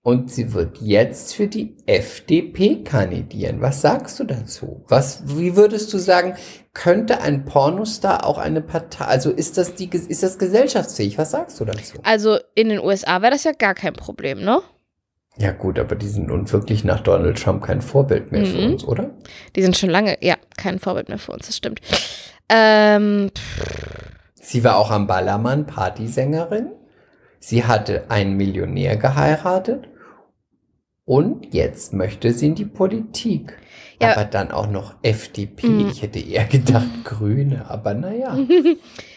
und 0.02 0.30
sie 0.30 0.52
wird 0.52 0.78
jetzt 0.82 1.34
für 1.34 1.46
die 1.46 1.76
FDP 1.86 2.82
kandidieren. 2.84 3.60
Was 3.62 3.80
sagst 3.80 4.18
du 4.20 4.24
dazu? 4.24 4.84
Was, 4.88 5.22
wie 5.38 5.56
würdest 5.56 5.92
du 5.94 5.98
sagen, 5.98 6.34
könnte 6.74 7.20
ein 7.22 7.44
Pornostar 7.46 8.26
auch 8.26 8.36
eine 8.38 8.60
Partei, 8.60 9.04
also 9.06 9.30
ist 9.30 9.56
das 9.56 9.74
die, 9.74 9.88
ist 9.88 10.22
das 10.22 10.38
gesellschaftsfähig? 10.38 11.16
Was 11.18 11.30
sagst 11.30 11.58
du 11.60 11.64
dazu? 11.64 11.98
Also 12.02 12.38
in 12.54 12.68
den 12.68 12.78
USA 12.80 13.22
wäre 13.22 13.32
das 13.32 13.44
ja 13.44 13.52
gar 13.52 13.74
kein 13.74 13.94
Problem, 13.94 14.44
ne? 14.44 14.60
Ja 15.38 15.52
gut, 15.52 15.78
aber 15.78 15.94
die 15.94 16.08
sind 16.08 16.28
nun 16.28 16.50
wirklich 16.52 16.84
nach 16.84 17.00
Donald 17.00 17.42
Trump 17.42 17.64
kein 17.64 17.80
Vorbild 17.80 18.32
mehr 18.32 18.44
für 18.44 18.58
Mhm. 18.58 18.72
uns, 18.72 18.84
oder? 18.84 19.10
Die 19.56 19.62
sind 19.62 19.76
schon 19.76 19.88
lange, 19.90 20.18
ja, 20.20 20.36
kein 20.56 20.78
Vorbild 20.78 21.08
mehr 21.08 21.18
für 21.18 21.32
uns, 21.32 21.46
das 21.46 21.56
stimmt. 21.56 21.80
Ähm, 22.48 23.30
Sie 24.34 24.62
war 24.64 24.76
auch 24.76 24.90
am 24.90 25.06
Ballermann 25.06 25.66
Partysängerin. 25.66 26.72
Sie 27.38 27.64
hatte 27.64 28.10
einen 28.10 28.36
Millionär 28.36 28.96
geheiratet. 28.96 29.88
Und 31.04 31.52
jetzt 31.54 31.92
möchte 31.92 32.32
sie 32.32 32.46
in 32.48 32.54
die 32.54 32.64
Politik. 32.64 33.56
Ja. 34.00 34.12
Aber 34.12 34.24
dann 34.24 34.50
auch 34.50 34.68
noch 34.68 34.94
FDP. 35.02 35.66
Mhm. 35.68 35.88
Ich 35.90 36.02
hätte 36.02 36.18
eher 36.18 36.44
gedacht 36.44 37.04
Grüne, 37.04 37.70
aber 37.70 37.94
naja. 37.94 38.36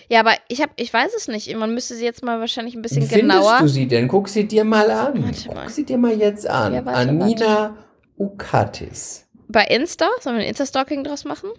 ja, 0.09 0.19
aber 0.19 0.33
ich 0.47 0.61
hab, 0.61 0.71
ich 0.75 0.93
weiß 0.93 1.13
es 1.15 1.27
nicht. 1.27 1.55
Man 1.55 1.73
müsste 1.73 1.95
sie 1.95 2.05
jetzt 2.05 2.23
mal 2.23 2.39
wahrscheinlich 2.39 2.75
ein 2.75 2.81
bisschen 2.81 3.03
findest 3.03 3.21
genauer. 3.21 3.59
du 3.59 3.67
sie 3.67 3.87
denn? 3.87 4.07
Guck 4.07 4.29
sie 4.29 4.47
dir 4.47 4.63
mal 4.63 4.89
an. 4.91 5.23
Warte 5.23 5.43
Guck 5.47 5.55
mal. 5.55 5.69
sie 5.69 5.85
dir 5.85 5.97
mal 5.97 6.13
jetzt 6.17 6.47
an. 6.47 6.73
Ja, 6.73 6.85
warte, 6.85 6.99
Anina 6.99 7.77
Ukatis. 8.17 9.27
Bei 9.47 9.65
Insta, 9.65 10.07
sollen 10.21 10.37
wir 10.37 10.43
ein 10.43 10.49
Insta-Stalking 10.49 11.03
draus 11.03 11.25
machen? 11.25 11.49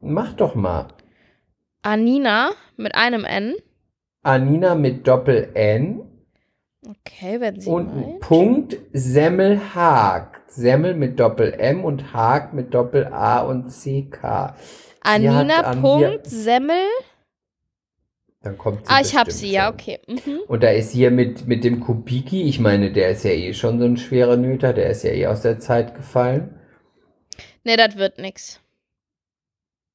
Mach 0.00 0.32
doch 0.34 0.54
mal. 0.54 0.88
Anina 1.82 2.50
mit 2.76 2.94
einem 2.94 3.24
N. 3.24 3.54
Anina 4.22 4.74
mit 4.74 5.06
Doppel 5.06 5.50
N 5.54 6.02
Okay, 6.88 7.40
wenn 7.40 7.60
sie 7.60 7.68
und 7.68 7.88
ein 7.90 8.00
meint. 8.00 8.20
Punkt 8.20 8.76
Semmelhaag. 8.92 10.40
Semmel 10.48 10.94
mit 10.94 11.18
Doppel 11.18 11.52
M 11.58 11.84
und 11.84 12.12
Haag 12.12 12.54
mit 12.54 12.72
Doppel 12.72 13.06
A 13.06 13.40
und 13.40 13.68
CK. 13.70 14.54
Anina 15.02 15.60
an 15.62 15.80
Punkt 15.82 16.26
Semmel. 16.26 16.84
Dann 18.46 18.58
kommt 18.58 18.86
sie 18.86 18.92
Ah, 18.92 19.00
ich 19.00 19.16
hab 19.16 19.24
bestimmt 19.24 19.40
sie, 19.40 19.52
ja, 19.52 19.64
schon. 19.66 19.74
okay. 19.74 19.98
Mhm. 20.06 20.38
Und 20.46 20.62
da 20.62 20.68
ist 20.70 20.92
hier 20.92 21.10
mit, 21.10 21.48
mit 21.48 21.64
dem 21.64 21.80
Kubiki, 21.80 22.44
ich 22.44 22.60
meine, 22.60 22.92
der 22.92 23.10
ist 23.10 23.24
ja 23.24 23.32
eh 23.32 23.52
schon 23.54 23.80
so 23.80 23.84
ein 23.86 23.96
schwerer 23.96 24.36
Nöter, 24.36 24.72
der 24.72 24.88
ist 24.90 25.02
ja 25.02 25.10
eh 25.10 25.26
aus 25.26 25.42
der 25.42 25.58
Zeit 25.58 25.96
gefallen. 25.96 26.54
Nee, 27.64 27.76
das 27.76 27.96
wird 27.96 28.18
nix. 28.18 28.60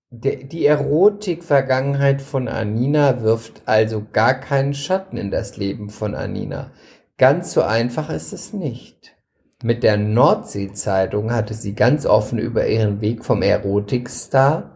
Der, 0.09 0.35
die 0.43 0.65
Erotik-Vergangenheit 0.65 2.21
von 2.21 2.49
Anina 2.49 3.21
wirft 3.23 3.61
also 3.67 4.05
gar 4.11 4.33
keinen 4.33 4.73
Schatten 4.73 5.15
in 5.15 5.31
das 5.31 5.55
Leben 5.55 5.89
von 5.89 6.13
Anina. 6.13 6.71
Ganz 7.17 7.53
so 7.53 7.61
einfach 7.61 8.09
ist 8.09 8.33
es 8.33 8.51
nicht. 8.51 9.15
Mit 9.63 9.81
der 9.83 9.95
Nordsee-Zeitung 9.95 11.31
hatte 11.31 11.53
sie 11.53 11.73
ganz 11.73 12.05
offen 12.05 12.37
über 12.37 12.67
ihren 12.67 12.99
Weg 12.99 13.23
vom 13.23 13.43
Erotikstar 13.43 14.75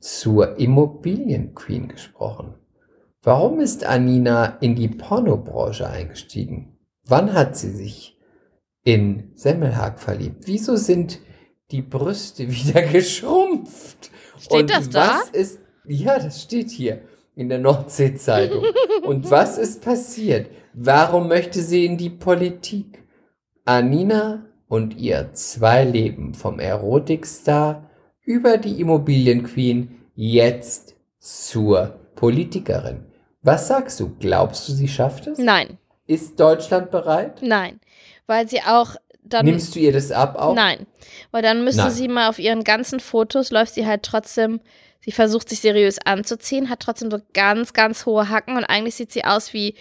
zur 0.00 0.58
Immobilienqueen 0.58 1.86
gesprochen. 1.86 2.54
Warum 3.22 3.60
ist 3.60 3.84
Anina 3.84 4.58
in 4.60 4.74
die 4.74 4.88
Pornobranche 4.88 5.88
eingestiegen? 5.88 6.76
Wann 7.06 7.32
hat 7.32 7.56
sie 7.56 7.70
sich 7.70 8.18
in 8.84 9.30
Semmelhag 9.34 10.00
verliebt? 10.00 10.46
Wieso 10.46 10.74
sind 10.76 11.20
die 11.70 11.82
Brüste 11.82 12.48
wieder 12.50 12.82
geschrumpft? 12.82 14.10
Steht 14.38 14.60
Und 14.62 14.70
das 14.70 14.90
da? 14.90 15.20
was 15.20 15.28
ist, 15.30 15.60
ja, 15.86 16.18
das 16.18 16.42
steht 16.42 16.70
hier 16.70 17.02
in 17.36 17.48
der 17.48 17.60
Nordsee-Zeitung. 17.60 18.64
Und 19.04 19.30
was 19.30 19.56
ist 19.56 19.82
passiert? 19.82 20.50
Warum 20.74 21.28
möchte 21.28 21.62
sie 21.62 21.86
in 21.86 21.96
die 21.96 22.10
Politik? 22.10 23.04
Anina 23.64 24.46
und 24.66 24.98
ihr 24.98 25.32
zwei 25.34 25.84
Leben 25.84 26.34
vom 26.34 26.58
Erotikstar 26.58 27.88
über 28.24 28.58
die 28.58 28.80
Immobilienqueen 28.80 30.00
jetzt 30.14 30.96
zur 31.18 32.00
Politikerin. 32.16 33.06
Was 33.42 33.68
sagst 33.68 33.98
du? 34.00 34.14
Glaubst 34.20 34.68
du, 34.68 34.72
sie 34.72 34.88
schafft 34.88 35.26
es? 35.26 35.38
Nein, 35.38 35.78
Ist 36.06 36.38
Deutschland 36.38 36.90
bereit? 36.90 37.40
nein. 37.42 37.80
Weil 38.26 38.48
sie 38.48 38.60
auch 38.62 38.94
dann. 39.24 39.44
Nimmst 39.46 39.74
du 39.74 39.80
ihr 39.80 39.92
das 39.92 40.12
ab 40.12 40.36
auch? 40.36 40.54
Nein. 40.54 40.86
Weil 41.32 41.42
dann 41.42 41.64
müsste 41.64 41.82
Nein. 41.82 41.90
sie 41.90 42.08
mal 42.08 42.28
auf 42.28 42.38
ihren 42.38 42.62
ganzen 42.64 43.00
Fotos, 43.00 43.50
läuft 43.50 43.74
sie 43.74 43.86
halt 43.86 44.04
trotzdem, 44.04 44.60
sie 45.00 45.12
versucht 45.12 45.48
sich 45.48 45.60
seriös 45.60 45.98
anzuziehen, 45.98 46.70
hat 46.70 46.80
trotzdem 46.80 47.10
so 47.10 47.18
ganz, 47.34 47.72
ganz 47.72 48.06
hohe 48.06 48.28
Hacken 48.28 48.56
und 48.56 48.64
eigentlich 48.64 48.94
sieht 48.94 49.10
sie 49.12 49.24
aus 49.24 49.52
wie, 49.52 49.74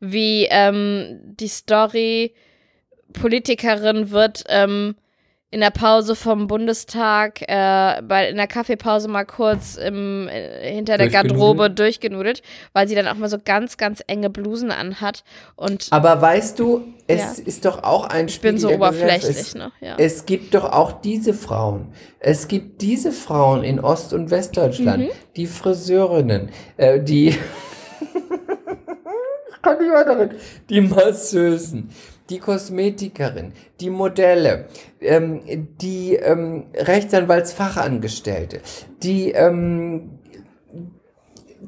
wie 0.00 0.46
ähm, 0.50 1.20
die 1.24 1.48
Story, 1.48 2.34
Politikerin 3.12 4.10
wird 4.10 4.44
ähm, 4.48 4.96
in 5.54 5.60
der 5.60 5.70
Pause 5.70 6.16
vom 6.16 6.48
Bundestag, 6.48 7.40
äh, 7.42 8.02
bei, 8.02 8.28
in 8.28 8.34
der 8.36 8.48
Kaffeepause 8.48 9.06
mal 9.06 9.24
kurz 9.24 9.76
im, 9.76 10.26
äh, 10.26 10.68
hinter 10.72 10.98
der? 10.98 11.08
Garderobe 11.08 11.70
durchgenudelt, 11.70 12.42
weil 12.72 12.88
sie 12.88 12.96
dann 12.96 13.06
auch 13.06 13.14
mal 13.14 13.28
so 13.28 13.36
ganz, 13.42 13.76
ganz 13.76 14.02
enge 14.08 14.30
Blusen 14.30 14.72
anhat 14.72 15.22
und 15.54 15.86
Aber 15.92 16.20
weißt 16.20 16.58
du, 16.58 16.82
es 17.06 17.38
Ja. 17.38 17.44
ist 17.46 17.64
doch 17.66 17.84
auch 17.84 18.06
ein 18.08 18.26
ich 18.26 18.40
bin 18.40 18.58
so 18.58 18.68
oberflächlich, 18.68 19.28
Gesellschaft. 19.36 19.54
ne? 19.54 19.70
Ja. 19.80 19.94
Es, 19.96 20.14
es 20.16 20.26
gibt 20.26 20.54
doch 20.56 20.64
auch 20.72 21.00
diese 21.02 21.32
Frauen. 21.32 21.92
Es 22.18 22.48
gibt 22.48 22.82
diese 22.82 23.12
Frauen 23.12 23.62
in 23.62 23.78
Ost- 23.78 24.12
und 24.12 24.32
Westdeutschland, 24.32 25.04
Mhm. 25.04 25.10
die 25.36 25.46
Friseurinnen, 25.46 26.48
äh, 26.78 26.98
die 27.00 27.28
ich 29.54 29.62
kann 29.62 29.78
nicht 29.78 29.92
weiterreden, 29.92 30.36
die 30.68 30.80
Masseusen, 30.80 31.90
die 32.30 32.38
Kosmetikerin, 32.38 33.52
die 33.80 33.90
Modelle, 33.90 34.66
ähm, 35.00 35.40
die 35.80 36.14
ähm, 36.14 36.64
Rechtsanwaltsfachangestellte, 36.74 38.60
die 39.02 39.32
ähm, 39.32 40.18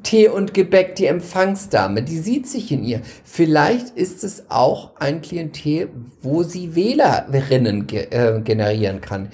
Tee 0.03 0.29
und 0.29 0.53
Gebäck, 0.53 0.95
die 0.95 1.05
Empfangsdame, 1.05 2.03
die 2.03 2.19
sieht 2.19 2.47
sich 2.47 2.71
in 2.71 2.83
ihr. 2.83 3.01
Vielleicht 3.23 3.89
ist 3.97 4.23
es 4.23 4.45
auch 4.49 4.91
ein 4.99 5.21
Klientel, 5.21 5.89
wo 6.21 6.43
sie 6.43 6.75
Wählerinnen 6.75 7.87
ge 7.87 8.07
äh, 8.09 8.39
generieren 8.41 9.01
kann. 9.01 9.29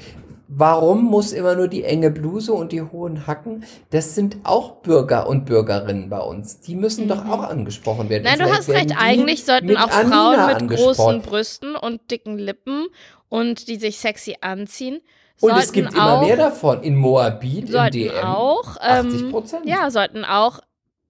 Warum 0.47 1.05
muss 1.05 1.31
immer 1.31 1.55
nur 1.55 1.67
die 1.67 1.83
enge 1.83 2.11
Bluse 2.11 2.53
und 2.53 2.71
die 2.71 2.81
hohen 2.81 3.25
Hacken? 3.27 3.63
Das 3.91 4.13
sind 4.13 4.37
auch 4.43 4.81
Bürger 4.81 5.27
und 5.27 5.45
Bürgerinnen 5.45 6.09
bei 6.09 6.19
uns. 6.19 6.59
Die 6.59 6.75
müssen 6.75 7.07
doch 7.07 7.25
auch 7.25 7.43
angesprochen 7.43 8.09
werden. 8.09 8.23
Mhm. 8.23 8.29
Nein, 8.29 8.41
Und 8.41 8.49
du 8.49 8.57
hast 8.57 8.69
recht. 8.69 8.93
Eigentlich 8.97 9.45
sollten 9.45 9.77
auch 9.77 9.89
Frauen 9.89 10.67
mit 10.67 10.77
großen 10.77 11.21
Brüsten 11.21 11.75
und 11.75 12.11
dicken 12.11 12.37
Lippen 12.37 12.87
und 13.29 13.67
die 13.67 13.77
sich 13.77 13.97
sexy 13.97 14.35
anziehen. 14.41 15.01
Und 15.39 15.57
es 15.57 15.71
gibt 15.71 15.89
auch, 15.89 15.93
immer 15.93 16.21
mehr 16.21 16.37
davon. 16.37 16.83
In 16.83 16.95
Moabit, 16.95 17.69
im 17.69 17.91
DM. 17.91 18.23
auch, 18.23 18.77
80 18.77 19.21
ähm, 19.21 19.31
Prozent. 19.31 19.65
ja, 19.65 19.89
sollten 19.89 20.23
auch 20.23 20.59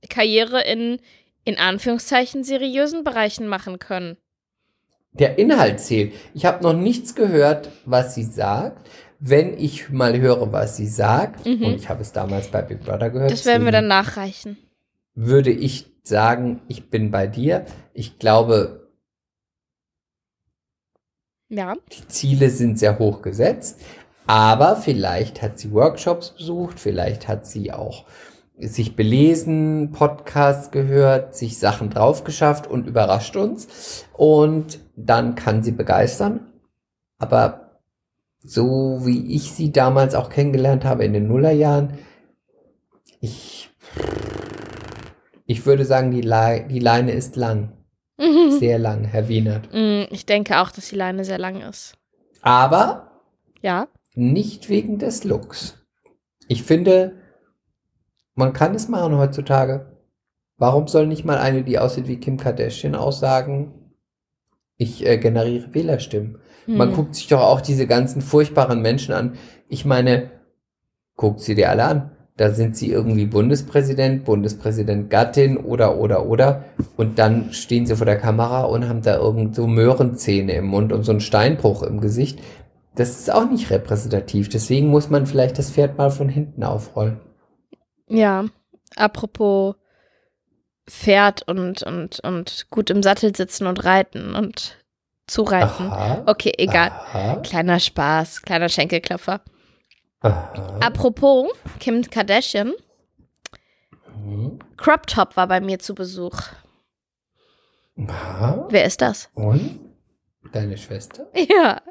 Karriere 0.09 0.61
in, 0.61 0.99
in 1.43 1.57
Anführungszeichen, 1.57 2.43
seriösen 2.43 3.03
Bereichen 3.03 3.47
machen 3.47 3.79
können. 3.79 4.17
Der 5.11 5.37
Inhalt 5.37 5.79
zählt. 5.79 6.13
Ich 6.33 6.45
habe 6.45 6.63
noch 6.63 6.73
nichts 6.73 7.13
gehört, 7.13 7.69
was 7.85 8.15
sie 8.15 8.23
sagt. 8.23 8.87
Wenn 9.25 9.57
ich 9.57 9.89
mal 9.89 10.19
höre, 10.19 10.51
was 10.51 10.75
sie 10.75 10.87
sagt, 10.87 11.45
Mhm. 11.45 11.63
und 11.63 11.73
ich 11.75 11.87
habe 11.87 12.01
es 12.01 12.11
damals 12.11 12.49
bei 12.49 12.61
Big 12.61 12.81
Brother 12.83 13.09
gehört, 13.09 13.31
Das 13.31 13.45
werden 13.45 13.63
wir 13.63 13.71
dann 13.71 13.87
nachreichen. 13.87 14.57
würde 15.15 15.49
ich 15.51 15.87
sagen, 16.03 16.61
ich 16.67 16.89
bin 16.89 17.09
bei 17.09 17.27
dir. 17.27 17.65
Ich 17.93 18.19
glaube, 18.19 18.89
Ja. 21.49 21.75
die 21.91 22.05
Ziele 22.09 22.49
sind 22.49 22.77
sehr 22.79 22.99
hoch 22.99 23.21
gesetzt, 23.21 23.79
aber 24.27 24.75
vielleicht 24.75 25.41
hat 25.41 25.57
sie 25.57 25.71
Workshops 25.71 26.31
besucht, 26.31 26.79
vielleicht 26.79 27.27
hat 27.29 27.45
sie 27.45 27.71
auch 27.71 28.05
sich 28.57 28.95
belesen, 28.97 29.91
Podcasts 29.93 30.69
gehört, 30.71 31.35
sich 31.35 31.57
Sachen 31.57 31.89
drauf 31.89 32.23
geschafft 32.23 32.67
und 32.67 32.87
überrascht 32.87 33.35
uns. 33.35 34.05
Und 34.13 34.79
dann 34.95 35.35
kann 35.35 35.63
sie 35.63 35.71
begeistern. 35.71 36.51
Aber 37.17 37.62
so 38.45 38.99
wie 39.05 39.35
ich 39.35 39.51
sie 39.53 39.71
damals 39.71 40.15
auch 40.15 40.29
kennengelernt 40.29 40.85
habe 40.85 41.05
in 41.05 41.13
den 41.13 41.27
Nullerjahren, 41.27 41.97
ich, 43.21 43.69
ich 45.45 45.65
würde 45.65 45.85
sagen, 45.85 46.11
die, 46.11 46.21
Le 46.21 46.65
die 46.69 46.79
Leine 46.79 47.11
ist 47.11 47.35
lang. 47.35 47.71
Sehr 48.59 48.79
lang, 48.79 49.03
Herr 49.05 49.27
Wienert. 49.27 49.69
Mm, 49.73 50.03
Ich 50.11 50.25
denke 50.25 50.59
auch, 50.61 50.71
dass 50.71 50.89
die 50.89 50.95
Leine 50.95 51.25
sehr 51.25 51.39
lang 51.39 51.61
ist. 51.61 51.95
Aber 52.41 53.21
Ja. 53.61 53.87
nicht 54.13 54.69
wegen 54.69 54.99
des 54.99 55.23
Looks. 55.23 55.77
Ich 56.47 56.63
finde, 56.63 57.15
man 58.35 58.53
kann 58.53 58.75
es 58.75 58.87
machen 58.87 59.17
heutzutage. 59.17 59.97
Warum 60.57 60.87
soll 60.87 61.07
nicht 61.07 61.25
mal 61.25 61.37
eine, 61.37 61.63
die 61.63 61.79
aussieht 61.79 62.07
wie 62.07 62.17
Kim 62.19 62.37
Kardashian, 62.37 62.95
aussagen, 62.95 63.93
ich 64.77 65.05
äh, 65.05 65.17
generiere 65.17 65.73
Wählerstimmen? 65.73 66.39
Man 66.67 66.89
Hm. 66.89 66.95
guckt 66.95 67.15
sich 67.15 67.27
doch 67.27 67.41
auch 67.41 67.61
diese 67.61 67.87
ganzen 67.87 68.21
furchtbaren 68.21 68.81
Menschen 68.81 69.13
an. 69.13 69.33
Ich 69.67 69.85
meine, 69.85 70.31
guckt 71.15 71.41
sie 71.41 71.55
dir 71.55 71.69
alle 71.69 71.83
an. 71.83 72.11
Da 72.35 72.49
sind 72.49 72.75
sie 72.75 72.89
irgendwie 72.91 73.27
Bundespräsident, 73.27 74.25
Bundespräsident 74.25 75.09
Gattin 75.11 75.57
oder, 75.57 75.97
oder, 75.97 76.25
oder. 76.25 76.63
Und 76.97 77.19
dann 77.19 77.53
stehen 77.53 77.85
sie 77.85 77.95
vor 77.95 78.07
der 78.07 78.17
Kamera 78.17 78.63
und 78.63 78.89
haben 78.89 79.03
da 79.03 79.17
irgend 79.17 79.55
so 79.55 79.67
Möhrenzähne 79.67 80.53
im 80.53 80.65
Mund 80.65 80.91
und 80.91 81.03
so 81.03 81.11
einen 81.11 81.21
Steinbruch 81.21 81.83
im 81.83 82.01
Gesicht. 82.01 82.39
Das 82.95 83.19
ist 83.19 83.31
auch 83.31 83.49
nicht 83.49 83.69
repräsentativ. 83.69 84.49
Deswegen 84.49 84.87
muss 84.87 85.11
man 85.11 85.27
vielleicht 85.27 85.59
das 85.59 85.69
Pferd 85.69 85.97
mal 85.97 86.09
von 86.09 86.27
hinten 86.27 86.63
aufrollen. 86.63 87.19
Ja, 88.07 88.45
apropos 88.95 89.75
Pferd 90.87 91.47
und, 91.47 91.83
und, 91.83 92.19
und 92.21 92.67
gut 92.71 92.89
im 92.89 93.03
Sattel 93.03 93.35
sitzen 93.35 93.67
und 93.67 93.85
reiten 93.85 94.35
und 94.35 94.82
zureiten. 95.27 95.87
Aha. 95.89 96.23
Okay, 96.25 96.53
egal. 96.57 96.89
Aha. 96.89 97.35
Kleiner 97.37 97.79
Spaß, 97.79 98.41
kleiner 98.41 98.69
Schenkelklopfer. 98.69 99.41
Aha. 100.21 100.79
Apropos 100.81 101.49
Kim 101.79 102.01
Kardashian, 102.09 102.73
Mhm. 104.23 104.59
Crop 104.77 105.05
Top 105.07 105.35
war 105.35 105.47
bei 105.47 105.59
mir 105.59 105.79
zu 105.79 105.93
Besuch. 105.95 106.39
Aha. 108.07 108.67
Wer 108.69 108.85
ist 108.85 109.01
das? 109.01 109.29
Und? 109.33 109.79
Deine 110.51 110.77
Schwester? 110.77 111.27
Ja. 111.35 111.81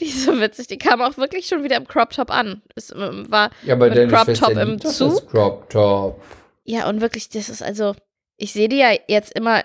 Die 0.00 0.04
ist 0.06 0.24
so 0.24 0.38
witzig. 0.40 0.68
Die 0.68 0.78
kam 0.78 1.00
auch 1.02 1.16
wirklich 1.16 1.48
schon 1.48 1.64
wieder 1.64 1.76
im 1.76 1.88
Crop 1.88 2.10
Top 2.10 2.30
an. 2.30 2.62
Es 2.76 2.90
ähm, 2.92 3.26
war 3.30 3.50
Ja, 3.64 3.74
aber 3.74 3.88
Mit 3.88 3.96
deine 3.96 4.12
Crop 4.12 4.26
Schwester 4.26 4.46
Top 4.46 4.56
im 4.56 4.80
Zug? 4.80 5.28
Crop 5.30 5.70
Top. 5.70 6.22
Ja, 6.64 6.88
und 6.88 7.00
wirklich, 7.00 7.28
das 7.30 7.48
ist 7.48 7.62
also, 7.62 7.94
ich 8.36 8.52
sehe 8.52 8.68
die 8.68 8.76
ja 8.78 8.90
jetzt 9.08 9.32
immer 9.32 9.62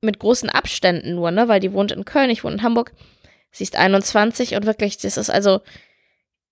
mit 0.00 0.18
großen 0.18 0.50
Abständen 0.50 1.14
nur, 1.14 1.30
ne, 1.30 1.48
weil 1.48 1.60
die 1.60 1.72
wohnt 1.72 1.92
in 1.92 2.04
Köln, 2.04 2.30
ich 2.30 2.44
wohne 2.44 2.56
in 2.56 2.62
Hamburg. 2.62 2.92
Sie 3.50 3.64
ist 3.64 3.76
21 3.76 4.54
und 4.54 4.66
wirklich, 4.66 4.98
das 4.98 5.16
ist 5.16 5.30
also, 5.30 5.60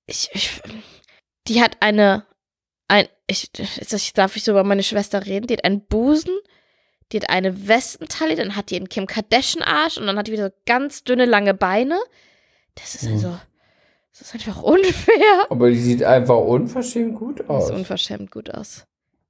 ich, 0.06 0.30
ich 0.32 0.62
die 1.46 1.60
hat 1.62 1.76
eine, 1.80 2.26
ein, 2.88 3.06
ich, 3.26 3.50
jetzt 3.56 4.18
darf 4.18 4.36
ich 4.36 4.44
so 4.44 4.52
über 4.52 4.64
meine 4.64 4.82
Schwester 4.82 5.26
reden, 5.26 5.46
die 5.46 5.54
hat 5.54 5.64
einen 5.64 5.86
Busen, 5.86 6.34
die 7.12 7.18
hat 7.18 7.28
eine 7.28 7.68
Westentaille, 7.68 8.36
dann 8.36 8.56
hat 8.56 8.70
die 8.70 8.76
einen 8.76 8.88
Kim 8.88 9.06
Kardashian 9.06 9.62
Arsch 9.62 9.98
und 9.98 10.06
dann 10.06 10.18
hat 10.18 10.26
die 10.26 10.32
wieder 10.32 10.48
so 10.48 10.54
ganz 10.66 11.04
dünne, 11.04 11.26
lange 11.26 11.54
Beine. 11.54 11.98
Das 12.74 12.94
ist 12.94 13.04
Hm. 13.04 13.12
also, 13.12 13.38
das 14.12 14.22
ist 14.22 14.34
einfach 14.34 14.62
unfair. 14.62 15.46
Aber 15.50 15.70
die 15.70 15.78
sieht 15.78 16.02
einfach 16.02 16.38
unverschämt 16.38 17.16
gut 17.16 17.48
aus. 17.48 17.66
sieht 17.66 17.76
unverschämt 17.76 18.30
gut 18.30 18.50
aus. 18.50 18.86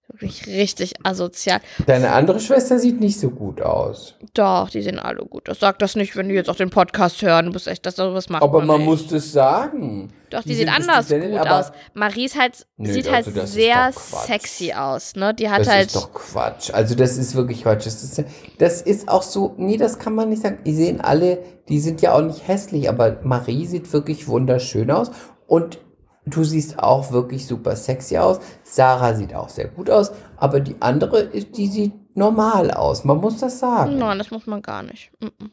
Wirklich 0.09 0.46
richtig 0.46 0.94
asozial. 1.02 1.61
Deine 1.86 2.12
andere 2.12 2.38
Schwester 2.38 2.78
sieht 2.78 3.00
nicht 3.00 3.18
so 3.18 3.30
gut 3.30 3.62
aus. 3.62 4.14
Doch, 4.34 4.68
die 4.68 4.82
sehen 4.82 4.98
alle 4.98 5.24
gut. 5.24 5.48
Das 5.48 5.61
sagt 5.61 5.80
das 5.80 5.96
nicht, 5.96 6.14
wenn 6.14 6.28
die 6.28 6.34
jetzt 6.34 6.50
auch 6.50 6.57
den 6.57 6.70
Podcast 6.70 7.22
hören. 7.22 7.46
Du 7.46 7.52
bist 7.52 7.66
echt, 7.66 7.86
dass 7.86 7.96
sowas 7.96 8.28
macht 8.28 8.42
Aber 8.42 8.59
man 8.59 8.78
man 8.78 8.84
muss 8.84 9.07
das 9.07 9.32
sagen. 9.32 10.12
Doch, 10.30 10.42
die, 10.42 10.50
die 10.50 10.55
sieht 10.57 10.68
anders 10.68 11.09
gut 11.09 11.48
aus. 11.48 11.72
Marie 11.94 12.26
ist 12.26 12.38
halt, 12.38 12.66
Nö, 12.76 12.92
sieht 12.92 13.09
also 13.09 13.30
halt 13.30 13.36
das 13.36 13.52
sehr 13.52 13.92
sexy 13.92 14.72
aus, 14.72 15.16
ne? 15.16 15.32
Die 15.32 15.48
hat 15.48 15.61
das 15.61 15.68
halt. 15.68 15.86
ist 15.86 15.96
doch 15.96 16.12
Quatsch. 16.12 16.70
Also 16.72 16.94
das 16.94 17.16
ist 17.16 17.34
wirklich 17.34 17.62
Quatsch. 17.62 17.86
Das 17.86 18.02
ist, 18.05 18.24
das 18.59 18.82
ist 18.82 19.09
auch 19.09 19.22
so, 19.22 19.55
nee, 19.57 19.78
das 19.78 19.98
kann 19.98 20.14
man 20.14 20.28
nicht 20.28 20.42
sagen. 20.42 20.59
Die 20.66 20.74
sehen 20.74 21.00
alle, 21.00 21.38
die 21.68 21.80
sind 21.80 22.02
ja 22.02 22.12
auch 22.12 22.22
nicht 22.22 22.46
hässlich, 22.46 22.88
aber 22.88 23.20
Marie 23.22 23.66
sieht 23.66 23.92
wirklich 23.92 24.28
wunderschön 24.28 24.90
aus. 24.90 25.11
Und 25.46 25.78
du 26.27 26.45
siehst 26.45 26.79
auch 26.79 27.11
wirklich 27.12 27.47
super 27.47 27.77
sexy 27.77 28.16
aus. 28.18 28.41
Sarah 28.62 29.14
sieht 29.14 29.35
auch 29.35 29.49
sehr 29.49 29.68
gut 29.68 29.91
aus. 29.91 30.12
Aber 30.37 30.61
die 30.61 30.77
andere, 30.81 31.20
ist- 31.20 31.57
die 31.57 31.66
sieht 31.68 31.93
normal 32.16 32.70
aus. 32.70 33.05
Man 33.05 33.18
muss 33.18 33.39
das 33.39 33.59
sagen. 33.59 33.99
Nein, 33.99 34.18
das 34.18 34.31
muss 34.31 34.47
man 34.47 34.62
gar 34.62 34.83
nicht. 34.83 35.11
Mm-mm. 35.20 35.51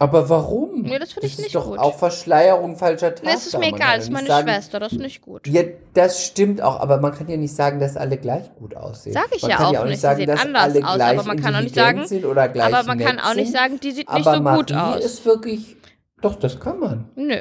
Aber 0.00 0.28
warum? 0.28 0.82
Nee, 0.82 0.98
das 0.98 1.12
finde 1.12 1.28
ich 1.28 1.34
ist 1.34 1.42
nicht 1.44 1.54
doch 1.54 1.66
gut. 1.66 1.78
auch 1.78 1.96
Verschleierung 1.96 2.76
falscher 2.76 3.10
Tatsachen. 3.14 3.28
Nee, 3.28 3.36
es 3.36 3.46
ist 3.46 3.56
mir 3.58 3.68
egal, 3.68 3.96
das 3.98 4.04
ist 4.06 4.10
meine 4.12 4.26
sagen, 4.26 4.48
Schwester, 4.48 4.80
das 4.80 4.92
ist 4.92 4.98
nicht 4.98 5.22
gut. 5.22 5.46
Ja, 5.46 5.62
das 5.94 6.24
stimmt 6.24 6.60
auch, 6.62 6.80
aber 6.80 6.98
man 7.00 7.12
kann 7.14 7.28
ja 7.28 7.36
nicht 7.36 7.54
sagen, 7.54 7.78
dass 7.78 7.96
alle 7.96 8.16
gleich 8.16 8.52
gut 8.56 8.74
aussehen. 8.76 9.12
Sag 9.12 9.28
ich 9.32 9.42
man 9.42 9.50
ja 9.52 9.56
kann 9.56 9.66
auch 9.66 9.72
ja 9.72 9.82
auch 9.82 9.86
nicht, 9.86 10.00
sagen, 10.00 10.16
sehen 10.18 10.26
dass 10.26 10.40
anders 10.40 10.62
alle 10.64 10.84
aus, 10.84 10.94
gleich 10.96 11.18
aber 11.18 11.28
man 11.28 11.40
kann 11.40 11.54
auch 11.54 11.60
nicht 11.60 11.74
sagen- 11.76 12.06
sind 12.08 12.24
oder 12.24 12.48
gleich 12.48 12.74
Aber 12.74 12.82
man 12.88 12.98
kann 12.98 13.20
auch 13.20 13.34
nicht 13.34 13.52
sagen, 13.52 13.78
die 13.80 13.92
sieht 13.92 14.12
nicht 14.12 14.26
aber 14.26 14.36
so 14.38 14.42
Marie 14.42 14.56
gut 14.58 14.72
aus. 14.72 15.04
ist 15.04 15.24
wirklich, 15.26 15.76
doch, 16.20 16.34
das 16.34 16.58
kann 16.58 16.80
man. 16.80 17.08
Nö, 17.14 17.38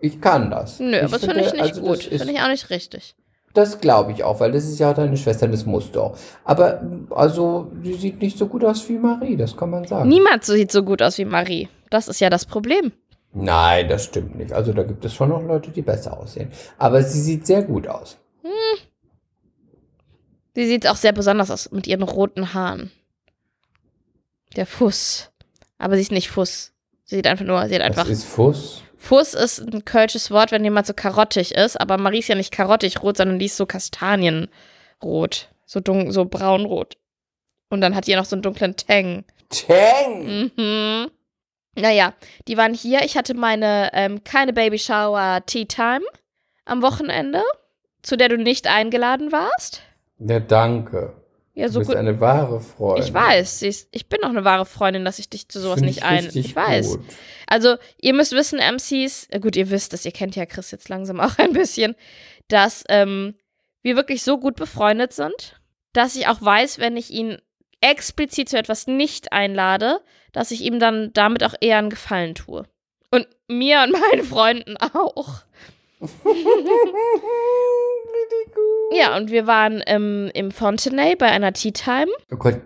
Ich 0.00 0.20
kann 0.20 0.50
das. 0.50 0.78
nö, 0.78 0.98
aber 0.98 1.08
das 1.08 1.24
finde 1.24 1.40
ich 1.40 1.52
nicht 1.52 1.62
also 1.62 1.80
das 1.80 1.88
gut. 1.88 2.02
Finde 2.04 2.32
ich 2.32 2.40
auch 2.40 2.48
nicht 2.48 2.70
richtig. 2.70 3.16
das 3.54 3.80
glaube 3.80 4.12
ich 4.12 4.22
auch, 4.22 4.38
weil 4.40 4.52
das 4.52 4.64
ist 4.64 4.78
ja 4.78 4.94
deine 4.94 5.16
Schwester, 5.16 5.48
das 5.48 5.66
musst 5.66 5.96
du 5.96 6.02
auch. 6.02 6.16
Aber 6.44 6.82
also, 7.10 7.72
sie 7.82 7.94
sieht 7.94 8.20
nicht 8.22 8.38
so 8.38 8.46
gut 8.46 8.64
aus 8.64 8.88
wie 8.88 8.98
Marie, 8.98 9.36
das 9.36 9.56
kann 9.56 9.70
man 9.70 9.84
sagen. 9.86 10.08
Niemand 10.08 10.44
sieht 10.44 10.70
so 10.70 10.82
gut 10.84 11.02
aus 11.02 11.18
wie 11.18 11.24
Marie. 11.24 11.68
Das 11.90 12.06
ist 12.06 12.20
ja 12.20 12.30
das 12.30 12.44
Problem. 12.46 12.92
Nein, 13.32 13.88
das 13.88 14.04
stimmt 14.04 14.36
nicht. 14.36 14.52
Also 14.52 14.72
da 14.72 14.82
gibt 14.84 15.04
es 15.04 15.14
schon 15.14 15.30
noch 15.30 15.42
Leute, 15.42 15.70
die 15.70 15.82
besser 15.82 16.18
aussehen. 16.18 16.50
Aber 16.78 17.02
sie 17.02 17.20
sieht 17.20 17.46
sehr 17.46 17.62
gut 17.62 17.88
aus. 17.88 18.16
Sie 20.54 20.66
sieht 20.66 20.88
auch 20.88 20.96
sehr 20.96 21.12
besonders 21.12 21.50
aus 21.52 21.70
mit 21.70 21.86
ihren 21.86 22.02
roten 22.02 22.52
Haaren. 22.52 22.90
Der 24.56 24.66
Fuß. 24.66 25.30
Aber 25.78 25.94
sie 25.94 26.02
ist 26.02 26.10
nicht 26.10 26.30
Fuß. 26.30 26.72
Sie 27.04 27.16
sieht 27.16 27.26
einfach 27.28 27.44
nur, 27.44 27.64
sie 27.68 27.76
hat 27.76 27.82
einfach. 27.82 28.02
Das 28.02 28.18
ist 28.18 28.24
Fuß. 28.24 28.82
Fuß 28.98 29.34
ist 29.34 29.60
ein 29.60 29.84
kölsches 29.84 30.30
Wort, 30.30 30.50
wenn 30.50 30.64
jemand 30.64 30.86
so 30.86 30.92
karottig 30.92 31.54
ist, 31.54 31.80
aber 31.80 31.96
Marie 31.98 32.18
ist 32.18 32.28
ja 32.28 32.34
nicht 32.34 32.52
karottig 32.52 33.02
rot, 33.02 33.16
sondern 33.16 33.38
die 33.38 33.46
ist 33.46 33.56
so 33.56 33.64
kastanienrot. 33.64 35.48
So, 35.64 35.80
dun 35.80 36.10
so 36.12 36.24
braunrot. 36.24 36.96
Und 37.70 37.80
dann 37.80 37.94
hat 37.94 38.06
die 38.06 38.12
ja 38.12 38.18
noch 38.18 38.24
so 38.24 38.34
einen 38.34 38.42
dunklen 38.42 38.74
Tang. 38.76 39.24
Tang! 39.50 40.50
Mhm. 40.56 41.10
Naja, 41.76 42.14
die 42.48 42.56
waren 42.56 42.74
hier. 42.74 43.04
Ich 43.04 43.16
hatte 43.16 43.34
meine 43.34 43.90
ähm, 43.92 44.24
keine 44.24 44.52
Baby 44.52 44.78
Shower 44.78 45.42
Tea 45.46 45.66
Time 45.66 46.04
am 46.64 46.82
Wochenende, 46.82 47.42
zu 48.02 48.16
der 48.16 48.28
du 48.28 48.36
nicht 48.36 48.66
eingeladen 48.66 49.30
warst. 49.30 49.82
Ja, 50.18 50.40
danke. 50.40 51.14
Ja, 51.58 51.66
Du 51.66 51.72
so 51.72 51.78
bist 51.80 51.90
gut. 51.90 51.98
eine 51.98 52.20
wahre 52.20 52.60
Freundin. 52.60 53.04
Ich 53.04 53.12
weiß, 53.12 53.62
ich 53.62 54.08
bin 54.08 54.22
auch 54.22 54.28
eine 54.28 54.44
wahre 54.44 54.64
Freundin, 54.64 55.04
dass 55.04 55.18
ich 55.18 55.28
dich 55.28 55.48
zu 55.48 55.58
sowas 55.60 55.80
Find 55.80 55.86
nicht 55.86 55.98
ich 55.98 56.04
ein. 56.04 56.30
Ich 56.32 56.54
weiß. 56.54 56.98
Gut. 56.98 57.00
Also, 57.48 57.76
ihr 58.00 58.14
müsst 58.14 58.30
wissen, 58.30 58.60
MCs, 58.60 59.26
gut, 59.40 59.56
ihr 59.56 59.68
wisst 59.70 59.92
es, 59.92 60.04
ihr 60.04 60.12
kennt 60.12 60.36
ja 60.36 60.46
Chris 60.46 60.70
jetzt 60.70 60.88
langsam 60.88 61.18
auch 61.18 61.36
ein 61.38 61.52
bisschen, 61.52 61.96
dass 62.46 62.84
ähm, 62.88 63.34
wir 63.82 63.96
wirklich 63.96 64.22
so 64.22 64.38
gut 64.38 64.54
befreundet 64.54 65.12
sind, 65.12 65.60
dass 65.92 66.14
ich 66.14 66.28
auch 66.28 66.40
weiß, 66.40 66.78
wenn 66.78 66.96
ich 66.96 67.10
ihn 67.10 67.38
explizit 67.80 68.48
zu 68.48 68.56
etwas 68.56 68.86
nicht 68.86 69.32
einlade, 69.32 70.00
dass 70.30 70.52
ich 70.52 70.60
ihm 70.60 70.78
dann 70.78 71.12
damit 71.12 71.42
auch 71.42 71.54
eher 71.60 71.78
einen 71.78 71.90
Gefallen 71.90 72.36
tue. 72.36 72.66
Und 73.10 73.26
mir 73.48 73.82
und 73.82 73.90
meinen 73.92 74.24
Freunden 74.24 74.76
auch. 74.76 75.40
Ja, 78.90 79.16
und 79.16 79.30
wir 79.30 79.46
waren 79.46 79.82
ähm, 79.86 80.30
im 80.34 80.50
Fontenay 80.50 81.14
bei 81.14 81.26
einer 81.26 81.52
Tea 81.52 81.72
Time. 81.72 82.10
Oh 82.32 82.36
Gott, 82.36 82.58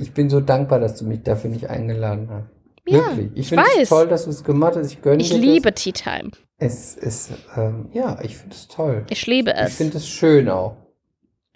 ich 0.00 0.12
bin 0.12 0.30
so 0.30 0.40
dankbar, 0.40 0.78
dass 0.78 0.96
du 0.96 1.04
mich 1.04 1.22
dafür 1.24 1.50
nicht 1.50 1.68
eingeladen 1.68 2.28
hast. 2.30 2.46
Ja, 2.86 2.98
Wirklich. 3.16 3.30
Ich 3.34 3.38
ich 3.40 3.48
finde 3.48 3.64
es 3.82 3.88
toll, 3.88 4.06
dass 4.06 4.24
du 4.24 4.30
es 4.30 4.44
gemacht 4.44 4.76
hast. 4.76 4.92
Ich 4.92 5.02
gönne 5.02 5.20
Ich 5.22 5.32
liebe 5.32 5.72
Tea 5.74 5.92
Time. 5.92 6.30
das. 6.30 6.96
Es 6.96 6.96
ist, 6.96 7.30
ähm, 7.56 7.88
ja, 7.92 8.18
ich 8.22 8.36
finde 8.36 8.54
es 8.54 8.68
toll. 8.68 9.04
Ich 9.10 9.26
liebe 9.26 9.50
Ich 9.50 9.56
es. 9.58 9.76
finde 9.76 9.96
es 9.96 10.08
schön 10.08 10.48
auch. 10.48 10.76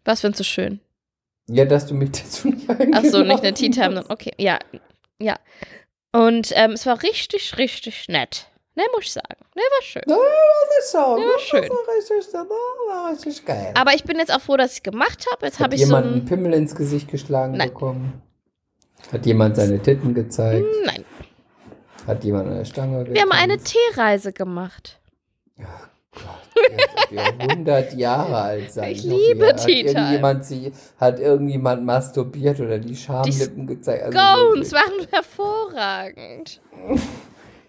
Was 0.04 0.20
findest 0.22 0.40
du 0.40 0.44
schön? 0.44 0.80
Ja, 1.48 1.64
dass 1.64 1.86
du 1.86 1.94
mich 1.94 2.10
dazu 2.12 2.48
nicht 2.48 2.68
eingeladen 2.68 2.94
Ach 2.94 3.04
so, 3.04 3.22
nicht 3.22 3.42
eine 3.44 3.54
Tea 3.54 3.70
Time, 3.70 3.96
hast. 3.98 4.10
okay, 4.10 4.32
ja, 4.38 4.58
ja. 5.20 5.36
Und 6.12 6.52
ähm, 6.56 6.72
es 6.72 6.84
war 6.86 7.02
richtig, 7.04 7.56
richtig 7.58 8.08
nett. 8.08 8.48
Ne, 8.78 8.84
muss 8.94 9.06
ich 9.06 9.12
sagen. 9.12 9.40
Ne, 9.56 9.62
war 9.62 9.82
schön. 9.82 10.02
Ja, 10.06 10.16
das 10.16 10.84
ist 10.84 10.92
so. 10.92 10.98
Ja, 10.98 11.04
war 11.16 11.38
schön. 11.40 11.62
Das 11.62 11.70
war 11.70 12.46
richtig, 12.46 13.48
war 13.48 13.56
geil. 13.56 13.74
Aber 13.76 13.92
ich 13.92 14.04
bin 14.04 14.18
jetzt 14.18 14.32
auch 14.32 14.40
froh, 14.40 14.56
dass 14.56 14.70
ich 14.70 14.76
es 14.76 14.82
gemacht 14.84 15.26
habe. 15.32 15.46
Jetzt 15.46 15.58
Hat 15.58 15.64
habe 15.64 15.74
ich 15.74 15.80
so 15.80 15.86
jemand 15.88 16.06
einen 16.06 16.14
ein. 16.14 16.24
Pimmel 16.26 16.52
ins 16.54 16.76
Gesicht 16.76 17.08
geschlagen 17.10 17.56
Nein. 17.56 17.70
bekommen? 17.70 18.22
Hat 19.10 19.26
jemand 19.26 19.56
seine 19.56 19.82
Titten 19.82 20.14
gezeigt? 20.14 20.64
Nein, 20.84 21.04
Hat 22.06 22.22
jemand 22.22 22.50
eine 22.50 22.64
Stange 22.64 23.04
wir 23.12 23.20
haben 23.20 23.32
eine 23.32 23.54
getanzt? 23.54 23.74
Teereise 23.94 24.32
gemacht. 24.32 25.00
Gott, 25.56 26.70
jetzt 26.70 27.10
wir 27.10 27.50
100 27.50 27.94
Jahre 27.94 28.36
alt 28.36 28.72
sein. 28.72 28.92
Ich 28.92 29.02
hoffe, 29.02 29.08
liebe 29.08 29.44
ja, 29.44 29.52
hat 29.52 29.64
Tea 29.64 29.80
irgendjemand, 29.86 30.44
sie, 30.44 30.72
hat 31.00 31.18
irgendjemand 31.18 31.84
masturbiert 31.84 32.60
oder 32.60 32.78
die 32.78 32.94
Schamlippen 32.94 33.66
gezeigt? 33.66 34.04
Also 34.04 34.16
Gones 34.18 34.70
wirklich. 34.70 34.72
waren 34.72 35.06
hervorragend. 35.10 36.60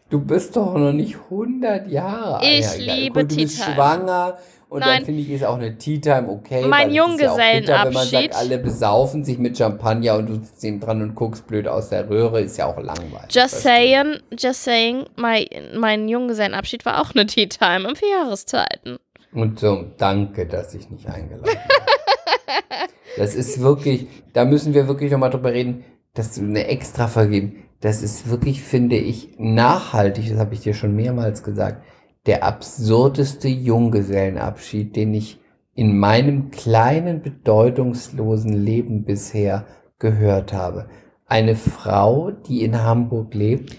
Du 0.10 0.20
bist 0.20 0.56
doch 0.56 0.74
noch 0.74 0.92
nicht 0.92 1.16
100 1.16 1.88
Jahre 1.90 2.40
alt. 2.40 2.48
Ich 2.48 2.86
Ja, 2.86 2.96
liebe 2.96 3.22
Gut, 3.22 3.32
Du 3.32 3.36
bist 3.36 3.64
schwanger 3.64 4.38
und 4.68 4.80
Nein. 4.80 4.98
dann 4.98 5.06
finde 5.06 5.22
ich, 5.22 5.30
ist 5.30 5.44
auch 5.44 5.56
eine 5.56 5.78
Tea 5.78 6.00
Time 6.00 6.30
okay. 6.30 6.66
Mein 6.66 6.90
ist 6.90 6.96
ja 6.96 7.06
bitter, 7.06 7.38
Wenn 7.38 7.44
man 7.44 7.54
Junggesellenabschied. 7.94 8.34
sagt, 8.34 8.36
alle 8.36 8.58
besaufen 8.60 9.24
sich 9.24 9.38
mit 9.38 9.58
Champagner 9.58 10.16
und 10.16 10.30
du 10.30 10.34
sitzt 10.36 10.64
neben 10.64 10.80
dran 10.80 11.02
und 11.02 11.16
guckst 11.16 11.46
blöd 11.48 11.68
aus 11.68 11.90
der 11.90 12.10
Röhre, 12.10 12.42
ist 12.42 12.58
ja 12.58 12.66
auch 12.66 12.78
langweilig. 12.78 13.28
Just 13.30 13.62
saying, 13.62 14.20
just 14.38 14.64
saying, 14.64 15.06
mein, 15.16 15.46
mein 15.76 16.08
Junggesellenabschied 16.08 16.86
war 16.86 17.02
auch 17.02 17.12
eine 17.14 17.26
Tea 17.26 17.48
Time 17.48 17.88
um 17.88 17.96
vier 17.96 18.10
Jahreszeiten. 18.10 18.98
Und 19.32 19.60
so, 19.60 19.86
danke, 19.98 20.48
dass 20.48 20.74
ich 20.74 20.90
nicht 20.90 21.08
eingeladen 21.08 21.44
bin. 21.44 21.58
Das 23.18 23.36
ist 23.36 23.60
wirklich, 23.60 24.08
da 24.34 24.46
müssen 24.46 24.74
wir 24.74 24.88
wirklich 24.88 25.12
nochmal 25.12 25.30
drüber 25.30 25.52
reden, 25.52 25.84
dass 26.14 26.36
du 26.36 26.42
eine 26.42 26.68
extra 26.68 27.08
vergeben. 27.08 27.64
Das 27.82 28.02
ist 28.04 28.30
wirklich, 28.30 28.62
finde 28.62 28.98
ich, 28.98 29.36
nachhaltig, 29.38 30.30
das 30.30 30.40
habe 30.40 30.54
ich 30.54 30.62
dir 30.62 30.74
schon 30.74 30.96
mehrmals 30.96 31.44
gesagt, 31.44 31.84
der 32.26 32.44
absurdeste 32.44 33.48
Junggesellenabschied, 33.48 34.96
den 34.96 35.14
ich 35.14 35.40
in 35.76 35.98
meinem 35.98 36.52
kleinen, 36.52 37.22
bedeutungslosen 37.22 38.52
Leben 38.54 39.06
bisher 39.06 39.66
gehört 39.98 40.52
habe. 40.52 40.90
Eine 41.26 41.56
Frau, 41.56 42.32
die 42.32 42.64
in 42.64 42.82
Hamburg 42.82 43.34
lebt, 43.34 43.78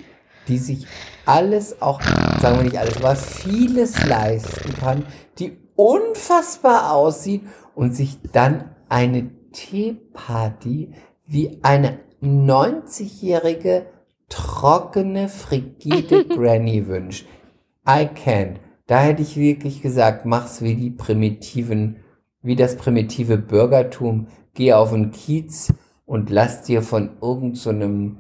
die 0.49 0.57
sich 0.57 0.87
alles 1.27 1.83
auch, 1.83 2.01
sagen 2.41 2.57
wir 2.57 2.65
nicht 2.65 2.79
alles, 2.79 2.97
aber 2.97 3.17
vieles 3.17 4.07
leisten 4.07 4.75
kann, 4.75 5.05
die 5.39 5.59
unfassbar 5.77 6.93
aussieht 6.93 7.43
und 7.75 7.95
sich 7.95 8.19
dann 8.33 8.75
eine 8.89 9.31
Teeparty 9.53 10.95
wie 11.27 11.59
eine 11.63 11.99
90-jährige 12.23 13.87
trockene, 14.29 15.29
frigide 15.29 16.25
Granny 16.29 16.87
wünscht. 16.87 17.27
I 17.89 18.07
can't. 18.07 18.57
Da 18.87 19.01
hätte 19.01 19.23
ich 19.23 19.37
wirklich 19.37 19.83
gesagt, 19.83 20.27
mach's 20.27 20.63
wie 20.63 20.75
die 20.75 20.91
primitiven, 20.91 21.97
wie 22.43 22.57
das 22.57 22.77
primitive 22.77 23.39
Bürgertum. 23.39 24.27
Geh 24.55 24.73
auf 24.73 24.91
den 24.91 25.11
Kiez 25.13 25.73
und 26.07 26.29
lass 26.31 26.63
dir 26.63 26.83
von 26.83 27.11
irgendeinem 27.23 27.55
so 27.55 27.71
einem 27.71 28.19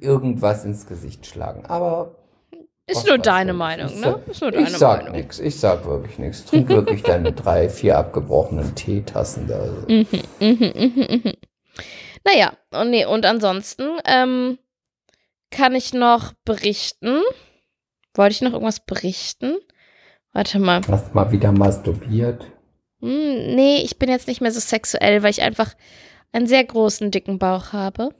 irgendwas 0.00 0.64
ins 0.64 0.86
Gesicht 0.86 1.26
schlagen. 1.26 1.66
Aber 1.66 2.14
Ist 2.86 3.06
nur 3.08 3.18
deine 3.18 3.50
ich. 3.50 3.56
Meinung, 3.56 3.88
Ich 3.88 4.00
ne? 4.00 4.20
Ist 4.30 4.40
nur 4.40 4.52
deine 4.52 4.68
ich 4.68 4.76
sag 4.76 4.98
Meinung. 5.02 5.16
nichts. 5.16 5.40
Ich 5.40 5.58
sag 5.58 5.84
wirklich 5.84 6.18
nichts. 6.20 6.44
Trink 6.44 6.68
wirklich 6.68 7.02
deine 7.02 7.32
drei, 7.32 7.68
vier 7.68 7.98
abgebrochenen 7.98 8.74
Teetassen 8.76 9.48
da. 9.48 9.60
Mhm. 9.88 11.32
Naja, 12.24 12.52
und 12.70 12.90
nee, 12.90 13.04
und 13.06 13.24
ansonsten 13.26 13.84
ähm, 14.04 14.58
kann 15.50 15.74
ich 15.74 15.94
noch 15.94 16.32
berichten. 16.44 17.20
Wollte 18.14 18.32
ich 18.32 18.40
noch 18.42 18.52
irgendwas 18.52 18.80
berichten? 18.80 19.56
Warte 20.32 20.58
mal. 20.58 20.82
Hast 20.88 21.14
mal 21.14 21.30
wieder 21.32 21.52
masturbiert. 21.52 22.44
Hm, 23.00 23.54
nee, 23.54 23.78
ich 23.82 23.98
bin 23.98 24.08
jetzt 24.08 24.28
nicht 24.28 24.40
mehr 24.40 24.50
so 24.52 24.60
sexuell, 24.60 25.22
weil 25.22 25.30
ich 25.30 25.42
einfach 25.42 25.74
einen 26.32 26.46
sehr 26.46 26.64
großen, 26.64 27.10
dicken 27.10 27.38
Bauch 27.38 27.72
habe. 27.72 28.10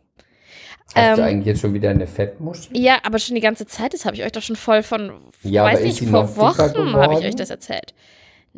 Hast 0.94 1.18
du 1.18 1.22
Ähm, 1.22 1.28
eigentlich 1.28 1.46
jetzt 1.46 1.60
schon 1.60 1.74
wieder 1.74 1.90
eine 1.90 2.06
Fettmuschel? 2.06 2.76
Ja, 2.76 2.98
aber 3.02 3.18
schon 3.18 3.34
die 3.34 3.42
ganze 3.42 3.66
Zeit, 3.66 3.92
das 3.92 4.04
habe 4.06 4.16
ich 4.16 4.22
euch 4.22 4.32
doch 4.32 4.42
schon 4.42 4.56
voll 4.56 4.82
von, 4.82 5.12
Ja, 5.42 5.64
weiß 5.64 5.82
nicht, 5.82 6.02
vor 6.02 6.34
Wochen 6.36 6.94
habe 6.94 7.14
ich 7.14 7.26
euch 7.26 7.36
das 7.36 7.50
erzählt. 7.50 7.92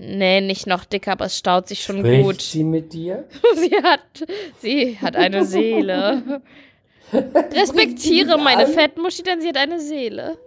Nee, 0.03 0.40
nicht 0.40 0.66
noch 0.66 0.84
dicker, 0.86 1.12
aber 1.12 1.26
es 1.26 1.36
staut 1.36 1.68
sich 1.68 1.82
schon 1.82 1.98
Spricht 1.98 2.22
gut. 2.24 2.40
sie 2.40 2.64
mit 2.64 2.92
dir? 2.94 3.28
Sie 3.55 3.74
hat, 3.82 4.01
sie 4.61 4.98
hat 4.98 5.14
eine 5.14 5.44
Seele. 5.44 6.40
Respektiere 7.12 8.38
meine? 8.38 8.66
Fettmuschi, 8.66 9.22
denn 9.22 9.40
sie 9.40 9.48
hat 9.48 9.57
eine 9.57 9.80
Seele. 9.80 10.38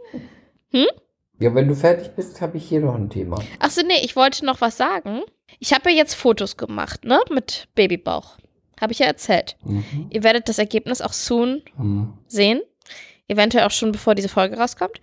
Ja, 0.71 1.53
wenn 1.53 1.67
du 1.67 1.75
fertig 1.75 2.09
bist, 2.15 2.41
habe 2.41 2.57
ich 2.57 2.67
hier 2.67 2.79
noch 2.79 2.95
ein 2.95 3.09
Thema. 3.09 3.37
Achso, 3.59 3.81
nee, 3.85 3.99
ich 4.03 4.15
wollte 4.15 4.45
noch 4.45 4.61
was 4.61 4.77
sagen. 4.77 5.21
Ich 5.59 5.73
habe 5.73 5.91
ja 5.91 5.97
jetzt 5.97 6.15
Fotos 6.15 6.57
gemacht, 6.57 7.05
ne, 7.05 7.19
mit 7.29 7.67
Babybauch. 7.75 8.37
Habe 8.81 8.93
ich 8.93 8.99
ja 8.99 9.05
erzählt. 9.05 9.55
Mhm. 9.63 10.07
Ihr 10.09 10.23
werdet 10.23 10.49
das 10.49 10.57
Ergebnis 10.57 11.01
auch 11.01 11.13
soon 11.13 11.61
Mhm. 11.77 12.13
sehen. 12.27 12.61
Eventuell 13.27 13.65
auch 13.65 13.71
schon 13.71 13.91
bevor 13.91 14.15
diese 14.15 14.29
Folge 14.29 14.57
rauskommt. 14.57 14.99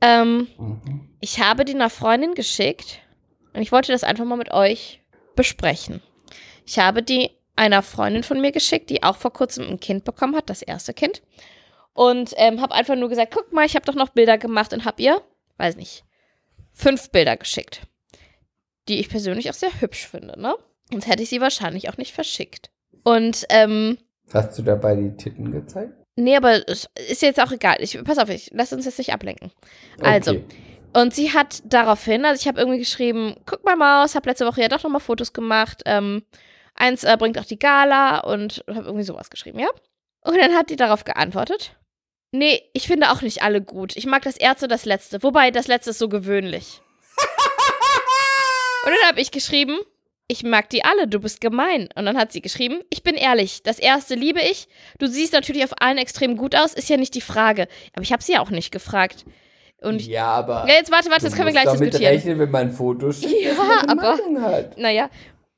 Ähm, 0.00 0.48
Mhm. 0.58 1.08
ich 1.20 1.40
habe 1.40 1.64
die 1.64 1.74
einer 1.74 1.88
Freundin 1.90 2.34
geschickt 2.34 3.00
und 3.56 3.62
ich 3.62 3.72
wollte 3.72 3.92
das 3.92 4.04
einfach 4.04 4.24
mal 4.24 4.36
mit 4.36 4.52
euch 4.52 5.00
besprechen. 5.34 6.02
Ich 6.66 6.78
habe 6.78 7.02
die 7.02 7.30
einer 7.56 7.82
Freundin 7.82 8.22
von 8.22 8.40
mir 8.40 8.52
geschickt, 8.52 8.90
die 8.90 9.02
auch 9.02 9.16
vor 9.16 9.32
kurzem 9.32 9.66
ein 9.66 9.80
Kind 9.80 10.04
bekommen 10.04 10.36
hat, 10.36 10.50
das 10.50 10.62
erste 10.62 10.92
Kind. 10.92 11.22
Und 11.94 12.34
ähm, 12.36 12.60
habe 12.60 12.74
einfach 12.74 12.96
nur 12.96 13.08
gesagt, 13.08 13.32
guck 13.34 13.52
mal, 13.52 13.64
ich 13.64 13.74
habe 13.74 13.86
doch 13.86 13.94
noch 13.94 14.10
Bilder 14.10 14.36
gemacht 14.36 14.74
und 14.74 14.84
habe 14.84 15.00
ihr, 15.02 15.22
weiß 15.56 15.76
nicht, 15.76 16.04
fünf 16.74 17.10
Bilder 17.10 17.36
geschickt. 17.38 17.80
Die 18.88 19.00
ich 19.00 19.08
persönlich 19.08 19.48
auch 19.48 19.54
sehr 19.54 19.80
hübsch 19.80 20.06
finde, 20.06 20.38
ne? 20.38 20.54
Sonst 20.92 21.08
hätte 21.08 21.22
ich 21.22 21.30
sie 21.30 21.40
wahrscheinlich 21.40 21.88
auch 21.88 21.96
nicht 21.96 22.12
verschickt. 22.12 22.70
Und 23.02 23.46
ähm, 23.48 23.96
Hast 24.32 24.58
du 24.58 24.62
dabei 24.62 24.94
die 24.96 25.16
Titten 25.16 25.50
gezeigt? 25.50 25.94
Nee, 26.16 26.36
aber 26.36 26.68
es 26.68 26.88
ist 27.08 27.22
jetzt 27.22 27.40
auch 27.40 27.52
egal. 27.52 27.76
Ich, 27.80 28.02
pass 28.04 28.18
auf, 28.18 28.28
ich, 28.28 28.50
lass 28.52 28.72
uns 28.72 28.84
jetzt 28.84 28.98
nicht 28.98 29.12
ablenken. 29.12 29.50
Also, 30.00 30.32
Okay. 30.32 30.44
Und 30.92 31.14
sie 31.14 31.32
hat 31.32 31.62
daraufhin, 31.64 32.24
also 32.24 32.40
ich 32.40 32.48
habe 32.48 32.58
irgendwie 32.58 32.78
geschrieben, 32.78 33.36
guck 33.44 33.64
mal 33.64 33.76
Maus, 33.76 34.14
habe 34.14 34.28
letzte 34.28 34.46
Woche 34.46 34.62
ja 34.62 34.68
doch 34.68 34.82
nochmal 34.82 35.00
Fotos 35.00 35.32
gemacht. 35.32 35.82
Ähm, 35.84 36.24
eins 36.74 37.04
äh, 37.04 37.16
bringt 37.18 37.38
auch 37.38 37.44
die 37.44 37.58
Gala 37.58 38.20
und 38.20 38.64
habe 38.68 38.86
irgendwie 38.86 39.04
sowas 39.04 39.30
geschrieben, 39.30 39.58
ja? 39.58 39.68
Und 40.22 40.38
dann 40.38 40.54
hat 40.54 40.70
die 40.70 40.76
darauf 40.76 41.04
geantwortet. 41.04 41.76
Nee, 42.32 42.62
ich 42.72 42.86
finde 42.86 43.10
auch 43.10 43.22
nicht 43.22 43.42
alle 43.42 43.62
gut. 43.62 43.96
Ich 43.96 44.06
mag 44.06 44.22
das 44.22 44.36
erste 44.36 44.64
und 44.66 44.72
das 44.72 44.84
letzte. 44.84 45.22
Wobei, 45.22 45.50
das 45.50 45.68
letzte 45.68 45.90
ist 45.90 45.98
so 45.98 46.08
gewöhnlich. 46.08 46.80
und 48.84 48.92
dann 48.92 49.08
habe 49.08 49.20
ich 49.20 49.30
geschrieben, 49.30 49.78
ich 50.28 50.42
mag 50.42 50.68
die 50.70 50.84
alle, 50.84 51.06
du 51.06 51.20
bist 51.20 51.40
gemein. 51.40 51.88
Und 51.94 52.04
dann 52.04 52.18
hat 52.18 52.32
sie 52.32 52.40
geschrieben, 52.40 52.82
ich 52.90 53.02
bin 53.02 53.14
ehrlich, 53.14 53.62
das 53.62 53.78
erste 53.78 54.14
liebe 54.14 54.40
ich. 54.40 54.68
Du 54.98 55.06
siehst 55.06 55.32
natürlich 55.32 55.64
auf 55.64 55.80
allen 55.80 55.98
extrem 55.98 56.36
gut 56.36 56.56
aus, 56.56 56.74
ist 56.74 56.88
ja 56.88 56.96
nicht 56.96 57.14
die 57.14 57.20
Frage. 57.20 57.68
Aber 57.92 58.02
ich 58.02 58.12
habe 58.12 58.22
sie 58.22 58.32
ja 58.32 58.40
auch 58.40 58.50
nicht 58.50 58.72
gefragt. 58.72 59.24
Und 59.82 60.06
ja, 60.06 60.26
aber. 60.26 60.64
Ja, 60.68 60.74
jetzt 60.74 60.90
warte, 60.90 61.10
warte, 61.10 61.24
das 61.24 61.34
können 61.34 61.46
wir 61.46 61.52
gleich 61.52 61.64
damit 61.64 61.80
diskutieren. 61.80 62.12
rechnen, 62.14 62.38
wenn 62.38 62.50
man 62.50 62.62
ein 62.68 62.72
Foto 62.72 63.12
schickt, 63.12 63.32
Ja, 63.42 63.52
aber- 63.86 64.18
hat. 64.42 64.78
Naja, 64.78 65.10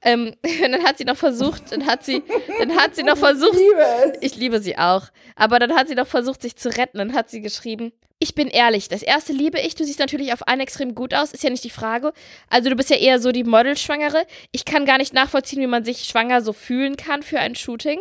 ähm, 0.03 0.35
und 0.45 0.61
dann 0.73 0.85
hat 0.85 0.99
sie 0.99 1.05
noch 1.05 1.17
versucht, 1.17 1.73
dann 1.73 1.87
hat 1.87 2.05
sie, 2.05 2.23
dann 2.59 2.77
hat 2.77 2.95
sie 2.97 3.03
noch 3.05 3.17
versucht, 3.19 3.55
Ich 3.55 3.59
liebe 3.61 3.81
es. 4.15 4.19
ich 4.33 4.37
liebe 4.37 4.61
sie 4.61 4.77
auch, 4.79 5.03
aber 5.37 5.59
dann 5.59 5.75
hat 5.75 5.89
sie 5.89 5.95
noch 5.95 6.07
versucht, 6.07 6.43
sich 6.43 6.57
zu 6.57 6.69
retten. 6.77 6.99
Dann 6.99 7.15
hat 7.15 7.31
sie 7.31 7.41
geschrieben, 7.41 7.93
ich 8.21 8.35
bin 8.35 8.49
ehrlich, 8.49 8.89
das 8.89 9.03
erste 9.05 9.33
liebe 9.33 9.61
ich, 9.61 9.77
du 9.77 9.85
siehst 9.85 10.01
natürlich 10.01 10.33
auf 10.33 10.47
einen 10.49 10.61
extrem 10.61 10.95
gut 10.97 11.15
aus, 11.15 11.33
ist 11.33 11.45
ja 11.45 11.51
nicht 11.51 11.63
die 11.63 11.71
Frage. 11.71 12.13
Also 12.51 12.69
du 12.71 12.75
bist 12.77 12.91
ja 12.91 12.97
eher 12.97 13.21
so 13.21 13.31
die 13.31 13.45
Modelschwangere. 13.45 14.25
Ich 14.51 14.65
kann 14.65 14.85
gar 14.85 14.99
nicht 14.99 15.15
nachvollziehen, 15.15 15.61
wie 15.63 15.69
man 15.69 15.85
sich 15.85 16.01
schwanger 16.05 16.43
so 16.43 16.53
fühlen 16.53 16.97
kann 16.97 17.23
für 17.23 17.39
ein 17.39 17.55
Shooting. 17.55 18.01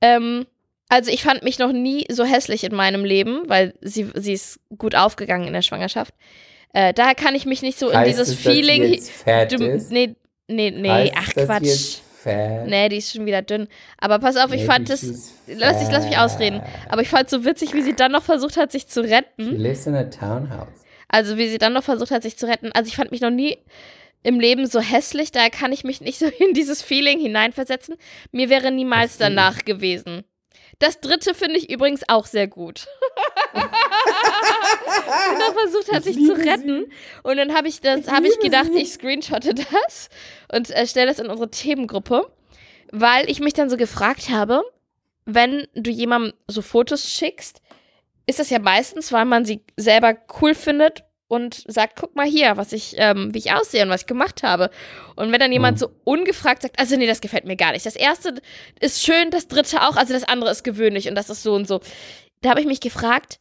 Ähm, 0.00 0.46
also 0.88 1.10
ich 1.10 1.22
fand 1.22 1.42
mich 1.42 1.58
noch 1.58 1.72
nie 1.72 2.06
so 2.10 2.24
hässlich 2.24 2.64
in 2.64 2.74
meinem 2.74 3.04
Leben, 3.04 3.42
weil 3.46 3.74
sie, 3.80 4.10
sie 4.14 4.32
ist 4.32 4.60
gut 4.76 4.94
aufgegangen 4.94 5.46
in 5.46 5.52
der 5.52 5.62
Schwangerschaft. 5.62 6.14
Äh, 6.72 6.92
daher 6.94 7.14
kann 7.14 7.34
ich 7.34 7.46
mich 7.46 7.62
nicht 7.62 7.78
so 7.78 7.88
in 7.90 7.96
heißt 7.96 8.08
dieses 8.10 8.28
es, 8.28 8.42
dass 8.42 8.52
Feeling. 8.52 8.84
jetzt 8.92 9.10
fett 9.10 9.52
du, 9.52 9.64
ist? 9.64 9.90
nee, 9.90 10.16
nee, 10.48 10.70
nee, 10.70 10.88
heißt 10.90 11.12
ach 11.16 11.28
es, 11.28 11.34
dass 11.34 11.46
Quatsch. 11.46 11.96
Fett? 12.22 12.66
Nee, 12.66 12.88
die 12.88 12.96
ist 12.96 13.12
schon 13.12 13.26
wieder 13.26 13.42
dünn. 13.42 13.68
Aber 13.98 14.18
pass 14.18 14.36
auf, 14.36 14.52
ich 14.52 14.62
Nee, 14.62 14.66
fand 14.66 14.88
die 14.88 14.92
das. 14.92 15.02
ist 15.04 15.32
Lass, 15.46 15.80
ich, 15.82 15.90
lass 15.90 16.04
mich 16.04 16.18
ausreden. 16.18 16.62
Aber 16.88 17.00
ich 17.02 17.08
fand 17.08 17.26
es 17.26 17.30
so 17.30 17.44
witzig, 17.44 17.74
wie 17.74 17.82
sie 17.82 17.94
dann 17.94 18.10
noch 18.12 18.24
versucht 18.24 18.56
hat, 18.56 18.72
sich 18.72 18.88
zu 18.88 19.04
She 19.04 19.14
retten. 19.14 19.56
lives 19.56 19.86
in 19.86 19.94
a 19.94 20.04
townhouse. 20.04 20.68
Also, 21.08 21.38
wie 21.38 21.48
sie 21.48 21.58
dann 21.58 21.72
noch 21.72 21.84
versucht 21.84 22.10
hat, 22.10 22.22
sich 22.24 22.36
zu 22.36 22.46
retten. 22.46 22.70
Also, 22.72 22.88
ich 22.88 22.96
fand 22.96 23.12
mich 23.12 23.20
noch 23.20 23.30
nie 23.30 23.56
im 24.24 24.40
Leben 24.40 24.66
so 24.66 24.80
hässlich. 24.80 25.30
Daher 25.32 25.48
kann 25.50 25.72
ich 25.72 25.84
mich 25.84 26.00
nicht 26.00 26.18
so 26.18 26.26
in 26.26 26.52
dieses 26.54 26.82
Feeling 26.82 27.20
hineinversetzen. 27.20 27.94
Mir 28.32 28.50
wäre 28.50 28.72
niemals 28.72 29.16
danach 29.16 29.64
gewesen. 29.64 30.24
Das 30.78 31.00
dritte 31.00 31.34
finde 31.34 31.58
ich 31.58 31.70
übrigens 31.70 32.02
auch 32.08 32.26
sehr 32.26 32.46
gut. 32.46 32.86
und 33.54 33.62
dann 35.40 35.54
versucht 35.54 35.92
hat, 35.92 36.06
Ich 36.06 36.14
sich 36.14 36.26
zu 36.26 36.34
retten. 36.34 36.92
Und 37.24 37.36
dann 37.36 37.54
habe 37.54 37.66
ich 37.68 37.80
das, 37.80 38.08
habe 38.08 38.28
ich 38.28 38.38
gedacht, 38.38 38.70
sie. 38.72 38.82
ich 38.82 38.90
screenshotte 38.92 39.54
das 39.54 40.08
und 40.52 40.70
äh, 40.70 40.86
stelle 40.86 41.06
das 41.06 41.18
in 41.18 41.28
unsere 41.28 41.50
Themengruppe, 41.50 42.30
weil 42.92 43.28
ich 43.28 43.40
mich 43.40 43.54
dann 43.54 43.70
so 43.70 43.76
gefragt 43.76 44.28
habe, 44.30 44.62
wenn 45.24 45.66
du 45.74 45.90
jemandem 45.90 46.32
so 46.46 46.62
Fotos 46.62 47.10
schickst, 47.10 47.60
ist 48.26 48.38
das 48.38 48.50
ja 48.50 48.58
meistens, 48.58 49.12
weil 49.12 49.24
man 49.24 49.44
sie 49.44 49.62
selber 49.76 50.16
cool 50.40 50.54
findet 50.54 51.02
und 51.28 51.62
sagt, 51.66 51.96
guck 52.00 52.16
mal 52.16 52.26
hier, 52.26 52.56
was 52.56 52.72
ich, 52.72 52.94
ähm, 52.96 53.32
wie 53.34 53.38
ich 53.38 53.52
aussehe 53.52 53.82
und 53.84 53.90
was 53.90 54.00
ich 54.02 54.06
gemacht 54.06 54.42
habe. 54.42 54.70
Und 55.14 55.30
wenn 55.30 55.38
dann 55.40 55.52
jemand 55.52 55.76
Mhm. 55.76 55.80
so 55.80 55.90
ungefragt 56.04 56.62
sagt, 56.62 56.80
also 56.80 56.96
nee, 56.96 57.06
das 57.06 57.20
gefällt 57.20 57.44
mir 57.44 57.56
gar 57.56 57.72
nicht. 57.72 57.84
Das 57.86 57.96
erste 57.96 58.34
ist 58.80 59.04
schön, 59.04 59.30
das 59.30 59.46
dritte 59.48 59.82
auch, 59.82 59.96
also 59.96 60.12
das 60.14 60.24
andere 60.24 60.50
ist 60.50 60.64
gewöhnlich 60.64 61.08
und 61.08 61.14
das 61.14 61.28
ist 61.30 61.42
so 61.42 61.54
und 61.54 61.68
so. 61.68 61.80
Da 62.40 62.50
habe 62.50 62.60
ich 62.60 62.66
mich 62.66 62.80
gefragt, 62.80 63.38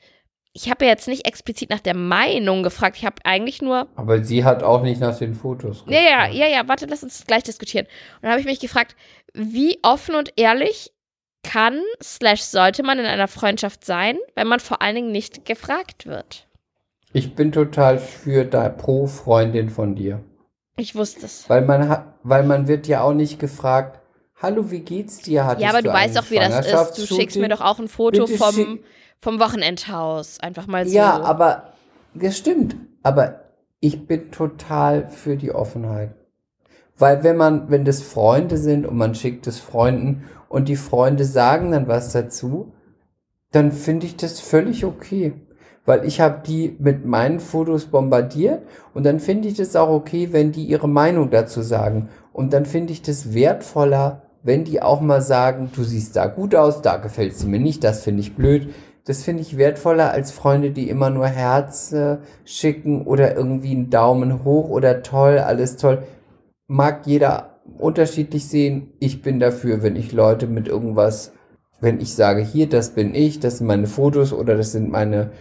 ich 0.54 0.70
habe 0.72 0.86
ja 0.86 0.92
jetzt 0.92 1.08
nicht 1.08 1.28
explizit 1.28 1.70
nach 1.70 1.80
der 1.80 1.94
Meinung 1.96 2.64
gefragt, 2.64 2.98
ich 2.98 3.06
habe 3.06 3.18
eigentlich 3.24 3.62
nur 3.62 3.88
Aber 3.96 4.24
sie 4.24 4.44
hat 4.44 4.64
auch 4.64 4.82
nicht 4.82 5.00
nach 5.00 5.16
den 5.18 5.36
Fotos 5.36 5.84
ja, 5.88 6.00
ja, 6.00 6.10
gefragt. 6.26 6.34
ja, 6.34 6.48
ja, 6.48 6.68
warte, 6.68 6.88
lass 6.88 7.04
uns 7.04 7.26
gleich 7.28 7.44
diskutieren. 7.44 7.86
Und 7.86 8.24
dann 8.24 8.32
habe 8.32 8.42
ich 8.42 8.48
mich 8.48 8.60
gefragt, 8.60 8.96
wie 9.34 9.78
offen 9.84 10.16
und 10.16 10.34
ehrlich 10.36 10.92
kann, 11.44 11.80
slash 12.04 12.42
sollte 12.42 12.82
man 12.84 12.98
in 13.00 13.06
einer 13.06 13.28
Freundschaft 13.28 13.86
sein, 13.86 14.18
wenn 14.36 14.48
man 14.48 14.60
vor 14.60 14.82
allen 14.82 14.96
Dingen 14.96 15.12
nicht 15.12 15.46
gefragt 15.46 16.08
wird? 16.08 16.47
Ich 17.14 17.36
bin 17.36 17.52
total 17.52 18.00
für 18.00 18.46
da 18.46 18.70
pro 18.70 19.08
Freundin 19.08 19.70
von 19.70 19.96
dir. 19.96 20.24
Ich 20.78 20.96
wusste 20.96 21.26
es. 21.26 21.50
Weil 21.50 21.64
man 21.64 21.90
hat, 21.90 22.16
weil 22.24 22.44
man 22.44 22.68
wird 22.68 22.88
ja 22.88 23.02
auch 23.02 23.14
nicht 23.14 23.40
gefragt, 23.40 24.00
hallo, 24.36 24.70
wie 24.70 24.82
geht's 24.82 25.20
dir? 25.20 25.46
Hattest 25.46 25.64
Ja, 25.64 25.70
aber 25.70 25.82
du 25.82 25.92
weißt 25.92 26.16
doch, 26.18 26.30
wie 26.30 26.36
das 26.36 26.50
ist. 26.50 26.58
Du 26.58 26.64
Schwangerschaftsshooting?" 26.64 27.18
schickst 27.18 27.38
mir 27.38 27.50
doch 27.50 27.62
auch 27.62 27.80
ein 27.80 27.88
Foto 27.88 28.26
Bitte 28.26 28.38
vom, 28.38 28.80
vom 29.20 29.40
Wochenendhaus. 29.40 30.40
Einfach 30.40 30.68
mal 30.68 30.86
so. 30.86 30.94
Ja, 30.96 31.22
aber 31.22 31.74
das 32.14 32.38
stimmt. 32.38 32.76
Aber 33.04 33.42
ich 33.80 34.06
bin 34.06 34.32
total 34.32 35.08
für 35.08 35.38
die 35.38 35.52
Offenheit. 35.52 36.14
Weil 36.98 37.24
wenn 37.24 37.38
man, 37.38 37.70
wenn 37.70 37.86
das 37.86 38.02
Freunde 38.02 38.58
sind 38.58 38.86
und 38.86 38.98
man 38.98 39.16
schickt 39.16 39.48
es 39.48 39.60
Freunden 39.60 40.26
und 40.50 40.68
die 40.68 40.76
Freunde 40.76 41.26
sagen 41.26 41.72
dann 41.72 41.88
was 41.88 42.12
dazu, 42.12 42.74
dann 43.52 43.72
finde 43.72 44.08
ich 44.08 44.18
das 44.18 44.40
völlig 44.40 44.84
okay. 44.84 45.34
Weil 45.88 46.06
ich 46.06 46.20
habe 46.20 46.44
die 46.46 46.76
mit 46.80 47.06
meinen 47.06 47.40
Fotos 47.40 47.86
bombardiert 47.86 48.62
und 48.94 49.06
dann 49.06 49.22
finde 49.22 49.48
ich 49.48 49.56
das 49.56 49.74
auch 49.78 49.90
okay, 49.90 50.30
wenn 50.34 50.52
die 50.52 50.66
ihre 50.66 50.90
Meinung 50.90 51.30
dazu 51.30 51.62
sagen. 51.62 52.10
Und 52.34 52.52
dann 52.52 52.66
finde 52.66 52.92
ich 52.92 53.02
das 53.02 53.34
wertvoller, 53.34 54.24
wenn 54.44 54.66
die 54.66 54.82
auch 54.82 55.00
mal 55.00 55.22
sagen, 55.22 55.72
du 55.74 55.84
siehst 55.84 56.18
da 56.18 56.28
gut 56.28 56.56
aus, 56.56 56.82
da 56.82 56.98
gefällt 56.98 57.38
sie 57.38 57.48
mir 57.48 57.60
nicht, 57.60 57.86
das 57.86 58.04
finde 58.04 58.20
ich 58.20 58.36
blöd. 58.36 58.68
Das 59.06 59.24
finde 59.24 59.42
ich 59.42 59.58
wertvoller 59.58 60.12
als 60.12 60.32
Freunde, 60.32 60.72
die 60.72 60.90
immer 60.90 61.10
nur 61.10 61.28
Herz 61.28 61.94
äh, 61.94 62.18
schicken 62.44 63.04
oder 63.06 63.38
irgendwie 63.38 63.72
einen 63.72 63.90
Daumen 63.90 64.44
hoch 64.44 64.70
oder 64.70 65.02
toll, 65.04 65.40
alles 65.40 65.78
toll. 65.78 66.04
Mag 66.68 67.08
jeder 67.08 67.62
unterschiedlich 67.78 68.50
sehen. 68.50 68.92
Ich 69.00 69.22
bin 69.22 69.40
dafür, 69.40 69.82
wenn 69.82 69.96
ich 69.96 70.12
Leute 70.12 70.48
mit 70.48 70.68
irgendwas, 70.68 71.32
wenn 71.80 72.02
ich 72.02 72.14
sage, 72.14 72.42
hier, 72.42 72.68
das 72.68 72.90
bin 72.90 73.16
ich, 73.16 73.40
das 73.40 73.60
sind 73.60 73.68
meine 73.68 73.88
Fotos 73.88 74.34
oder 74.34 74.58
das 74.58 74.74
sind 74.74 74.92
meine, 74.92 75.32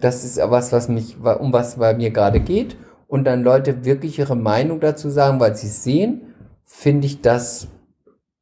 das 0.00 0.24
ist 0.24 0.38
was, 0.38 0.72
was 0.72 0.88
mich, 0.88 1.16
um 1.18 1.52
was 1.52 1.76
bei 1.76 1.94
mir 1.94 2.10
gerade 2.10 2.40
geht. 2.40 2.76
Und 3.06 3.24
dann 3.24 3.42
Leute 3.42 3.84
wirklich 3.84 4.18
ihre 4.18 4.36
Meinung 4.36 4.80
dazu 4.80 5.10
sagen, 5.10 5.38
weil 5.38 5.54
sie 5.54 5.66
es 5.66 5.84
sehen, 5.84 6.34
finde 6.64 7.06
ich 7.06 7.20
das 7.20 7.68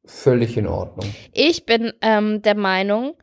völlig 0.05 0.57
in 0.57 0.67
Ordnung. 0.67 1.13
Ich 1.33 1.65
bin 1.65 1.93
ähm, 2.01 2.41
der 2.41 2.55
Meinung, 2.55 3.15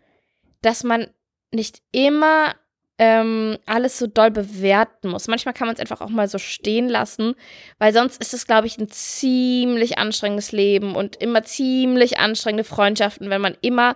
dass 0.60 0.84
man 0.84 1.06
nicht 1.50 1.80
immer 1.92 2.54
ähm, 2.98 3.56
alles 3.64 3.98
so 3.98 4.06
doll 4.06 4.30
bewerten 4.30 5.08
muss. 5.08 5.28
Manchmal 5.28 5.54
kann 5.54 5.68
man 5.68 5.74
es 5.74 5.80
einfach 5.80 6.00
auch 6.00 6.08
mal 6.08 6.28
so 6.28 6.38
stehen 6.38 6.88
lassen, 6.88 7.34
weil 7.78 7.92
sonst 7.92 8.20
ist 8.20 8.34
es, 8.34 8.46
glaube 8.46 8.66
ich, 8.66 8.76
ein 8.78 8.90
ziemlich 8.90 9.98
anstrengendes 9.98 10.52
Leben 10.52 10.96
und 10.96 11.16
immer 11.16 11.44
ziemlich 11.44 12.18
anstrengende 12.18 12.64
Freundschaften, 12.64 13.30
wenn 13.30 13.40
man 13.40 13.56
immer 13.60 13.94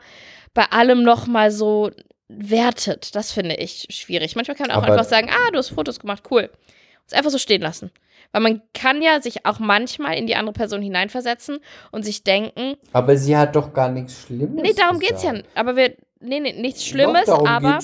bei 0.54 0.66
allem 0.66 1.02
noch 1.02 1.26
mal 1.26 1.50
so 1.50 1.90
wertet. 2.37 3.14
Das 3.14 3.33
finde 3.33 3.55
ich 3.57 3.87
schwierig. 3.91 4.37
Manchmal 4.37 4.57
kann 4.57 4.66
man 4.68 4.76
auch 4.76 4.83
Aber- 4.83 4.93
einfach 4.93 5.09
sagen, 5.09 5.28
ah, 5.30 5.51
du 5.51 5.59
hast 5.59 5.70
Fotos 5.70 5.99
gemacht, 6.01 6.24
cool. 6.30 6.51
Es 7.07 7.12
einfach 7.12 7.30
so 7.30 7.39
stehen 7.39 7.62
lassen. 7.62 7.91
Weil 8.33 8.41
man 8.43 8.62
kann 8.72 9.03
ja 9.03 9.20
sich 9.20 9.45
auch 9.45 9.59
manchmal 9.59 10.16
in 10.16 10.26
die 10.26 10.37
andere 10.37 10.55
Person 10.55 10.80
hineinversetzen 10.80 11.59
und 11.91 12.05
sich 12.05 12.24
denken, 12.24 12.76
Aber 12.93 13.16
sie 13.16 13.37
hat 13.37 13.55
doch 13.57 13.72
gar 13.74 13.91
nichts 13.91 14.22
Schlimmes 14.22 14.62
Nee, 14.62 14.72
darum 14.74 14.99
geht's 15.01 15.22
ja. 15.22 15.33
gesagt. 15.33 15.49
Aber 15.55 15.76
wir, 15.76 15.95
nee, 16.23 16.41
nee, 16.41 16.53
nichts 16.53 16.85
Schlimmes, 16.87 17.27
Doch, 17.27 17.47
aber 17.47 17.79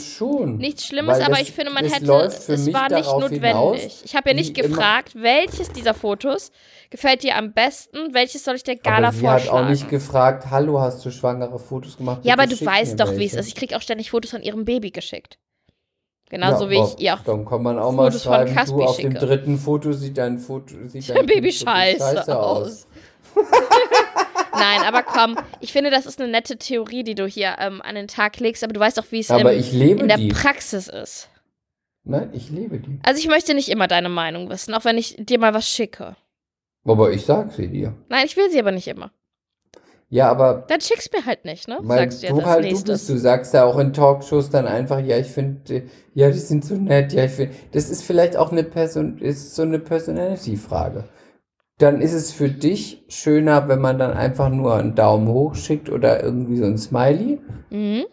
nichts 0.58 0.86
Schlimmes, 0.86 1.16
Weil 1.16 1.22
aber 1.22 1.30
das- 1.32 1.42
ich 1.42 1.52
finde, 1.52 1.72
man 1.72 1.84
das 1.84 1.94
hätte, 1.94 2.12
es 2.52 2.72
war 2.72 2.88
nicht 2.90 3.06
notwendig. 3.06 3.42
hinaus, 3.42 4.02
ich 4.04 4.16
habe 4.16 4.30
ja 4.30 4.34
nicht 4.34 4.54
gefragt, 4.54 5.12
welches 5.14 5.70
dieser 5.72 5.94
Fotos 5.94 6.50
gefällt 6.90 7.22
dir 7.22 7.36
am 7.36 7.52
besten, 7.52 8.14
welches 8.14 8.44
soll 8.44 8.56
ich 8.56 8.62
der 8.64 8.76
Gala 8.76 9.08
aber 9.08 9.12
sie 9.16 9.20
vorschlagen? 9.26 9.58
hat 9.58 9.64
auch 9.64 9.68
nicht 9.70 9.88
gefragt, 9.88 10.50
hallo, 10.50 10.80
hast 10.80 11.04
du 11.04 11.10
schwangere 11.10 11.58
Fotos 11.58 11.96
gemacht? 11.96 12.20
ja, 12.24 12.34
aber 12.34 12.46
du 12.46 12.54
weißt 12.64 12.98
doch, 12.98 13.16
wie 13.16 13.26
es 13.26 13.34
ist. 13.34 13.48
Ich 13.48 13.54
kriege 13.54 13.76
auch 13.76 13.82
ständig 13.82 14.10
Fotos 14.10 14.30
von 14.30 14.42
ihrem 14.42 14.64
Baby 14.64 14.90
geschickt. 14.90 15.38
Genauso 16.30 16.64
Ja, 16.66 16.70
wie 16.70 16.78
ich 16.82 17.00
ihr 17.00 17.14
auch 17.14 17.20
Dann 17.24 17.46
kann 17.46 17.62
man 17.62 17.78
auch 17.78 17.90
mal 17.90 18.10
Fotos 18.12 18.24
von 18.24 18.32
schreiben, 18.34 18.54
du 18.66 18.82
auf 18.82 18.96
dem 18.96 19.12
schicke. 19.12 19.26
dritten 19.26 19.56
Foto 19.58 19.92
sieht 19.92 20.18
dein 20.18 20.38
Foto 20.38 20.74
sieht 20.86 21.08
dein 21.08 21.16
dein 21.16 21.26
Baby 21.26 21.44
wirklich 21.44 21.58
scheiße, 21.60 22.38
aus. 22.38 22.86
Nein, 24.52 24.82
aber 24.86 25.02
komm, 25.02 25.38
ich 25.60 25.72
finde, 25.72 25.90
das 25.90 26.06
ist 26.06 26.20
eine 26.20 26.30
nette 26.30 26.56
Theorie, 26.56 27.04
die 27.04 27.14
du 27.14 27.26
hier 27.26 27.56
ähm, 27.58 27.80
an 27.82 27.94
den 27.94 28.08
Tag 28.08 28.40
legst, 28.40 28.64
aber 28.64 28.72
du 28.72 28.80
weißt 28.80 28.98
doch, 28.98 29.06
wie 29.10 29.20
es 29.20 29.30
Aber 29.30 29.52
im, 29.52 29.60
ich 29.60 29.72
lebe 29.72 30.00
in 30.00 30.08
der 30.08 30.16
die. 30.16 30.28
Praxis 30.28 30.88
ist. 30.88 31.28
Nein, 32.04 32.30
ich 32.32 32.50
lebe 32.50 32.78
die. 32.78 32.98
Also 33.04 33.20
ich 33.20 33.28
möchte 33.28 33.54
nicht 33.54 33.68
immer 33.68 33.86
deine 33.86 34.08
Meinung 34.08 34.48
wissen, 34.48 34.74
auch 34.74 34.84
wenn 34.84 34.98
ich 34.98 35.16
dir 35.18 35.38
mal 35.38 35.54
was 35.54 35.68
schicke. 35.68 36.16
Aber 36.84 37.12
ich 37.12 37.24
sag 37.24 37.52
sie 37.52 37.68
dir. 37.68 37.94
Nein, 38.08 38.24
ich 38.24 38.36
will 38.36 38.50
sie 38.50 38.58
aber 38.58 38.72
nicht 38.72 38.88
immer. 38.88 39.10
Ja, 40.10 40.30
aber 40.30 40.64
Dann 40.68 40.80
schickst 40.80 41.12
mir 41.12 41.26
halt 41.26 41.44
nicht, 41.44 41.68
ne? 41.68 41.78
weil 41.82 41.98
Sagst 41.98 42.22
du 42.22 42.26
jetzt 42.28 42.36
du 42.38 42.46
halt 42.46 42.64
du 42.64 42.84
bist, 42.84 43.08
du 43.10 43.18
sagst 43.18 43.52
ja 43.52 43.64
auch 43.64 43.78
in 43.78 43.92
Talkshows 43.92 44.48
dann 44.48 44.66
einfach, 44.66 45.00
ja, 45.00 45.18
ich 45.18 45.26
finde, 45.26 45.82
ja, 46.14 46.30
die 46.30 46.38
sind 46.38 46.64
so 46.64 46.76
nett, 46.76 47.12
ja, 47.12 47.24
ich 47.24 47.32
finde, 47.32 47.54
das 47.72 47.90
ist 47.90 48.02
vielleicht 48.04 48.34
auch 48.34 48.50
eine 48.50 48.64
Person, 48.64 49.18
ist 49.18 49.54
so 49.54 49.62
eine 49.62 49.78
Personality-Frage. 49.78 51.04
Dann 51.78 52.00
ist 52.00 52.12
es 52.12 52.32
für 52.32 52.48
dich 52.48 53.04
schöner, 53.08 53.68
wenn 53.68 53.80
man 53.80 53.98
dann 53.98 54.12
einfach 54.12 54.48
nur 54.48 54.74
einen 54.74 54.94
Daumen 54.96 55.28
hoch 55.28 55.54
schickt 55.54 55.88
oder 55.90 56.22
irgendwie 56.22 56.56
so 56.56 56.64
ein 56.64 56.76
Smiley. 56.76 57.38
Mhm. 57.70 58.04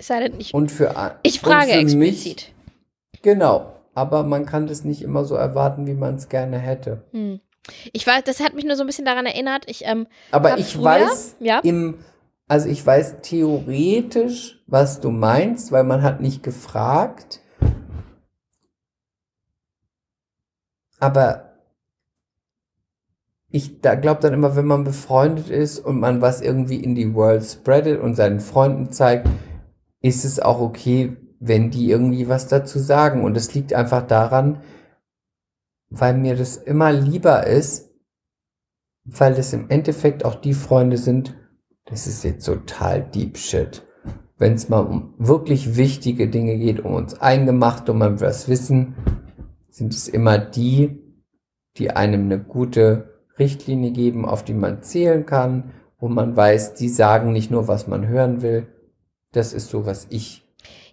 Sei 0.00 0.20
denn, 0.28 0.40
ich, 0.40 0.54
Und 0.54 0.70
für 0.70 0.94
ich 1.22 1.40
frage 1.40 1.72
für 1.72 1.78
explizit. 1.78 2.52
Mich, 3.12 3.22
genau. 3.22 3.74
aber 3.94 4.22
man 4.22 4.46
kann 4.46 4.66
das 4.68 4.84
nicht 4.84 5.02
immer 5.02 5.24
so 5.24 5.34
erwarten, 5.34 5.86
wie 5.86 5.94
man 5.94 6.14
es 6.14 6.28
gerne 6.28 6.58
hätte. 6.58 7.02
Hm. 7.12 7.40
Ich 7.92 8.06
weiß, 8.06 8.22
das 8.24 8.40
hat 8.40 8.54
mich 8.54 8.64
nur 8.64 8.76
so 8.76 8.84
ein 8.84 8.86
bisschen 8.86 9.04
daran 9.04 9.26
erinnert. 9.26 9.64
Ich, 9.66 9.84
ähm, 9.84 10.06
Aber 10.30 10.56
ich 10.56 10.72
früher- 10.74 10.84
weiß 10.84 11.36
ja? 11.40 11.58
im, 11.58 11.98
also 12.46 12.68
ich 12.68 12.86
weiß 12.86 13.16
theoretisch, 13.20 14.62
was 14.66 15.00
du 15.00 15.10
meinst, 15.10 15.72
weil 15.72 15.84
man 15.84 16.02
hat 16.02 16.20
nicht 16.22 16.42
gefragt. 16.42 17.40
Aber 21.00 21.47
ich 23.50 23.80
da 23.80 23.94
glaube 23.94 24.20
dann 24.20 24.34
immer, 24.34 24.56
wenn 24.56 24.66
man 24.66 24.84
befreundet 24.84 25.48
ist 25.48 25.78
und 25.78 25.98
man 25.98 26.20
was 26.20 26.40
irgendwie 26.40 26.82
in 26.82 26.94
die 26.94 27.14
World 27.14 27.44
spreadet 27.44 28.00
und 28.00 28.14
seinen 28.14 28.40
Freunden 28.40 28.92
zeigt, 28.92 29.28
ist 30.00 30.24
es 30.24 30.38
auch 30.38 30.60
okay, 30.60 31.16
wenn 31.40 31.70
die 31.70 31.90
irgendwie 31.90 32.28
was 32.28 32.48
dazu 32.48 32.78
sagen. 32.78 33.24
Und 33.24 33.36
es 33.36 33.54
liegt 33.54 33.72
einfach 33.72 34.06
daran, 34.06 34.60
weil 35.88 36.14
mir 36.14 36.36
das 36.36 36.56
immer 36.56 36.92
lieber 36.92 37.46
ist, 37.46 37.90
weil 39.04 39.32
es 39.34 39.54
im 39.54 39.70
Endeffekt 39.70 40.24
auch 40.24 40.34
die 40.34 40.52
Freunde 40.52 40.98
sind, 40.98 41.34
das 41.86 42.06
ist 42.06 42.24
jetzt 42.24 42.44
total 42.44 43.02
deep 43.02 43.38
shit. 43.38 43.82
Wenn 44.36 44.52
es 44.52 44.68
mal 44.68 44.80
um 44.80 45.14
wirklich 45.16 45.76
wichtige 45.76 46.28
Dinge 46.28 46.58
geht, 46.58 46.84
um 46.84 46.94
uns 46.94 47.18
eingemacht, 47.18 47.88
um 47.88 47.98
man 47.98 48.20
was 48.20 48.48
wissen, 48.48 48.94
sind 49.70 49.94
es 49.94 50.06
immer 50.06 50.38
die, 50.38 51.02
die 51.78 51.90
einem 51.90 52.24
eine 52.24 52.38
gute 52.38 53.17
Richtlinie 53.38 53.90
geben, 53.90 54.24
auf 54.24 54.44
die 54.44 54.54
man 54.54 54.82
zählen 54.82 55.26
kann, 55.26 55.72
wo 55.98 56.08
man 56.08 56.36
weiß, 56.36 56.74
die 56.74 56.88
sagen 56.88 57.32
nicht 57.32 57.50
nur, 57.50 57.68
was 57.68 57.86
man 57.86 58.06
hören 58.06 58.42
will. 58.42 58.66
Das 59.32 59.52
ist 59.52 59.70
so, 59.70 59.86
was 59.86 60.06
ich 60.10 60.42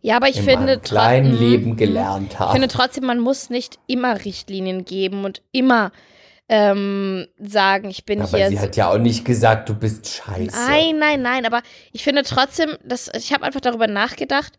ja, 0.01 0.17
aber 0.17 0.27
ich 0.29 0.37
in 0.37 0.43
finde 0.43 0.65
meinem 0.67 0.81
kleinen. 0.83 1.39
Leben 1.39 1.77
gelernt 1.77 2.33
Ich 2.33 2.39
habe. 2.39 2.51
finde 2.51 2.67
trotzdem, 2.67 3.05
man 3.05 3.19
muss 3.19 3.49
nicht 3.49 3.79
immer 3.87 4.23
Richtlinien 4.23 4.85
geben 4.85 5.25
und 5.25 5.41
immer 5.51 5.91
ähm, 6.47 7.25
sagen, 7.39 7.89
ich 7.89 8.05
bin 8.05 8.21
Aber 8.21 8.37
hier. 8.37 8.49
sie 8.49 8.59
hat 8.59 8.75
ja 8.75 8.91
auch 8.91 8.99
nicht 8.99 9.25
gesagt, 9.25 9.67
du 9.67 9.73
bist 9.73 10.07
scheiße. 10.07 10.55
Nein, 10.69 10.99
nein, 10.99 11.21
nein, 11.23 11.45
aber 11.47 11.63
ich 11.91 12.03
finde 12.03 12.21
trotzdem, 12.21 12.77
dass 12.83 13.09
ich 13.17 13.33
habe 13.33 13.43
einfach 13.45 13.61
darüber 13.61 13.87
nachgedacht, 13.87 14.53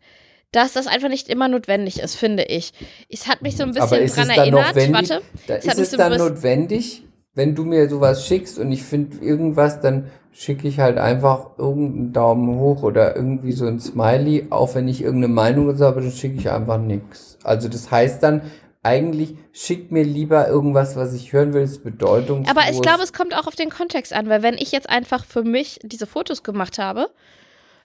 dass 0.51 0.73
das 0.73 0.87
einfach 0.87 1.07
nicht 1.07 1.29
immer 1.29 1.47
notwendig 1.47 1.99
ist, 1.99 2.15
finde 2.15 2.43
ich. 2.43 2.73
Es 3.09 3.27
hat 3.27 3.41
mich 3.41 3.55
so 3.55 3.63
ein 3.63 3.69
bisschen 3.71 3.83
Aber 3.83 3.95
dran 3.97 4.29
es 4.29 4.37
erinnert. 4.37 4.75
Warte, 4.75 5.21
Da 5.47 5.55
Es 5.55 5.65
ist 5.65 5.75
mich 5.75 5.83
es 5.83 5.91
so 5.91 5.97
dann 5.97 6.17
notwendig, 6.17 7.03
wenn 7.37 7.53
du 7.53 7.65
mir 7.65 7.87
sowas 7.87 8.25
schickst 8.25 8.57
und 8.57 8.71
ich 8.71 8.81
finde 8.81 9.17
irgendwas, 9.23 9.79
dann 9.79 10.09
schicke 10.31 10.67
ich 10.67 10.79
halt 10.79 10.97
einfach 10.97 11.51
irgendeinen 11.59 12.11
Daumen 12.11 12.59
hoch 12.59 12.81
oder 12.81 13.15
irgendwie 13.15 13.51
so 13.51 13.67
ein 13.67 13.79
Smiley, 13.79 14.47
auch 14.49 14.73
wenn 14.73 14.87
ich 14.87 15.03
irgendeine 15.03 15.33
Meinung 15.35 15.67
habe, 15.79 16.01
dann 16.01 16.11
schicke 16.11 16.37
ich 16.37 16.49
einfach 16.49 16.79
nichts. 16.79 17.37
Also 17.43 17.69
das 17.69 17.91
heißt 17.91 18.23
dann, 18.23 18.41
eigentlich 18.81 19.35
schick 19.51 19.91
mir 19.91 20.03
lieber 20.03 20.47
irgendwas, 20.47 20.95
was 20.95 21.13
ich 21.13 21.31
hören 21.31 21.53
will, 21.53 21.61
ist 21.61 21.83
bedeutungslos. 21.83 22.49
aber 22.49 22.71
ich 22.71 22.81
glaube, 22.81 23.03
es 23.03 23.13
kommt 23.13 23.35
auch 23.37 23.45
auf 23.45 23.55
den 23.55 23.69
Kontext 23.69 24.13
an, 24.13 24.29
weil 24.29 24.41
wenn 24.41 24.55
ich 24.55 24.71
jetzt 24.71 24.89
einfach 24.89 25.23
für 25.23 25.43
mich 25.43 25.79
diese 25.83 26.07
Fotos 26.07 26.41
gemacht 26.41 26.79
habe, 26.79 27.07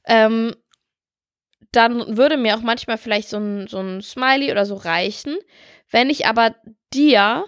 ähm, 0.07 0.55
dann 1.72 2.16
würde 2.16 2.38
mir 2.38 2.57
auch 2.57 2.62
manchmal 2.62 2.96
vielleicht 2.96 3.28
so 3.28 3.36
ein, 3.36 3.66
so 3.68 3.80
ein 3.80 4.00
Smiley 4.00 4.50
oder 4.50 4.64
so 4.64 4.76
reichen. 4.76 5.36
Wenn 5.90 6.09
ich 6.09 6.26
aber 6.26 6.55
dir 6.94 7.44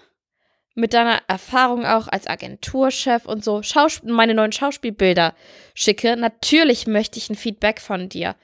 mit 0.75 0.93
deiner 0.93 1.21
Erfahrung 1.27 1.85
auch 1.85 2.07
als 2.09 2.27
Agenturchef 2.27 3.25
und 3.25 3.43
so 3.43 3.63
Schaus 3.63 4.01
meine 4.03 4.33
neuen 4.33 4.51
Schauspielbilder 4.51 5.33
schicke, 5.73 6.17
natürlich 6.17 6.85
möchte 6.85 7.17
ich 7.17 7.29
ein 7.29 7.35
Feedback 7.35 7.79
von 7.79 8.09
dir. 8.09 8.35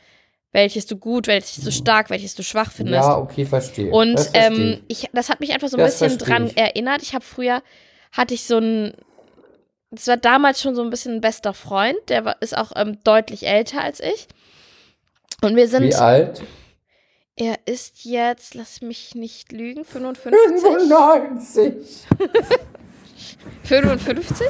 Welches 0.54 0.86
du 0.86 0.98
gut, 0.98 1.28
welches 1.28 1.64
du 1.64 1.72
stark, 1.72 2.10
welches 2.10 2.36
du 2.36 2.44
schwach 2.44 2.72
findest. 2.72 3.08
ja, 3.08 3.18
okay, 3.18 3.46
verstehe. 3.46 3.90
Und 3.90 4.16
das 4.16 4.28
verstehe 4.30 4.74
ähm, 4.74 4.84
ich, 4.90 5.10
das 5.14 5.30
hat 5.30 5.40
mich 5.40 5.54
einfach 5.54 5.70
so 5.70 5.78
ein 5.78 5.84
Das 5.84 6.00
bisschen 6.00 6.18
dran 6.18 6.48
ich. 6.48 6.58
erinnert. 6.58 7.02
Ich 7.04 7.14
habe 7.14 7.24
früher, 7.24 7.64
hatte 8.12 8.34
ich 8.34 8.44
so 8.44 8.58
ein, 8.58 8.94
das 9.92 10.08
war 10.08 10.18
damals 10.18 10.62
schon 10.62 10.76
so 10.76 10.82
ein 10.82 10.90
bisschen 10.90 11.16
ein 11.16 11.22
bester 11.22 11.54
Freund, 11.54 11.98
der 12.10 12.26
war, 12.26 12.42
ist 12.42 12.58
auch 12.58 12.74
ähm, 12.76 12.98
deutlich 13.06 13.48
älter 13.48 13.82
als 13.82 14.02
ich. 14.02 14.28
Und 15.42 15.56
wir 15.56 15.70
sind, 15.70 15.84
Wie 15.84 15.96
alt? 15.96 16.42
Er 17.42 17.58
ist 17.66 18.06
jetzt, 18.06 18.54
lass 18.54 18.82
mich 18.82 19.16
nicht 19.16 19.52
lügen, 19.52 19.84
55? 19.84 20.62
95. 20.62 21.74
55? 23.64 24.48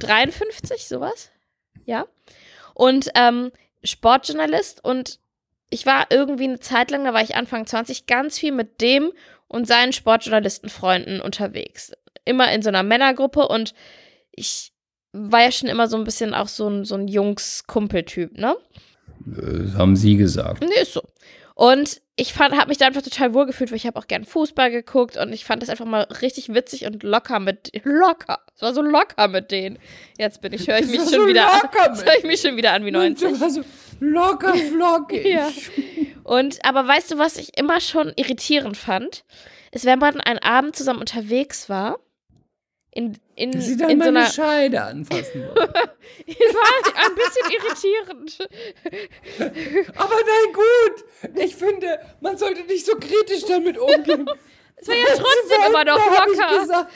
53, 0.00 0.88
sowas? 0.88 1.30
Ja. 1.84 2.06
Und 2.74 3.12
ähm, 3.14 3.52
Sportjournalist 3.84 4.84
und 4.84 5.20
ich 5.70 5.86
war 5.86 6.08
irgendwie 6.10 6.48
eine 6.48 6.58
Zeit 6.58 6.90
lang, 6.90 7.04
da 7.04 7.14
war 7.14 7.22
ich 7.22 7.36
Anfang 7.36 7.64
20, 7.68 8.06
ganz 8.06 8.36
viel 8.36 8.50
mit 8.50 8.80
dem 8.80 9.12
und 9.46 9.68
seinen 9.68 9.92
Sportjournalistenfreunden 9.92 11.20
unterwegs. 11.20 11.92
Immer 12.24 12.50
in 12.50 12.62
so 12.62 12.70
einer 12.70 12.82
Männergruppe 12.82 13.46
und 13.46 13.74
ich 14.32 14.72
war 15.12 15.42
ja 15.42 15.52
schon 15.52 15.68
immer 15.68 15.86
so 15.86 15.96
ein 15.96 16.04
bisschen 16.04 16.34
auch 16.34 16.48
so 16.48 16.68
ein, 16.68 16.84
so 16.84 16.96
ein 16.96 17.06
Jungs-Kumpeltyp, 17.06 18.36
ne? 18.36 18.56
Äh, 19.24 19.76
haben 19.78 19.94
Sie 19.94 20.16
gesagt. 20.16 20.64
Nee, 20.64 20.82
ist 20.82 20.94
so. 20.94 21.02
Und 21.60 22.00
ich 22.16 22.32
fand, 22.32 22.56
habe 22.56 22.68
mich 22.68 22.78
da 22.78 22.86
einfach 22.86 23.02
total 23.02 23.34
wohl 23.34 23.44
gefühlt, 23.44 23.70
weil 23.70 23.76
ich 23.76 23.86
habe 23.86 23.98
auch 23.98 24.06
gern 24.06 24.24
Fußball 24.24 24.70
geguckt 24.70 25.18
und 25.18 25.30
ich 25.34 25.44
fand 25.44 25.60
das 25.60 25.68
einfach 25.68 25.84
mal 25.84 26.04
richtig 26.22 26.54
witzig 26.54 26.86
und 26.86 27.02
locker 27.02 27.38
mit 27.38 27.70
locker. 27.84 28.38
Es 28.56 28.62
war 28.62 28.72
so 28.72 28.80
locker 28.80 29.28
mit 29.28 29.50
denen. 29.50 29.78
Jetzt 30.16 30.40
bin 30.40 30.54
ich, 30.54 30.68
höre 30.68 30.78
ich 30.78 30.86
mich 30.86 31.00
war 31.00 31.10
schon 31.10 31.20
so 31.20 31.26
wieder 31.26 31.52
an, 31.52 31.60
höre 32.02 32.16
ich 32.16 32.24
mich 32.24 32.40
schon 32.40 32.56
wieder 32.56 32.72
an 32.72 32.86
wie 32.86 32.90
90. 32.92 33.42
Also 33.42 33.60
locker 34.00 34.54
flockig. 34.54 35.26
Ja. 35.26 35.50
Und 36.24 36.64
aber 36.64 36.88
weißt 36.88 37.10
du, 37.10 37.18
was 37.18 37.36
ich 37.36 37.58
immer 37.58 37.78
schon 37.82 38.14
irritierend 38.16 38.78
fand, 38.78 39.22
ist, 39.70 39.84
wenn 39.84 39.98
man 39.98 40.18
einen 40.18 40.38
Abend 40.38 40.74
zusammen 40.74 41.00
unterwegs 41.00 41.68
war, 41.68 41.98
in, 42.92 43.18
in, 43.36 43.52
Dass 43.52 43.66
sie 43.66 43.76
dann 43.76 43.90
in 43.90 43.98
so 43.98 44.04
meine 44.04 44.18
einer 44.20 44.30
Scheide 44.30 44.82
anfassen 44.82 45.42
wollen. 45.42 45.54
war 45.56 47.06
ein 47.06 47.14
bisschen 47.14 47.50
irritierend. 47.52 48.48
Aber 49.96 50.14
nein, 50.14 50.52
gut. 50.52 51.36
Ich 51.36 51.54
finde, 51.54 52.00
man 52.20 52.36
sollte 52.36 52.62
nicht 52.64 52.84
so 52.84 52.96
kritisch 52.96 53.44
damit 53.46 53.78
umgehen. 53.78 54.28
Es 54.76 54.88
war 54.88 54.96
ja 54.96 55.04
trotzdem 55.08 55.62
immer 55.68 55.84
noch 55.84 55.98
locker. 55.98 56.58
gesagt, 56.58 56.92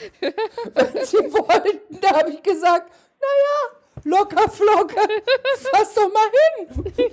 wenn 0.73 1.05
sie 1.05 1.17
wollten, 1.17 2.01
da 2.01 2.17
habe 2.17 2.31
ich 2.31 2.43
gesagt, 2.43 2.91
naja, 3.21 3.79
locker 4.03 4.49
flocke, 4.49 4.95
fass 5.71 5.93
doch 5.93 6.11
mal 6.11 6.29
hin. 6.67 7.11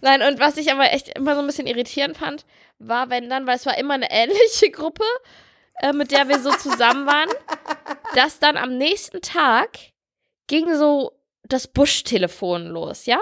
Nein, 0.00 0.22
und 0.22 0.38
was 0.38 0.56
ich 0.56 0.70
aber 0.70 0.92
echt 0.92 1.16
immer 1.16 1.34
so 1.34 1.40
ein 1.40 1.46
bisschen 1.46 1.66
irritierend 1.66 2.16
fand, 2.16 2.44
war, 2.78 3.10
wenn 3.10 3.30
dann, 3.30 3.46
weil 3.46 3.56
es 3.56 3.66
war 3.66 3.78
immer 3.78 3.94
eine 3.94 4.10
ähnliche 4.10 4.70
Gruppe, 4.70 5.04
äh, 5.80 5.92
mit 5.92 6.12
der 6.12 6.28
wir 6.28 6.38
so 6.40 6.50
zusammen 6.50 7.06
waren, 7.06 7.28
dass 8.14 8.38
dann 8.38 8.56
am 8.56 8.76
nächsten 8.76 9.20
Tag 9.20 9.78
ging 10.46 10.74
so 10.76 11.12
das 11.44 11.68
Busch-Telefon 11.68 12.66
los, 12.66 13.06
ja? 13.06 13.18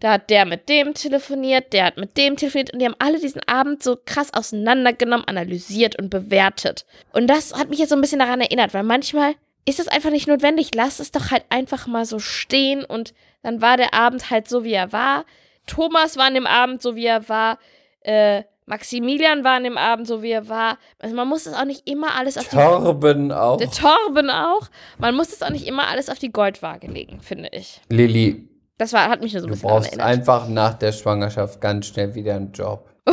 Da 0.00 0.14
hat 0.14 0.30
der 0.30 0.46
mit 0.46 0.68
dem 0.68 0.94
telefoniert, 0.94 1.72
der 1.72 1.84
hat 1.84 1.96
mit 1.96 2.16
dem 2.16 2.36
telefoniert 2.36 2.72
und 2.72 2.80
die 2.80 2.86
haben 2.86 2.96
alle 2.98 3.20
diesen 3.20 3.40
Abend 3.46 3.84
so 3.84 3.96
krass 4.04 4.34
auseinandergenommen, 4.34 5.28
analysiert 5.28 5.96
und 5.96 6.10
bewertet. 6.10 6.84
Und 7.12 7.28
das 7.28 7.54
hat 7.54 7.70
mich 7.70 7.78
jetzt 7.78 7.90
so 7.90 7.94
ein 7.94 8.00
bisschen 8.00 8.18
daran 8.18 8.40
erinnert, 8.40 8.74
weil 8.74 8.82
manchmal 8.82 9.34
ist 9.64 9.78
es 9.78 9.86
einfach 9.86 10.10
nicht 10.10 10.26
notwendig. 10.26 10.74
Lass 10.74 10.98
es 10.98 11.12
doch 11.12 11.30
halt 11.30 11.44
einfach 11.50 11.86
mal 11.86 12.04
so 12.04 12.18
stehen 12.18 12.84
und 12.84 13.14
dann 13.42 13.62
war 13.62 13.76
der 13.76 13.94
Abend 13.94 14.30
halt 14.30 14.48
so, 14.48 14.64
wie 14.64 14.72
er 14.72 14.92
war. 14.92 15.24
Thomas 15.68 16.16
war 16.16 16.26
an 16.26 16.34
dem 16.34 16.48
Abend 16.48 16.82
so, 16.82 16.96
wie 16.96 17.06
er 17.06 17.28
war. 17.28 17.60
Äh, 18.00 18.42
Maximilian 18.66 19.44
war 19.44 19.56
an 19.56 19.64
dem 19.64 19.76
Abend 19.76 20.06
so, 20.06 20.22
wie 20.22 20.30
er 20.30 20.48
war. 20.48 20.78
Also 20.98 21.14
man 21.16 21.28
muss 21.28 21.46
es 21.46 21.54
auch 21.54 21.64
nicht 21.64 21.88
immer 21.88 22.14
alles 22.16 22.38
auf 22.38 22.48
die 22.48 22.56
Torben 22.56 23.32
auch. 23.32 23.56
der 23.58 23.70
Torben 23.70 24.30
auch. 24.30 24.68
Man 24.98 25.14
muss 25.16 25.32
es 25.32 25.42
auch 25.42 25.50
nicht 25.50 25.66
immer 25.66 25.88
alles 25.88 26.08
auf 26.08 26.18
die 26.18 26.30
Goldwaage 26.32 26.86
legen, 26.86 27.20
finde 27.20 27.48
ich. 27.52 27.80
Lilly, 27.88 28.48
Das 28.78 28.92
war, 28.92 29.08
hat 29.08 29.20
mich 29.20 29.32
nur 29.32 29.42
so 29.42 29.46
ein 29.46 29.50
du 29.50 29.54
bisschen 29.54 29.68
daran 29.68 29.82
brauchst 29.82 30.00
einfach 30.00 30.48
nach 30.48 30.74
der 30.74 30.92
Schwangerschaft 30.92 31.60
ganz 31.60 31.86
schnell 31.86 32.14
wieder 32.14 32.36
einen 32.36 32.52
Job. 32.52 32.88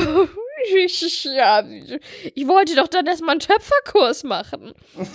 ja, 1.24 1.64
ich 2.36 2.48
wollte 2.48 2.76
doch 2.76 2.88
dann 2.88 3.06
erstmal 3.06 3.32
einen 3.32 3.40
Töpferkurs 3.40 4.24
machen. 4.24 4.74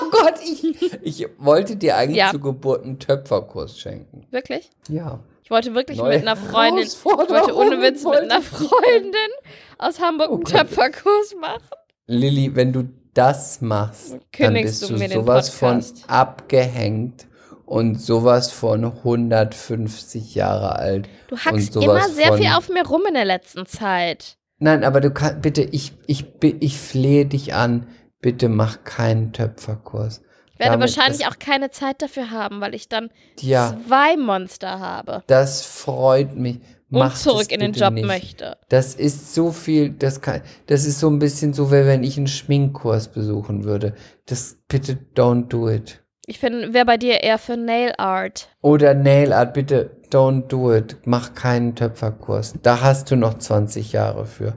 Oh 0.00 0.10
Gott, 0.10 0.34
ich, 0.42 0.64
ich 1.02 1.26
wollte 1.38 1.74
dir 1.76 1.96
eigentlich 1.96 2.18
Ja. 2.18 2.30
zur 2.30 2.40
Geburt 2.40 2.84
einen 2.84 2.98
Töpferkurs 2.98 3.78
schenken. 3.78 4.26
Wirklich? 4.30 4.70
Ja. 4.88 5.18
Ich 5.42 5.50
wollte 5.50 5.74
wirklich 5.74 5.98
Neue 5.98 6.18
mit 6.18 6.28
einer 6.28 6.36
Freundin, 6.36 6.84
ich 6.86 7.04
wollte 7.04 7.54
ohne 7.54 7.80
Witz 7.82 8.04
mit 8.04 8.14
einer. 8.14 8.40
Freundin 8.40 9.30
aus 9.78 10.00
Hamburg 10.00 10.30
Oh 10.30 10.34
einen. 10.36 10.44
Töpferkurs 10.44 11.34
machen. 11.40 11.62
Lilly, 12.06 12.54
wenn 12.54 12.72
du 12.72 12.88
das 13.12 13.60
machst, 13.60 14.12
dann 14.12 14.20
Kündigst 14.32 14.80
bist 14.80 14.82
du 14.90 14.94
du 14.94 14.98
mir 15.00 15.08
den 15.08 15.20
sowas 15.20 15.48
von 15.50 15.84
abgehängt 16.06 17.26
und 17.66 18.00
sowas 18.00 18.50
von 18.52 18.84
150 18.84 20.34
Jahre 20.34 20.76
alt. 20.76 21.08
Du 21.28 21.34
und 21.34 21.44
hackst 21.44 21.72
sowas 21.74 21.84
immer 22.06 22.08
sehr 22.14 22.32
viel 22.34 22.52
auf 22.52 22.68
mir 22.68 22.86
rum 22.86 23.02
in 23.08 23.14
der 23.14 23.24
letzten 23.24 23.66
Zeit. 23.66 24.37
Nein, 24.58 24.84
aber 24.84 25.00
du 25.00 25.10
kannst, 25.10 25.42
bitte, 25.42 25.62
ich, 25.62 25.92
ich, 26.06 26.24
ich 26.42 26.78
flehe 26.78 27.26
dich 27.26 27.54
an, 27.54 27.86
bitte 28.20 28.48
mach 28.48 28.84
keinen 28.84 29.32
Töpferkurs. 29.32 30.22
Ich 30.54 30.58
werde 30.58 30.72
Damit- 30.72 30.96
wahrscheinlich 30.96 31.22
das, 31.22 31.30
auch 31.32 31.38
keine 31.38 31.70
Zeit 31.70 32.02
dafür 32.02 32.30
haben, 32.32 32.60
weil 32.60 32.74
ich 32.74 32.88
dann 32.88 33.10
Ja, 33.40 33.76
zwei 33.86 34.16
Monster 34.16 34.80
habe. 34.80 35.22
das 35.28 35.64
freut 35.64 36.34
mich. 36.36 36.56
und 36.90 36.98
Macht 37.00 37.18
zurück 37.18 37.52
in 37.52 37.60
den 37.60 37.72
Job 37.74 37.92
nicht. 37.92 38.06
möchte. 38.06 38.56
Das 38.70 38.94
ist 38.94 39.34
so 39.34 39.52
viel, 39.52 39.90
das 39.90 40.20
kann, 40.22 40.40
das 40.66 40.84
ist 40.86 40.98
so 41.00 41.08
ein 41.10 41.18
bisschen 41.18 41.52
so, 41.52 41.68
wie 41.70 41.84
wenn 41.86 42.02
ich 42.02 42.16
einen 42.16 42.26
Schminkkurs 42.26 43.08
besuchen 43.08 43.64
würde. 43.64 43.94
Das, 44.26 44.56
bitte 44.68 44.98
don't 45.14 45.48
do 45.48 45.68
it. 45.70 46.02
Ich 46.26 46.38
finde, 46.40 46.72
wäre 46.74 46.84
bei 46.86 46.96
dir 46.96 47.22
eher 47.22 47.38
für 47.38 47.56
Nail 47.56 47.92
Art. 47.98 48.48
Oder 48.62 48.94
Nail 48.94 49.32
Art, 49.32 49.54
bitte 49.54 49.97
don't 50.12 50.48
do 50.48 50.74
it. 50.74 50.96
Mach 51.04 51.34
keinen 51.34 51.74
Töpferkurs. 51.74 52.54
Da 52.62 52.80
hast 52.80 53.10
du 53.10 53.16
noch 53.16 53.38
20 53.38 53.92
Jahre 53.92 54.26
für. 54.26 54.54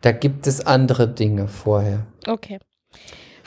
Da 0.00 0.12
gibt 0.12 0.46
es 0.46 0.64
andere 0.66 1.08
Dinge 1.08 1.48
vorher. 1.48 2.06
Okay. 2.26 2.58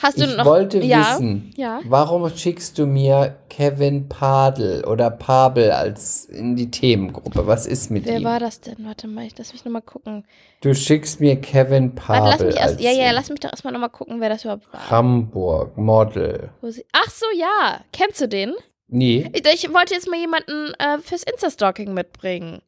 Hast 0.00 0.20
du 0.20 0.26
Ich 0.26 0.36
noch. 0.36 0.44
wollte 0.44 0.78
ja, 0.78 1.14
wissen, 1.14 1.52
Ja. 1.56 1.80
warum 1.84 2.28
schickst 2.30 2.78
du 2.78 2.86
mir 2.86 3.36
Kevin 3.48 4.08
Padel 4.08 4.84
oder 4.84 5.10
Pabel 5.10 5.72
als 5.72 6.24
in 6.26 6.54
die 6.54 6.70
Themengruppe? 6.70 7.48
Was 7.48 7.66
ist 7.66 7.90
mit 7.90 8.04
Wer 8.06 8.18
ihm? 8.18 8.24
war 8.24 8.38
das 8.38 8.60
denn? 8.60 8.76
Warte 8.86 9.08
mal, 9.08 9.24
ich 9.26 9.36
lass 9.36 9.52
mich 9.52 9.64
nochmal 9.64 9.82
gucken. 9.82 10.24
Du 10.60 10.72
schickst 10.72 11.18
mir 11.18 11.34
Kevin 11.40 11.96
Pabel 11.96 12.22
Warte, 12.30 12.44
lass 12.44 12.54
mich 12.54 12.56
erst. 12.60 12.74
als 12.74 12.82
Ja, 12.82 12.90
ja, 12.92 13.08
in 13.08 13.14
lass 13.16 13.28
mich 13.28 13.40
doch 13.40 13.50
erstmal 13.50 13.72
nochmal 13.72 13.90
gucken, 13.90 14.20
wer 14.20 14.28
das 14.28 14.44
überhaupt 14.44 14.72
war. 14.72 14.88
Hamburg 14.88 15.76
Model. 15.76 16.50
Ach 16.92 17.10
so, 17.10 17.26
ja. 17.36 17.80
Kennst 17.92 18.20
du 18.20 18.28
den? 18.28 18.54
Nee. 18.88 19.30
Ich, 19.34 19.72
wollte 19.72 19.94
jetzt 19.94 20.08
mal 20.08 20.18
jemanden 20.18 20.72
äh, 20.78 20.98
fürs 20.98 21.22
Insta-Stalking 21.22 21.92
mitbringen. 21.92 22.62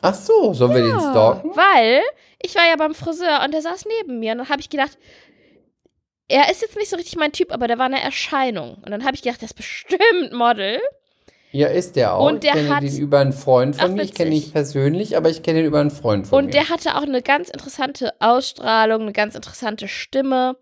Ach 0.00 0.14
so, 0.14 0.52
sollen 0.54 0.74
wir 0.74 0.82
den 0.82 0.98
stalken? 0.98 1.50
Weil 1.54 2.02
ich 2.42 2.54
war 2.56 2.66
ja 2.68 2.76
beim 2.76 2.94
Friseur 2.94 3.42
und 3.44 3.52
der 3.52 3.62
saß 3.62 3.84
neben 4.00 4.18
mir 4.18 4.32
und 4.32 4.38
dann 4.38 4.48
habe 4.48 4.60
ich 4.60 4.68
gedacht, 4.70 4.98
er 6.28 6.50
ist 6.50 6.62
jetzt 6.62 6.76
nicht 6.76 6.88
so 6.88 6.96
richtig 6.96 7.16
mein 7.16 7.32
Typ, 7.32 7.52
aber 7.52 7.68
der 7.68 7.78
war 7.78 7.86
eine 7.86 8.00
Erscheinung. 8.02 8.76
Und 8.84 8.90
dann 8.90 9.04
habe 9.04 9.14
ich 9.14 9.22
gedacht, 9.22 9.40
der 9.42 9.46
ist 9.46 9.54
bestimmt 9.54 10.32
Model. 10.32 10.80
Ja, 11.52 11.68
ist 11.68 11.96
der 11.96 12.14
auch. 12.14 12.26
Und 12.26 12.42
der 12.44 12.54
ich 12.54 12.60
kenne 12.62 12.76
hat- 12.76 12.82
den 12.82 12.96
über 12.96 13.18
einen 13.20 13.34
Freund 13.34 13.76
von 13.76 13.90
Ach, 13.90 13.94
mir. 13.94 14.02
Ich 14.02 14.14
kenne 14.14 14.30
ihn 14.30 14.36
nicht 14.36 14.52
persönlich, 14.52 15.16
aber 15.18 15.28
ich 15.28 15.42
kenne 15.42 15.60
ihn 15.60 15.66
über 15.66 15.80
einen 15.80 15.90
Freund 15.90 16.26
von 16.26 16.38
Und 16.38 16.44
mir. 16.46 16.52
der 16.52 16.68
hatte 16.70 16.96
auch 16.96 17.02
eine 17.02 17.20
ganz 17.20 17.50
interessante 17.50 18.14
Ausstrahlung, 18.20 19.02
eine 19.02 19.12
ganz 19.12 19.34
interessante 19.34 19.86
Stimme. 19.86 20.56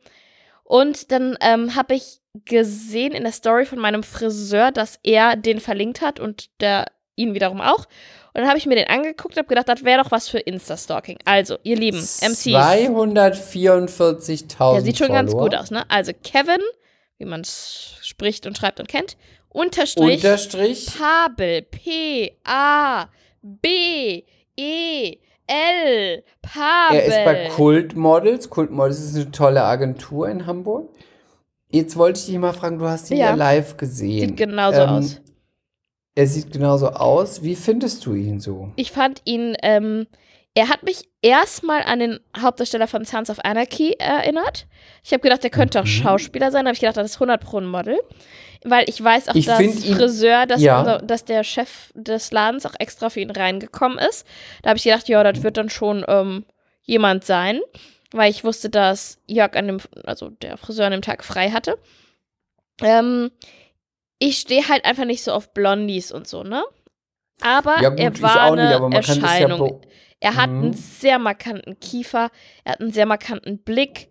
Und 0.65 1.13
dann 1.13 1.39
ähm, 1.41 1.77
habe 1.77 1.95
ich 1.95 2.20
gesehen 2.45 3.13
in 3.13 3.25
der 3.25 3.33
Story 3.33 3.67
von 3.67 3.79
meinem 3.79 4.03
Friseur, 4.03 4.71
dass 4.71 4.99
er 5.03 5.37
den 5.37 5.61
verlinkt 5.61 6.01
hat 6.01 6.21
und 6.21 6.49
der 6.61 6.87
ihn 7.17 7.35
wiederum 7.35 7.61
auch. 7.61 7.87
Und 8.33 8.43
dann 8.43 8.49
habe 8.49 8.59
ich 8.59 8.67
mir 8.67 8.77
den 8.77 8.87
angeguckt 8.87 9.35
und 9.35 9.39
habe 9.39 9.49
gedacht, 9.49 9.69
das 9.69 9.85
wäre 9.85 10.03
doch 10.03 10.13
was 10.13 10.29
für 10.29 10.39
Insta-Stalking. 10.39 11.19
Also, 11.25 11.59
ihr 11.65 11.77
Lieben, 11.77 11.99
MCs. 11.99 12.47
244.000 12.47 14.73
Der 14.75 14.83
sieht 14.83 14.99
schon 14.99 15.09
ganz 15.09 15.33
Follower. 15.33 15.49
gut 15.51 15.59
aus, 15.59 15.73
ne? 15.73 15.85
Also 15.91 16.13
Kevin, 16.23 16.61
wie 17.19 17.25
man 17.25 17.41
es 17.41 17.97
spricht 18.03 18.47
und 18.47 18.57
schreibt 18.57 18.79
und 18.79 18.89
kennt, 18.89 19.17
Unterstrich 19.49 20.23
Unterstrich. 20.25 20.87
Pabel, 20.97 21.63
P-A-B-E-L, 21.63 23.09
Pabel. 26.43 26.99
Er 26.99 27.05
ist 27.05 27.25
bei 27.25 27.49
Kultmodels. 27.49 28.49
Kultmodels 28.49 29.01
ist 29.01 29.17
eine 29.17 29.33
tolle 29.33 29.65
Agentur 29.65 30.29
in 30.29 30.47
Hamburg. 30.47 30.89
Jetzt 31.71 31.97
wollte 31.97 32.19
ich 32.21 32.27
dich 32.27 32.39
mal 32.39 32.53
fragen, 32.53 32.79
du 32.79 32.87
hast 32.87 33.11
ihn 33.11 33.19
ja, 33.19 33.27
Ja. 33.31 33.35
live 33.35 33.77
gesehen. 33.77 34.29
Sieht 34.31 34.37
genauso 34.37 34.81
Ähm, 34.81 34.89
aus. 34.89 35.21
Er 36.17 36.27
sieht 36.27 36.53
genauso 36.53 36.89
aus. 36.89 37.43
Wie 37.43 37.55
findest 37.55 38.05
du 38.05 38.15
ihn 38.15 38.41
so? 38.41 38.73
Ich 38.77 38.91
fand 38.91 39.23
ihn, 39.25 39.57
ähm, 39.63 40.07
er 40.55 40.69
hat 40.69 40.83
mich 40.83 41.09
erstmal 41.23 41.83
an 41.85 42.01
den 42.01 42.19
Hauptdarsteller 42.37 42.89
von 42.89 43.05
Sons 43.05 43.31
of 43.31 43.39
Anarchy 43.45 43.93
erinnert. 43.99 44.67
Ich 45.05 45.13
habe 45.13 45.21
gedacht, 45.23 45.45
der 45.45 45.51
könnte 45.51 45.79
auch 45.81 45.85
Mhm. 45.85 45.89
Schauspieler 45.89 46.51
sein. 46.51 46.65
Da 46.65 46.71
habe 46.71 46.75
ich 46.75 46.81
gedacht, 46.81 46.97
das 46.97 47.13
ist 47.13 47.21
100 47.21 47.41
Pro 47.43 47.59
ein 47.59 47.67
Model. 47.67 47.99
Weil 48.65 48.85
ich 48.91 49.03
weiß 49.03 49.29
auch, 49.29 49.35
Ich 49.37 49.47
dass 49.47 49.61
ihn- 49.61 49.73
Friseur, 49.73 50.47
dass, 50.47 50.61
Ja. 50.61 50.81
unser, 50.81 50.99
dass 50.99 51.25
der 51.25 51.45
Chef 51.45 51.93
des 51.95 52.33
Ladens 52.33 52.67
auch 52.67 52.75
extra 52.79 53.09
für 53.09 53.21
ihn 53.21 53.31
reingekommen 53.31 53.97
ist. 53.99 54.27
Da 54.63 54.71
habe 54.71 54.77
ich 54.77 54.85
gedacht, 54.85 55.09
ja, 55.09 55.23
das 55.23 55.43
wird 55.45 55.57
dann 55.57 55.71
schon 55.71 56.05
ähm, 56.09 56.45
jemand 56.83 57.25
sein. 57.25 57.61
Weil 58.13 58.31
ich 58.31 58.43
wusste, 58.45 58.71
dass 58.71 59.19
Jörg 59.27 59.55
an 59.57 59.67
dem, 59.67 59.79
also 60.05 60.31
der 60.31 60.57
Friseur 60.57 60.87
an 60.87 60.93
dem 60.93 61.03
Tag 61.03 61.25
frei 61.25 61.51
hatte. 61.51 61.79
Ähm, 62.83 63.31
ich 64.19 64.39
stehe 64.39 64.69
halt 64.69 64.85
einfach 64.85 65.05
nicht 65.05 65.23
so 65.23 65.33
auf 65.33 65.53
Blondies 65.55 66.11
und 66.13 66.27
so, 66.27 66.43
ne? 66.43 66.65
Aber 67.41 67.81
Ja 67.81 67.91
gut, 67.91 68.01
er 68.01 68.13
ich 68.13 68.23
war 68.23 68.51
nicht, 68.57 68.65
eine 68.65 68.71
ja... 68.73 68.91
Erscheinung. 68.91 69.81
be- 69.81 69.89
Er 70.19 70.35
hat 70.37 70.51
Mhm. 70.51 70.63
einen 70.63 70.73
sehr 70.75 71.19
markanten 71.19 71.79
Kiefer, 71.81 72.31
er 72.65 72.73
hat 72.73 72.81
einen 72.81 72.93
sehr 72.93 73.07
markanten 73.07 73.59
Blick. 73.59 74.09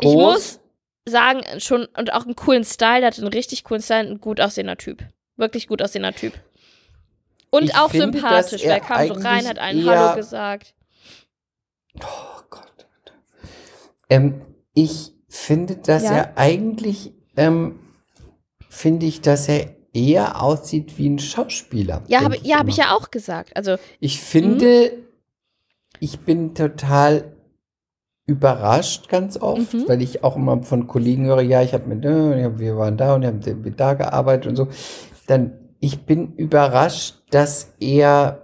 Ich 0.00 0.08
Groß? 0.08 0.14
muss 0.34 0.60
sagen, 1.06 1.42
schon 1.60 1.86
und 1.96 2.12
auch 2.12 2.24
einen 2.24 2.36
coolen 2.36 2.64
Style, 2.64 3.00
der 3.00 3.08
hat 3.08 3.18
einen 3.18 3.28
richtig 3.28 3.64
coolen 3.64 3.82
Style, 3.82 4.08
ein 4.08 4.20
gut 4.20 4.40
aussehender 4.40 4.76
Typ. 4.76 5.02
Wirklich 5.36 5.66
gut 5.66 5.82
aussehender 5.82 6.12
Typ. 6.14 6.34
Und 7.50 7.64
Ich 7.64 7.74
auch 7.76 7.90
finde, 7.90 8.18
sympathisch, 8.18 8.62
weil 8.62 8.70
er 8.70 8.80
kam 8.80 9.06
so 9.08 9.14
rein, 9.14 9.46
hat 9.46 9.58
einen 9.58 9.86
Hallo 9.86 10.14
gesagt. 10.16 10.73
Oh 12.00 12.40
Gott. 12.50 12.86
Ähm, 14.10 14.40
ich 14.74 15.12
finde, 15.28 15.76
dass 15.76 16.04
Ja. 16.04 16.12
er 16.12 16.38
eigentlich, 16.38 17.12
ähm, 17.36 17.78
finde 18.68 19.06
ich, 19.06 19.20
dass 19.20 19.48
er 19.48 19.74
eher 19.92 20.42
aussieht 20.42 20.98
wie 20.98 21.08
ein 21.08 21.18
Schauspieler. 21.18 22.02
Ja, 22.08 22.22
habe 22.22 22.36
ja, 22.42 22.58
hab 22.58 22.68
ich 22.68 22.76
ja 22.76 22.94
auch 22.96 23.10
gesagt. 23.10 23.56
Also, 23.56 23.76
Ich 24.00 24.20
finde, 24.20 24.92
ich 26.00 26.20
bin 26.20 26.54
total 26.54 27.32
überrascht 28.26 29.08
ganz 29.08 29.36
oft, 29.36 29.72
Mhm. 29.74 29.84
weil 29.88 30.02
ich 30.02 30.24
auch 30.24 30.36
immer 30.36 30.62
von 30.62 30.86
Kollegen 30.86 31.26
höre, 31.26 31.42
ja, 31.42 31.62
ich 31.62 31.74
habe 31.74 31.86
mit, 31.86 32.04
äh, 32.04 32.58
wir 32.58 32.76
waren 32.76 32.96
da 32.96 33.14
und 33.14 33.20
wir 33.22 33.28
haben 33.28 33.76
da 33.76 33.94
gearbeitet 33.94 34.46
und 34.48 34.56
so. 34.56 34.68
Dann, 35.26 35.52
ich 35.80 36.04
bin 36.06 36.34
überrascht, 36.34 37.16
dass 37.30 37.74
er, 37.80 38.42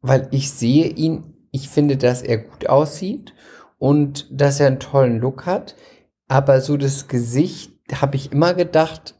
weil 0.00 0.28
ich 0.30 0.50
sehe 0.50 0.86
ihn, 0.86 1.29
ich 1.50 1.68
finde, 1.68 1.96
dass 1.96 2.22
er 2.22 2.38
gut 2.38 2.68
aussieht 2.68 3.34
und 3.78 4.26
dass 4.30 4.60
er 4.60 4.66
einen 4.68 4.80
tollen 4.80 5.18
Look 5.20 5.46
hat, 5.46 5.74
aber 6.28 6.60
so 6.60 6.76
das 6.76 7.08
Gesicht 7.08 7.72
habe 8.00 8.16
ich 8.16 8.30
immer 8.32 8.54
gedacht, 8.54 9.14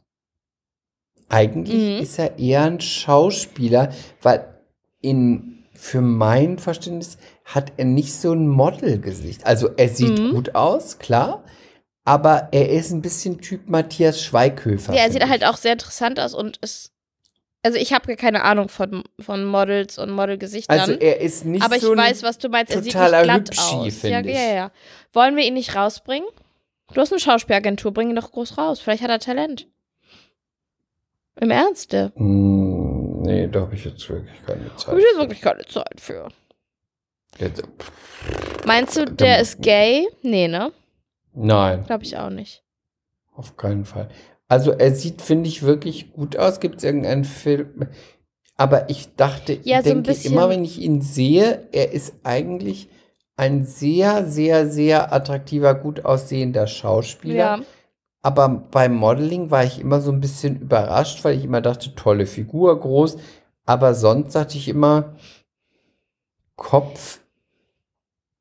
eigentlich 1.29 1.97
Mhm. 1.97 2.03
ist 2.03 2.19
er 2.19 2.37
eher 2.39 2.63
ein 2.63 2.81
Schauspieler, 2.81 3.91
weil 4.21 4.45
in, 5.01 5.63
für 5.73 6.01
mein 6.01 6.59
Verständnis 6.59 7.17
hat 7.45 7.73
er 7.77 7.85
nicht 7.85 8.13
so 8.13 8.33
ein 8.33 8.47
Modelgesicht. 8.47 9.45
Also 9.45 9.69
er 9.77 9.89
sieht 9.89 10.19
Mhm. 10.19 10.31
gut 10.31 10.55
aus, 10.55 10.99
klar, 10.99 11.43
aber 12.03 12.49
er 12.51 12.69
ist 12.69 12.91
ein 12.91 13.01
bisschen 13.01 13.39
Typ 13.41 13.69
Matthias 13.69 14.21
Schweighöfer. 14.21 14.93
ja, 14.93 15.03
er 15.03 15.11
sieht 15.11 15.27
halt 15.27 15.41
ich. 15.41 15.47
auch 15.47 15.57
sehr 15.57 15.73
interessant 15.73 16.19
aus 16.19 16.33
und 16.33 16.57
ist. 16.57 16.91
Also, 17.63 17.77
ich 17.77 17.93
habe 17.93 18.15
keine 18.15 18.43
Ahnung 18.43 18.69
von, 18.69 19.03
von 19.19 19.45
Models 19.45 19.97
und 19.99 20.11
Modelgesichtern. 20.11 20.79
Also 20.79 20.93
er 20.93 21.21
ist 21.21 21.45
nicht 21.45 21.63
aber 21.63 21.75
ich 21.75 21.81
so 21.81 21.91
ein 21.91 21.97
weiß, 21.97 22.23
was 22.23 22.37
du 22.39 22.49
meinst. 22.49 22.71
Er 22.73 22.81
sieht 22.81 22.95
nicht 22.95 23.07
glatt 23.23 23.49
Hübschi, 23.49 23.75
aus. 23.75 24.01
Ja, 24.01 24.19
ich. 24.21 24.25
ja, 24.27 24.53
ja. 24.53 24.71
Wollen 25.13 25.35
wir 25.35 25.43
ihn 25.43 25.53
nicht 25.53 25.75
rausbringen? 25.75 26.27
Du 26.93 26.99
hast 26.99 27.11
eine 27.13 27.19
Schauspielagentur, 27.21 27.93
bring 27.93 28.09
ihn 28.09 28.15
doch 28.15 28.31
groß 28.31 28.57
raus. 28.57 28.79
Vielleicht 28.79 29.03
hat 29.03 29.09
er 29.11 29.19
Talent. 29.19 29.67
Im 31.39 31.51
Ernst? 31.51 31.93
Da 31.93 32.11
Hm, 32.15 33.21
nee, 33.21 33.47
da 33.47 33.61
habe 33.61 33.75
ich 33.75 33.85
jetzt 33.85 34.07
wirklich 34.09 34.43
keine 34.45 34.75
Zeit. 34.75 34.87
habe 34.87 34.99
ich 34.99 35.05
jetzt 35.05 35.17
wirklich 35.19 35.41
keine 35.41 35.65
Zeit 35.65 36.01
für. 36.01 36.27
Jetzt, 37.39 37.63
Meinst 38.65 38.97
du, 38.97 39.05
der 39.05 39.33
Dann- 39.35 39.41
ist 39.41 39.61
gay? 39.61 40.07
Nee, 40.21 40.47
ne? 40.47 40.71
nein, 41.33 41.85
Glaube 41.85 42.03
ich 42.03 42.17
auch 42.17 42.29
nicht. 42.29 42.63
auf 43.35 43.55
keinen 43.55 43.85
Fall. 43.85 44.09
Also 44.51 44.71
er 44.71 44.93
sieht, 44.93 45.21
finde 45.21 45.47
ich, 45.47 45.63
wirklich 45.63 46.11
gut 46.11 46.35
aus. 46.35 46.59
Gibt 46.59 46.79
es 46.79 46.83
irgendeinen 46.83 47.23
Film? 47.23 47.87
Aber 48.57 48.89
ich 48.89 49.15
dachte, 49.15 49.57
Ja, 49.63 49.77
so 49.81 49.85
denke 49.85 50.11
bisschen- 50.11 50.33
immer, 50.33 50.49
wenn 50.49 50.65
ich 50.65 50.77
ihn 50.81 50.99
sehe, 51.01 51.69
er 51.71 51.93
ist 51.93 52.15
eigentlich 52.23 52.89
ein 53.37 53.63
sehr, 53.63 54.25
sehr, 54.27 54.67
sehr 54.69 55.13
attraktiver, 55.13 55.73
gut 55.73 56.03
aussehender 56.03 56.67
Schauspieler. 56.67 57.35
Ja. 57.35 57.59
Aber 58.21 58.49
beim 58.49 58.93
Modeling 58.95 59.51
war 59.51 59.63
ich 59.63 59.79
immer 59.79 60.01
so 60.01 60.11
ein 60.11 60.19
bisschen 60.19 60.59
überrascht, 60.59 61.23
weil 61.23 61.37
ich 61.37 61.45
immer 61.45 61.61
dachte, 61.61 61.95
tolle 61.95 62.25
Figur, 62.25 62.77
groß. 62.77 63.15
Aber 63.65 63.95
sonst 63.95 64.35
dachte 64.35 64.57
ich 64.57 64.67
immer, 64.67 65.15
Kopf 66.57 67.21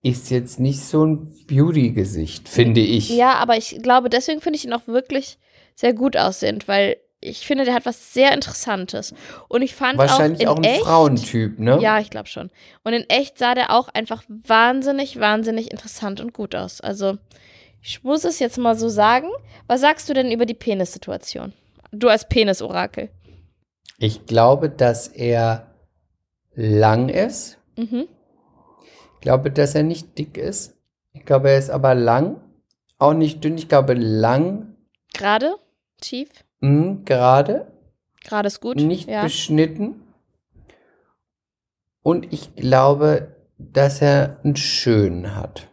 ist 0.03 0.29
jetzt 0.31 0.59
nicht 0.59 0.81
so 0.81 1.05
ein 1.07 1.33
Beauty-Gesicht, 1.47 2.49
finde 2.49 2.81
ich. 2.81 3.11
Ja, 3.11 3.35
aber 3.35 3.57
ich 3.57 3.79
glaube, 3.81 4.11
deswegen 4.11 4.41
finde 4.41 4.57
ich 4.57 4.65
ihn 4.65 4.73
auch 4.73 4.89
wirklich 4.89 5.39
sehr 5.81 5.95
gut 5.95 6.17
aussehend, 6.17 6.69
weil 6.69 6.99
ich 7.21 7.47
finde, 7.47 7.65
der 7.65 7.75
hat 7.75 7.87
was 7.87 8.15
sehr 8.15 8.33
Interessantes. 8.33 9.15
Und 9.49 9.63
ich 9.63 9.75
fand 9.75 9.99
Wahrscheinlich 9.99 10.47
auch, 10.47 10.53
auch, 10.53 10.59
in 10.59 10.65
ein 10.65 10.71
echt, 10.71 10.83
Frauentyp, 10.83 11.59
ne? 11.59 11.79
Ja, 11.81 11.99
ich 11.99 12.11
glaube 12.11 12.29
schon. 12.29 12.51
Und 12.83 12.93
in 12.93 13.09
echt 13.09 13.39
sah 13.39 13.55
der 13.55 13.71
auch 13.71 13.89
einfach 13.89 14.23
wahnsinnig, 14.29 15.21
wahnsinnig 15.21 15.71
interessant 15.71 16.21
und 16.21 16.33
gut 16.33 16.55
aus. 16.55 16.81
Also, 16.81 17.19
ich 17.83 18.05
muss 18.05 18.25
es 18.25 18.39
jetzt 18.39 18.59
mal 18.59 18.77
so 18.79 18.89
sagen. 18.89 19.29
Was 19.67 19.81
sagst 19.81 20.09
du 20.09 20.15
denn 20.15 20.31
über 20.31 20.47
die 20.47 20.55
Penissituation? 20.55 21.53
Du 21.93 22.09
als 22.09 22.29
Penis-Orakel. 22.29 23.11
Ich 23.99 24.27
glaube, 24.27 24.71
dass 24.71 25.09
er 25.09 25.67
lang 26.55 27.09
ist. 27.09 27.59
Mhm. 27.77 28.07
Ich 29.15 29.21
glaube, 29.21 29.51
dass 29.51 29.75
er 29.75 29.83
nicht 29.83 30.17
dick 30.19 30.39
ist. 30.39 30.75
Ich 31.13 31.25
glaube, 31.25 31.51
er 31.51 31.59
ist 31.59 31.71
aber 31.71 31.95
lang. 31.95 32.41
Auch 32.99 33.15
nicht 33.15 33.43
dünn. 33.45 33.59
Ich 33.59 33.69
glaube, 33.69 33.95
lang, 33.95 34.71
Gerade? 35.13 35.57
Schief? 36.05 36.29
mh, 36.61 37.05
gerade, 37.05 37.71
Gerade 38.25 38.47
ist 38.49 38.61
gut? 38.61 38.77
nicht 38.77 39.09
ja. 39.09 39.23
beschnitten. 39.23 40.03
Und 42.03 42.33
ich 42.33 42.55
glaube, 42.55 43.37
dass 43.59 44.01
er 44.01 44.41
einen 44.43 44.57
schönen 44.57 45.37
hat. 45.37 45.69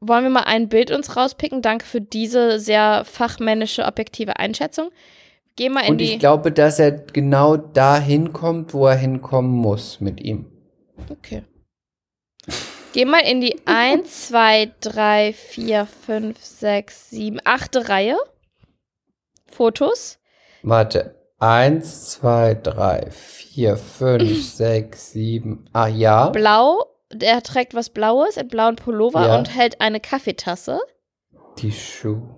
Wollen 0.00 0.24
wir 0.24 0.30
mal 0.30 0.44
ein 0.44 0.68
Bild 0.68 0.90
uns 0.90 1.16
rauspicken? 1.16 1.62
Danke 1.62 1.86
für 1.86 2.00
diese 2.00 2.60
sehr 2.60 3.04
fachmännische, 3.04 3.86
objektive 3.86 4.38
Einschätzung. 4.38 4.90
Geh 5.56 5.68
mal 5.68 5.80
in 5.82 5.92
Und 5.92 6.02
ich 6.02 6.18
glaube, 6.18 6.52
dass 6.52 6.78
er 6.78 6.92
genau 6.92 7.56
da 7.56 7.98
hinkommt, 7.98 8.74
wo 8.74 8.86
er 8.86 8.96
hinkommen 8.96 9.52
muss 9.52 10.00
mit 10.00 10.20
ihm. 10.20 10.46
Okay. 11.10 11.44
Geh 12.92 13.04
mal 13.04 13.20
in 13.20 13.40
die 13.40 13.56
1, 13.64 14.28
2, 14.28 14.72
3, 14.80 15.32
4, 15.32 15.86
5, 15.86 16.44
6, 16.44 17.10
7, 17.10 17.40
8. 17.44 17.88
Reihe. 17.88 18.16
Fotos. 19.54 20.18
Warte. 20.62 21.14
Eins, 21.38 22.10
zwei, 22.10 22.54
drei, 22.54 23.08
vier, 23.10 23.76
fünf, 23.76 24.42
sechs, 24.54 25.12
sieben. 25.12 25.68
Ah 25.72 25.88
ja. 25.88 26.28
Blau. 26.30 26.86
Der 27.12 27.42
trägt 27.42 27.74
was 27.74 27.90
Blaues, 27.90 28.38
einen 28.38 28.48
blauen 28.48 28.76
Pullover 28.76 29.26
Ja. 29.26 29.38
und 29.38 29.54
hält 29.54 29.80
eine 29.80 30.00
Kaffeetasse. 30.00 30.80
Die 31.58 31.70
Schuhe. 31.70 32.34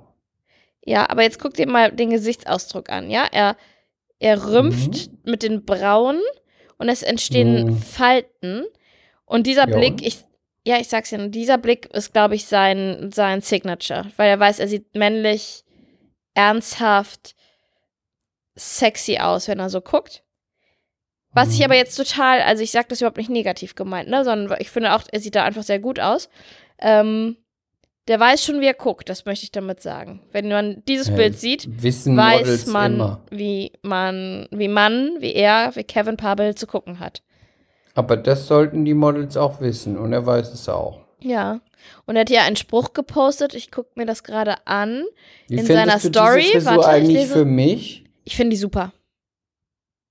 Ja, 0.85 1.09
aber 1.09 1.23
jetzt 1.23 1.39
guck 1.41 1.55
dir 1.55 1.67
mal 1.67 1.91
den 1.93 2.11
Gesichtsausdruck 2.11 2.91
an, 2.91 3.09
ja? 3.11 3.27
Er, 3.33 3.57
er 4.19 4.47
rümpft 4.47 5.11
mit 5.25 5.43
den 5.43 5.64
Brauen 5.64 6.21
und 6.79 6.89
es 6.89 7.03
entstehen 7.03 7.67
Mhm. 7.69 7.77
Falten. 7.79 8.64
Und 9.25 9.47
dieser 9.47 9.69
Ja, 9.69 9.77
Blick, 9.79 10.07
ich, 10.07 10.19
ja, 10.67 10.77
ich 10.79 10.89
sag's 10.89 11.11
dir, 11.11 11.29
dieser 11.29 11.59
Blick 11.59 11.87
ist, 11.95 12.12
glaube 12.12 12.35
ich, 12.35 12.45
sein, 12.47 13.11
sein 13.14 13.41
Signature, 13.41 14.07
weil 14.17 14.29
er 14.29 14.39
weiß, 14.41 14.59
er 14.59 14.69
sieht 14.69 14.95
männlich, 14.95 15.64
ernsthaft, 16.37 17.34
sexy 18.55 19.18
aus, 19.18 19.49
wenn 19.49 19.59
er 19.59 19.70
so 19.70 19.80
guckt. 19.80 20.22
Was 21.32 21.53
ich 21.53 21.59
Mhm. 21.59 21.64
aber 21.66 21.76
jetzt 21.76 21.97
total, 21.97 22.41
also 22.41 22.62
ich 22.62 22.70
sag 22.70 22.89
das 22.89 23.01
überhaupt 23.01 23.18
nicht 23.18 23.28
negativ 23.30 23.74
gemeint, 23.74 24.09
ne, 24.09 24.24
sondern 24.24 24.57
ich 24.61 24.70
finde 24.70 24.95
auch, 24.95 25.03
er 25.11 25.20
sieht 25.20 25.34
da 25.34 25.45
einfach 25.45 25.62
sehr 25.64 25.78
gut 25.80 26.01
aus. 26.01 26.30
Ähm, 26.78 27.37
der 28.09 28.20
weiß 28.20 28.45
schon, 28.45 28.61
wie 28.61 28.66
er 28.66 28.74
guckt, 28.74 29.09
das 29.09 29.24
möchte 29.24 29.45
ich 29.45 29.51
damit 29.51 29.82
sagen. 29.82 30.22
Wenn 30.30 30.49
man 30.49 30.82
dieses 30.87 31.09
Ja, 31.09 31.16
Bild 31.16 31.39
sieht, 31.39 31.66
Wissen 31.82 32.16
weiß 32.16 32.39
Models 32.41 32.66
man, 32.66 32.95
immer. 32.95 33.20
wie 33.30 33.72
man, 33.82 34.47
wie 34.53 34.68
Mann, 34.68 35.16
wie 35.18 35.34
er, 35.34 35.74
wie 35.74 35.84
Kevin 35.84 36.16
Pavel 36.16 36.55
zu 36.55 36.66
gucken 36.66 37.01
hat. 37.01 37.22
Aber 37.95 38.16
das 38.16 38.47
sollten 38.47 38.84
die 38.84 38.95
Models 38.95 39.37
auch 39.37 39.61
wissen 39.61 39.99
und 39.99 40.12
er 40.12 40.24
weiß 40.24 40.53
es 40.53 40.68
auch. 40.68 41.01
Ja. 41.20 41.61
Und 42.07 42.16
er 42.16 42.20
hat 42.22 42.30
ja 42.30 42.43
einen 42.43 42.57
Spruch 42.57 42.93
gepostet, 42.93 43.55
ich 43.55 43.70
gucke 43.70 43.91
mir 43.95 44.07
das 44.07 44.22
gerade 44.24 44.66
an. 44.66 45.05
Wie 45.49 45.57
In 45.57 45.66
seiner 45.66 45.95
du 45.99 46.09
Story? 46.09 46.41
diese 46.43 46.53
Frisur 46.61 46.76
Warte, 46.76 46.80
ich 46.82 46.87
eigentlich 46.89 47.16
lese- 47.18 47.32
für 47.32 47.45
mich? 47.45 48.05
Ich 48.24 48.37
finde 48.37 48.51
die 48.51 48.57
super. 48.61 48.93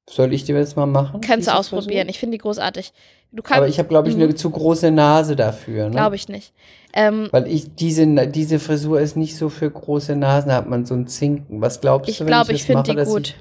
Soll 0.10 0.34
ich 0.34 0.44
dir 0.44 0.58
das 0.58 0.76
mal 0.76 0.86
machen? 0.86 1.22
Kannst 1.22 1.48
du 1.48 1.54
ausprobieren. 1.56 2.06
Frisur? 2.06 2.10
Ich 2.12 2.20
finde 2.20 2.38
die 2.38 2.42
großartig. 2.42 2.94
Du 3.32 3.42
Aber 3.44 3.50
kannst, 3.56 3.70
ich 3.70 3.80
habe, 3.80 3.90
glaube 3.90 4.08
ich, 4.08 4.16
eine 4.16 4.34
zu 4.36 4.50
große 4.50 4.92
Nase 4.92 5.36
dafür. 5.36 5.86
Ne? 5.86 5.92
glaube 5.92 6.16
ich 6.16 6.30
nicht. 6.30 6.54
Ähm, 6.94 7.28
Weil 7.32 7.48
ich 7.48 7.74
diese, 7.76 8.06
diese 8.28 8.60
Frisur 8.60 9.02
ist 9.02 9.18
nicht 9.18 9.36
so 9.36 9.50
für 9.50 9.70
große 9.70 10.16
Nasen, 10.16 10.50
da 10.50 10.56
hat 10.56 10.70
man 10.70 10.86
so 10.86 10.94
ein 10.94 11.08
Zinken. 11.08 11.60
Was 11.60 11.82
glaubst 11.82 12.10
ich 12.10 12.18
du, 12.20 12.22
wenn 12.22 12.28
glaube, 12.28 12.52
ich, 12.52 12.62
ich 12.62 12.64
finde 12.66 12.84
die 12.84 13.04
gut. 13.04 13.36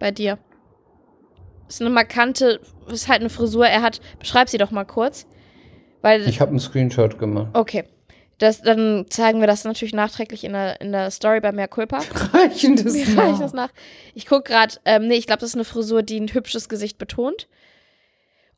Bei 0.00 0.10
dir. 0.10 0.38
Ist 1.68 1.80
eine 1.80 1.90
markante, 1.90 2.60
ist 2.88 3.08
halt 3.08 3.20
eine 3.20 3.30
Frisur. 3.30 3.66
Er 3.66 3.82
hat, 3.82 4.00
beschreib 4.18 4.48
sie 4.48 4.58
doch 4.58 4.70
mal 4.70 4.84
kurz. 4.84 5.26
Weil 6.02 6.22
Ich, 6.22 6.28
ich 6.28 6.40
habe 6.40 6.50
einen 6.50 6.60
Screenshot 6.60 7.18
gemacht. 7.18 7.48
Okay. 7.54 7.84
Das, 8.38 8.60
dann 8.60 9.06
zeigen 9.08 9.40
wir 9.40 9.46
das 9.46 9.62
natürlich 9.64 9.94
nachträglich 9.94 10.42
in 10.44 10.52
der, 10.52 10.80
in 10.80 10.90
der 10.90 11.10
Story 11.12 11.40
bei 11.40 11.52
Mehr 11.52 11.68
Culpa. 11.68 11.98
Reichen 12.32 12.74
das 12.76 12.86
reiche 13.16 13.32
ich 13.34 13.38
das 13.38 13.52
nach? 13.52 13.70
Ich 14.14 14.26
gucke 14.26 14.50
gerade, 14.52 14.74
ähm, 14.84 15.06
nee, 15.06 15.14
ich 15.14 15.26
glaube, 15.26 15.40
das 15.40 15.50
ist 15.50 15.54
eine 15.54 15.64
Frisur, 15.64 16.02
die 16.02 16.18
ein 16.18 16.28
hübsches 16.34 16.68
Gesicht 16.68 16.98
betont. 16.98 17.46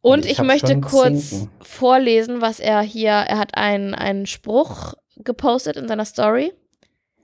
Und 0.01 0.25
Ich 0.25 0.33
ich, 0.33 0.39
hab 0.39 0.47
möchte 0.47 0.81
kurz 0.81 1.31
Zinken. 1.31 1.51
vorlesen, 1.61 2.41
was 2.41 2.61
er 2.61 2.81
hier, 2.83 3.11
er 3.11 3.39
hat 3.39 3.57
einen, 3.57 3.95
einen 3.95 4.27
Spruch 4.27 4.95
gepostet 5.17 5.77
in 5.77 5.89
seiner 5.89 6.05
Story. 6.05 6.53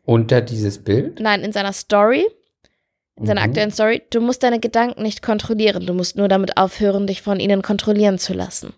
Unter 0.05 0.41
dieses 0.41 0.83
Bild? 0.83 1.21
Nein, 1.21 1.43
in 1.43 1.53
seiner 1.53 1.73
Story, 1.73 2.27
in 3.17 3.27
seiner 3.27 3.43
Mhm. 3.43 3.47
aktuellen 3.49 3.71
Story. 3.71 4.03
Du 4.11 4.21
musst 4.21 4.43
deine 4.43 4.61
Gedanken 4.61 5.03
nicht 5.03 5.23
kontrollieren. 5.23 5.87
Du 5.87 5.95
musst 5.95 6.17
nur 6.17 6.29
damit 6.29 6.57
aufhören, 6.57 7.07
dich 7.07 7.23
von 7.23 7.39
ihnen 7.39 7.63
kontrollieren 7.63 8.19
zu 8.19 8.33
lassen. 8.33 8.73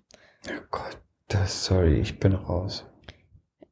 Oh 0.49 0.63
Gott, 0.71 0.99
das, 1.35 1.65
sorry, 1.65 2.01
ich 2.01 2.19
bin 2.19 2.35
raus. 2.35 2.85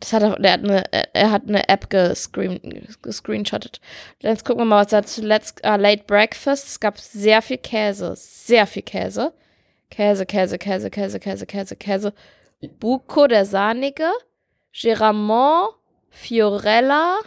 Das 0.01 0.15
hat 0.15 0.23
er, 0.23 0.37
der 0.37 0.53
hat 0.53 0.65
eine, 0.65 0.93
er 1.13 1.31
hat 1.31 1.43
eine 1.47 1.69
App 1.69 1.91
gescreen, 1.91 2.89
gescreenshottet. 3.03 3.81
Jetzt 4.21 4.47
gucken 4.47 4.63
wir 4.63 4.65
mal, 4.65 4.85
was 4.85 4.93
er 4.93 5.05
zuletzt, 5.05 5.63
äh, 5.63 5.77
Late 5.77 6.05
Breakfast, 6.07 6.69
es 6.69 6.81
gab 6.81 6.99
sehr 6.99 7.43
viel 7.43 7.59
Käse, 7.59 8.15
sehr 8.17 8.67
viel 8.67 8.83
Käse. 8.83 9.35
Käse, 9.91 10.25
Käse, 10.25 10.59
Käse, 10.59 10.91
Käse, 10.91 11.21
Käse, 11.21 11.47
Käse, 11.47 11.77
Käse. 11.77 12.15
Buco, 12.79 13.27
der 13.27 13.45
Sahnige, 13.45 14.11
Geramont, 14.73 15.75
Fiorella, 16.11 17.19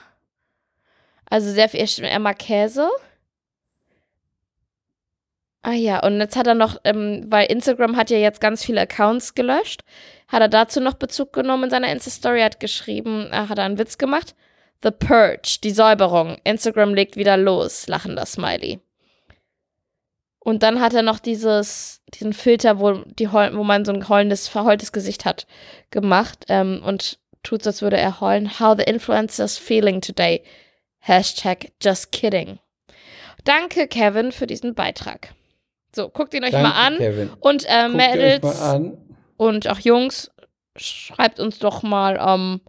also 1.29 1.51
sehr 1.51 1.69
viel, 1.69 1.85
er 2.03 2.19
mag 2.19 2.37
Käse. 2.37 2.89
Ah 5.63 5.71
ja, 5.71 6.03
und 6.03 6.19
jetzt 6.19 6.35
hat 6.35 6.47
er 6.47 6.55
noch, 6.55 6.77
ähm, 6.83 7.25
weil 7.29 7.49
Instagram 7.49 7.95
hat 7.95 8.09
ja 8.09 8.17
jetzt 8.17 8.41
ganz 8.41 8.65
viele 8.65 8.81
Accounts 8.81 9.33
gelöscht, 9.33 9.83
hat 10.33 10.41
er 10.41 10.49
dazu 10.49 10.81
noch 10.81 10.95
Bezug 10.95 11.31
genommen 11.31 11.65
in 11.65 11.69
seiner 11.69 11.91
Insta-Story, 11.91 12.41
hat 12.41 12.59
geschrieben, 12.59 13.27
äh, 13.31 13.47
hat 13.47 13.59
er 13.59 13.65
einen 13.65 13.77
Witz 13.77 13.99
gemacht. 13.99 14.33
The 14.81 14.89
Purge, 14.89 15.59
die 15.63 15.69
Säuberung. 15.69 16.37
Instagram 16.43 16.95
legt 16.95 17.15
wieder 17.15 17.37
los, 17.37 17.87
lachender 17.87 18.25
Smiley. 18.25 18.79
Und 20.39 20.63
dann 20.63 20.81
hat 20.81 20.95
er 20.95 21.03
noch 21.03 21.19
dieses, 21.19 22.01
diesen 22.15 22.33
Filter, 22.33 22.79
wo, 22.79 23.03
die 23.05 23.31
wo 23.31 23.63
man 23.63 23.85
so 23.85 23.93
ein 23.93 24.09
heulendes, 24.09 24.47
verheultes 24.47 24.91
Gesicht 24.91 25.23
hat, 25.23 25.45
gemacht 25.91 26.45
ähm, 26.49 26.81
und 26.83 27.19
tut 27.43 27.63
so, 27.63 27.69
als 27.69 27.83
würde 27.83 27.97
er 27.97 28.19
heulen. 28.19 28.59
How 28.59 28.75
the 28.75 28.83
influencers 28.83 29.59
feeling 29.59 30.01
today. 30.01 30.43
Hashtag 30.97 31.71
just 31.79 32.11
kidding. 32.11 32.57
Danke, 33.43 33.87
Kevin, 33.87 34.31
für 34.31 34.47
diesen 34.47 34.73
Beitrag. 34.73 35.29
So, 35.95 36.09
guckt 36.09 36.33
ihn 36.33 36.43
euch 36.43 36.51
Danke, 36.51 36.67
mal 36.67 36.87
an. 36.87 36.97
Kevin. 36.97 37.29
Und 37.39 37.65
äh, 37.69 37.87
Mädels 37.87 38.43
mal 38.43 38.75
an. 38.75 38.97
Und 39.37 39.67
auch 39.69 39.79
Jungs, 39.79 40.31
schreibt 40.75 41.39
uns 41.39 41.59
doch 41.59 41.83
mal, 41.83 42.19
ähm, 42.19 42.61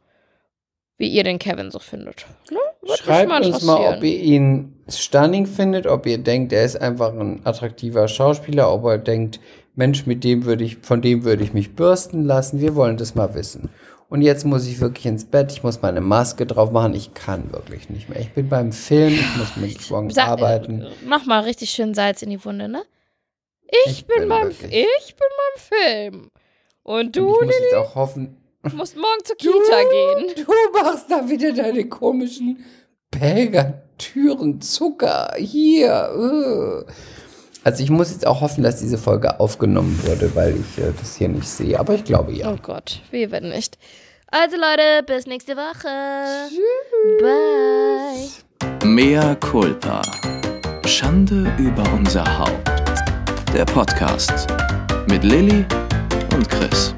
wie 0.96 1.08
ihr 1.08 1.24
den 1.24 1.38
Kevin 1.38 1.70
so 1.70 1.78
findet. 1.78 2.26
Ne? 2.50 2.58
Schreibt 2.96 3.44
uns 3.46 3.62
mal, 3.62 3.96
ob 3.96 4.02
ihr 4.04 4.18
ihn 4.20 4.84
stunning 4.88 5.46
findet, 5.46 5.86
ob 5.86 6.06
ihr 6.06 6.18
denkt, 6.18 6.52
er 6.52 6.64
ist 6.64 6.76
einfach 6.80 7.12
ein 7.12 7.40
attraktiver 7.44 8.06
Schauspieler, 8.08 8.72
ob 8.72 8.84
ihr 8.84 8.98
denkt, 8.98 9.40
Mensch, 9.74 10.06
mit 10.06 10.22
dem 10.22 10.44
würde 10.44 10.62
ich, 10.64 10.76
von 10.82 11.02
dem 11.02 11.24
würde 11.24 11.42
ich 11.42 11.52
mich 11.52 11.74
bürsten 11.74 12.24
lassen. 12.24 12.60
Wir 12.60 12.76
wollen 12.76 12.96
das 12.96 13.14
mal 13.16 13.34
wissen. 13.34 13.70
Und 14.08 14.22
jetzt 14.22 14.44
muss 14.44 14.68
ich 14.68 14.80
wirklich 14.80 15.06
ins 15.06 15.24
Bett, 15.24 15.50
ich 15.50 15.64
muss 15.64 15.82
meine 15.82 16.00
Maske 16.00 16.46
drauf 16.46 16.70
machen, 16.70 16.94
ich 16.94 17.14
kann 17.14 17.52
wirklich 17.52 17.88
nicht 17.90 18.08
mehr. 18.08 18.20
Ich 18.20 18.30
bin 18.32 18.48
beim 18.48 18.70
Film, 18.70 19.14
ich 19.14 19.36
muss 19.36 19.56
mit 19.56 19.90
morgen 19.90 20.10
Sag- 20.10 20.28
arbeiten. 20.28 20.86
Mach 21.06 21.24
mal 21.26 21.40
richtig 21.40 21.70
schön 21.70 21.94
Salz 21.94 22.22
in 22.22 22.30
die 22.30 22.44
Wunde, 22.44 22.68
ne? 22.68 22.84
Ich, 23.86 23.90
Ich 23.92 24.06
bin, 24.06 24.20
bin 24.20 24.28
beim, 24.28 24.42
wirklich- 24.48 24.72
ich 24.72 25.16
bin 25.16 25.26
beim 25.40 25.60
Film. 25.80 26.30
Und 26.84 27.06
Und 27.06 27.16
du, 27.16 27.34
ich 27.40 27.46
muss 27.46 27.54
jetzt 27.60 27.74
auch 27.74 27.94
hoffen, 27.94 28.36
musst 28.74 28.96
morgen 28.96 29.24
zur 29.24 29.36
Kita 29.38 29.82
gehen. 29.90 30.44
Du 30.46 30.52
machst 30.82 31.10
da 31.10 31.28
wieder 31.28 31.52
deine 31.52 31.88
komischen 31.88 32.64
Belger-Türen, 33.10 34.60
Zucker, 34.60 35.32
hier. 35.36 36.84
äh. 36.86 36.92
Also 37.64 37.82
ich 37.82 37.88
muss 37.88 38.10
jetzt 38.12 38.26
auch 38.26 38.42
hoffen, 38.42 38.62
dass 38.62 38.80
diese 38.80 38.98
Folge 38.98 39.40
aufgenommen 39.40 39.98
wurde, 40.04 40.30
weil 40.36 40.54
ich 40.56 40.78
äh, 40.84 40.92
das 41.00 41.16
hier 41.16 41.28
nicht 41.30 41.48
sehe. 41.48 41.80
Aber 41.80 41.94
ich 41.94 42.04
glaube 42.04 42.32
ja. 42.32 42.52
Oh 42.52 42.58
Gott, 42.62 43.00
wie 43.10 43.30
wenn 43.30 43.48
nicht. 43.48 43.78
Also 44.30 44.56
Leute, 44.56 45.02
bis 45.06 45.26
nächste 45.26 45.56
Woche. 45.56 45.88
Bye. 47.20 48.86
Mea 48.86 49.34
culpa. 49.36 50.02
Schande 50.86 51.50
über 51.58 51.84
unser 51.94 52.38
Haupt. 52.38 52.70
Der 53.54 53.64
Podcast 53.64 54.46
mit 55.08 55.24
Lilly 55.24 55.64
und 56.34 56.48
Chris. 56.48 56.94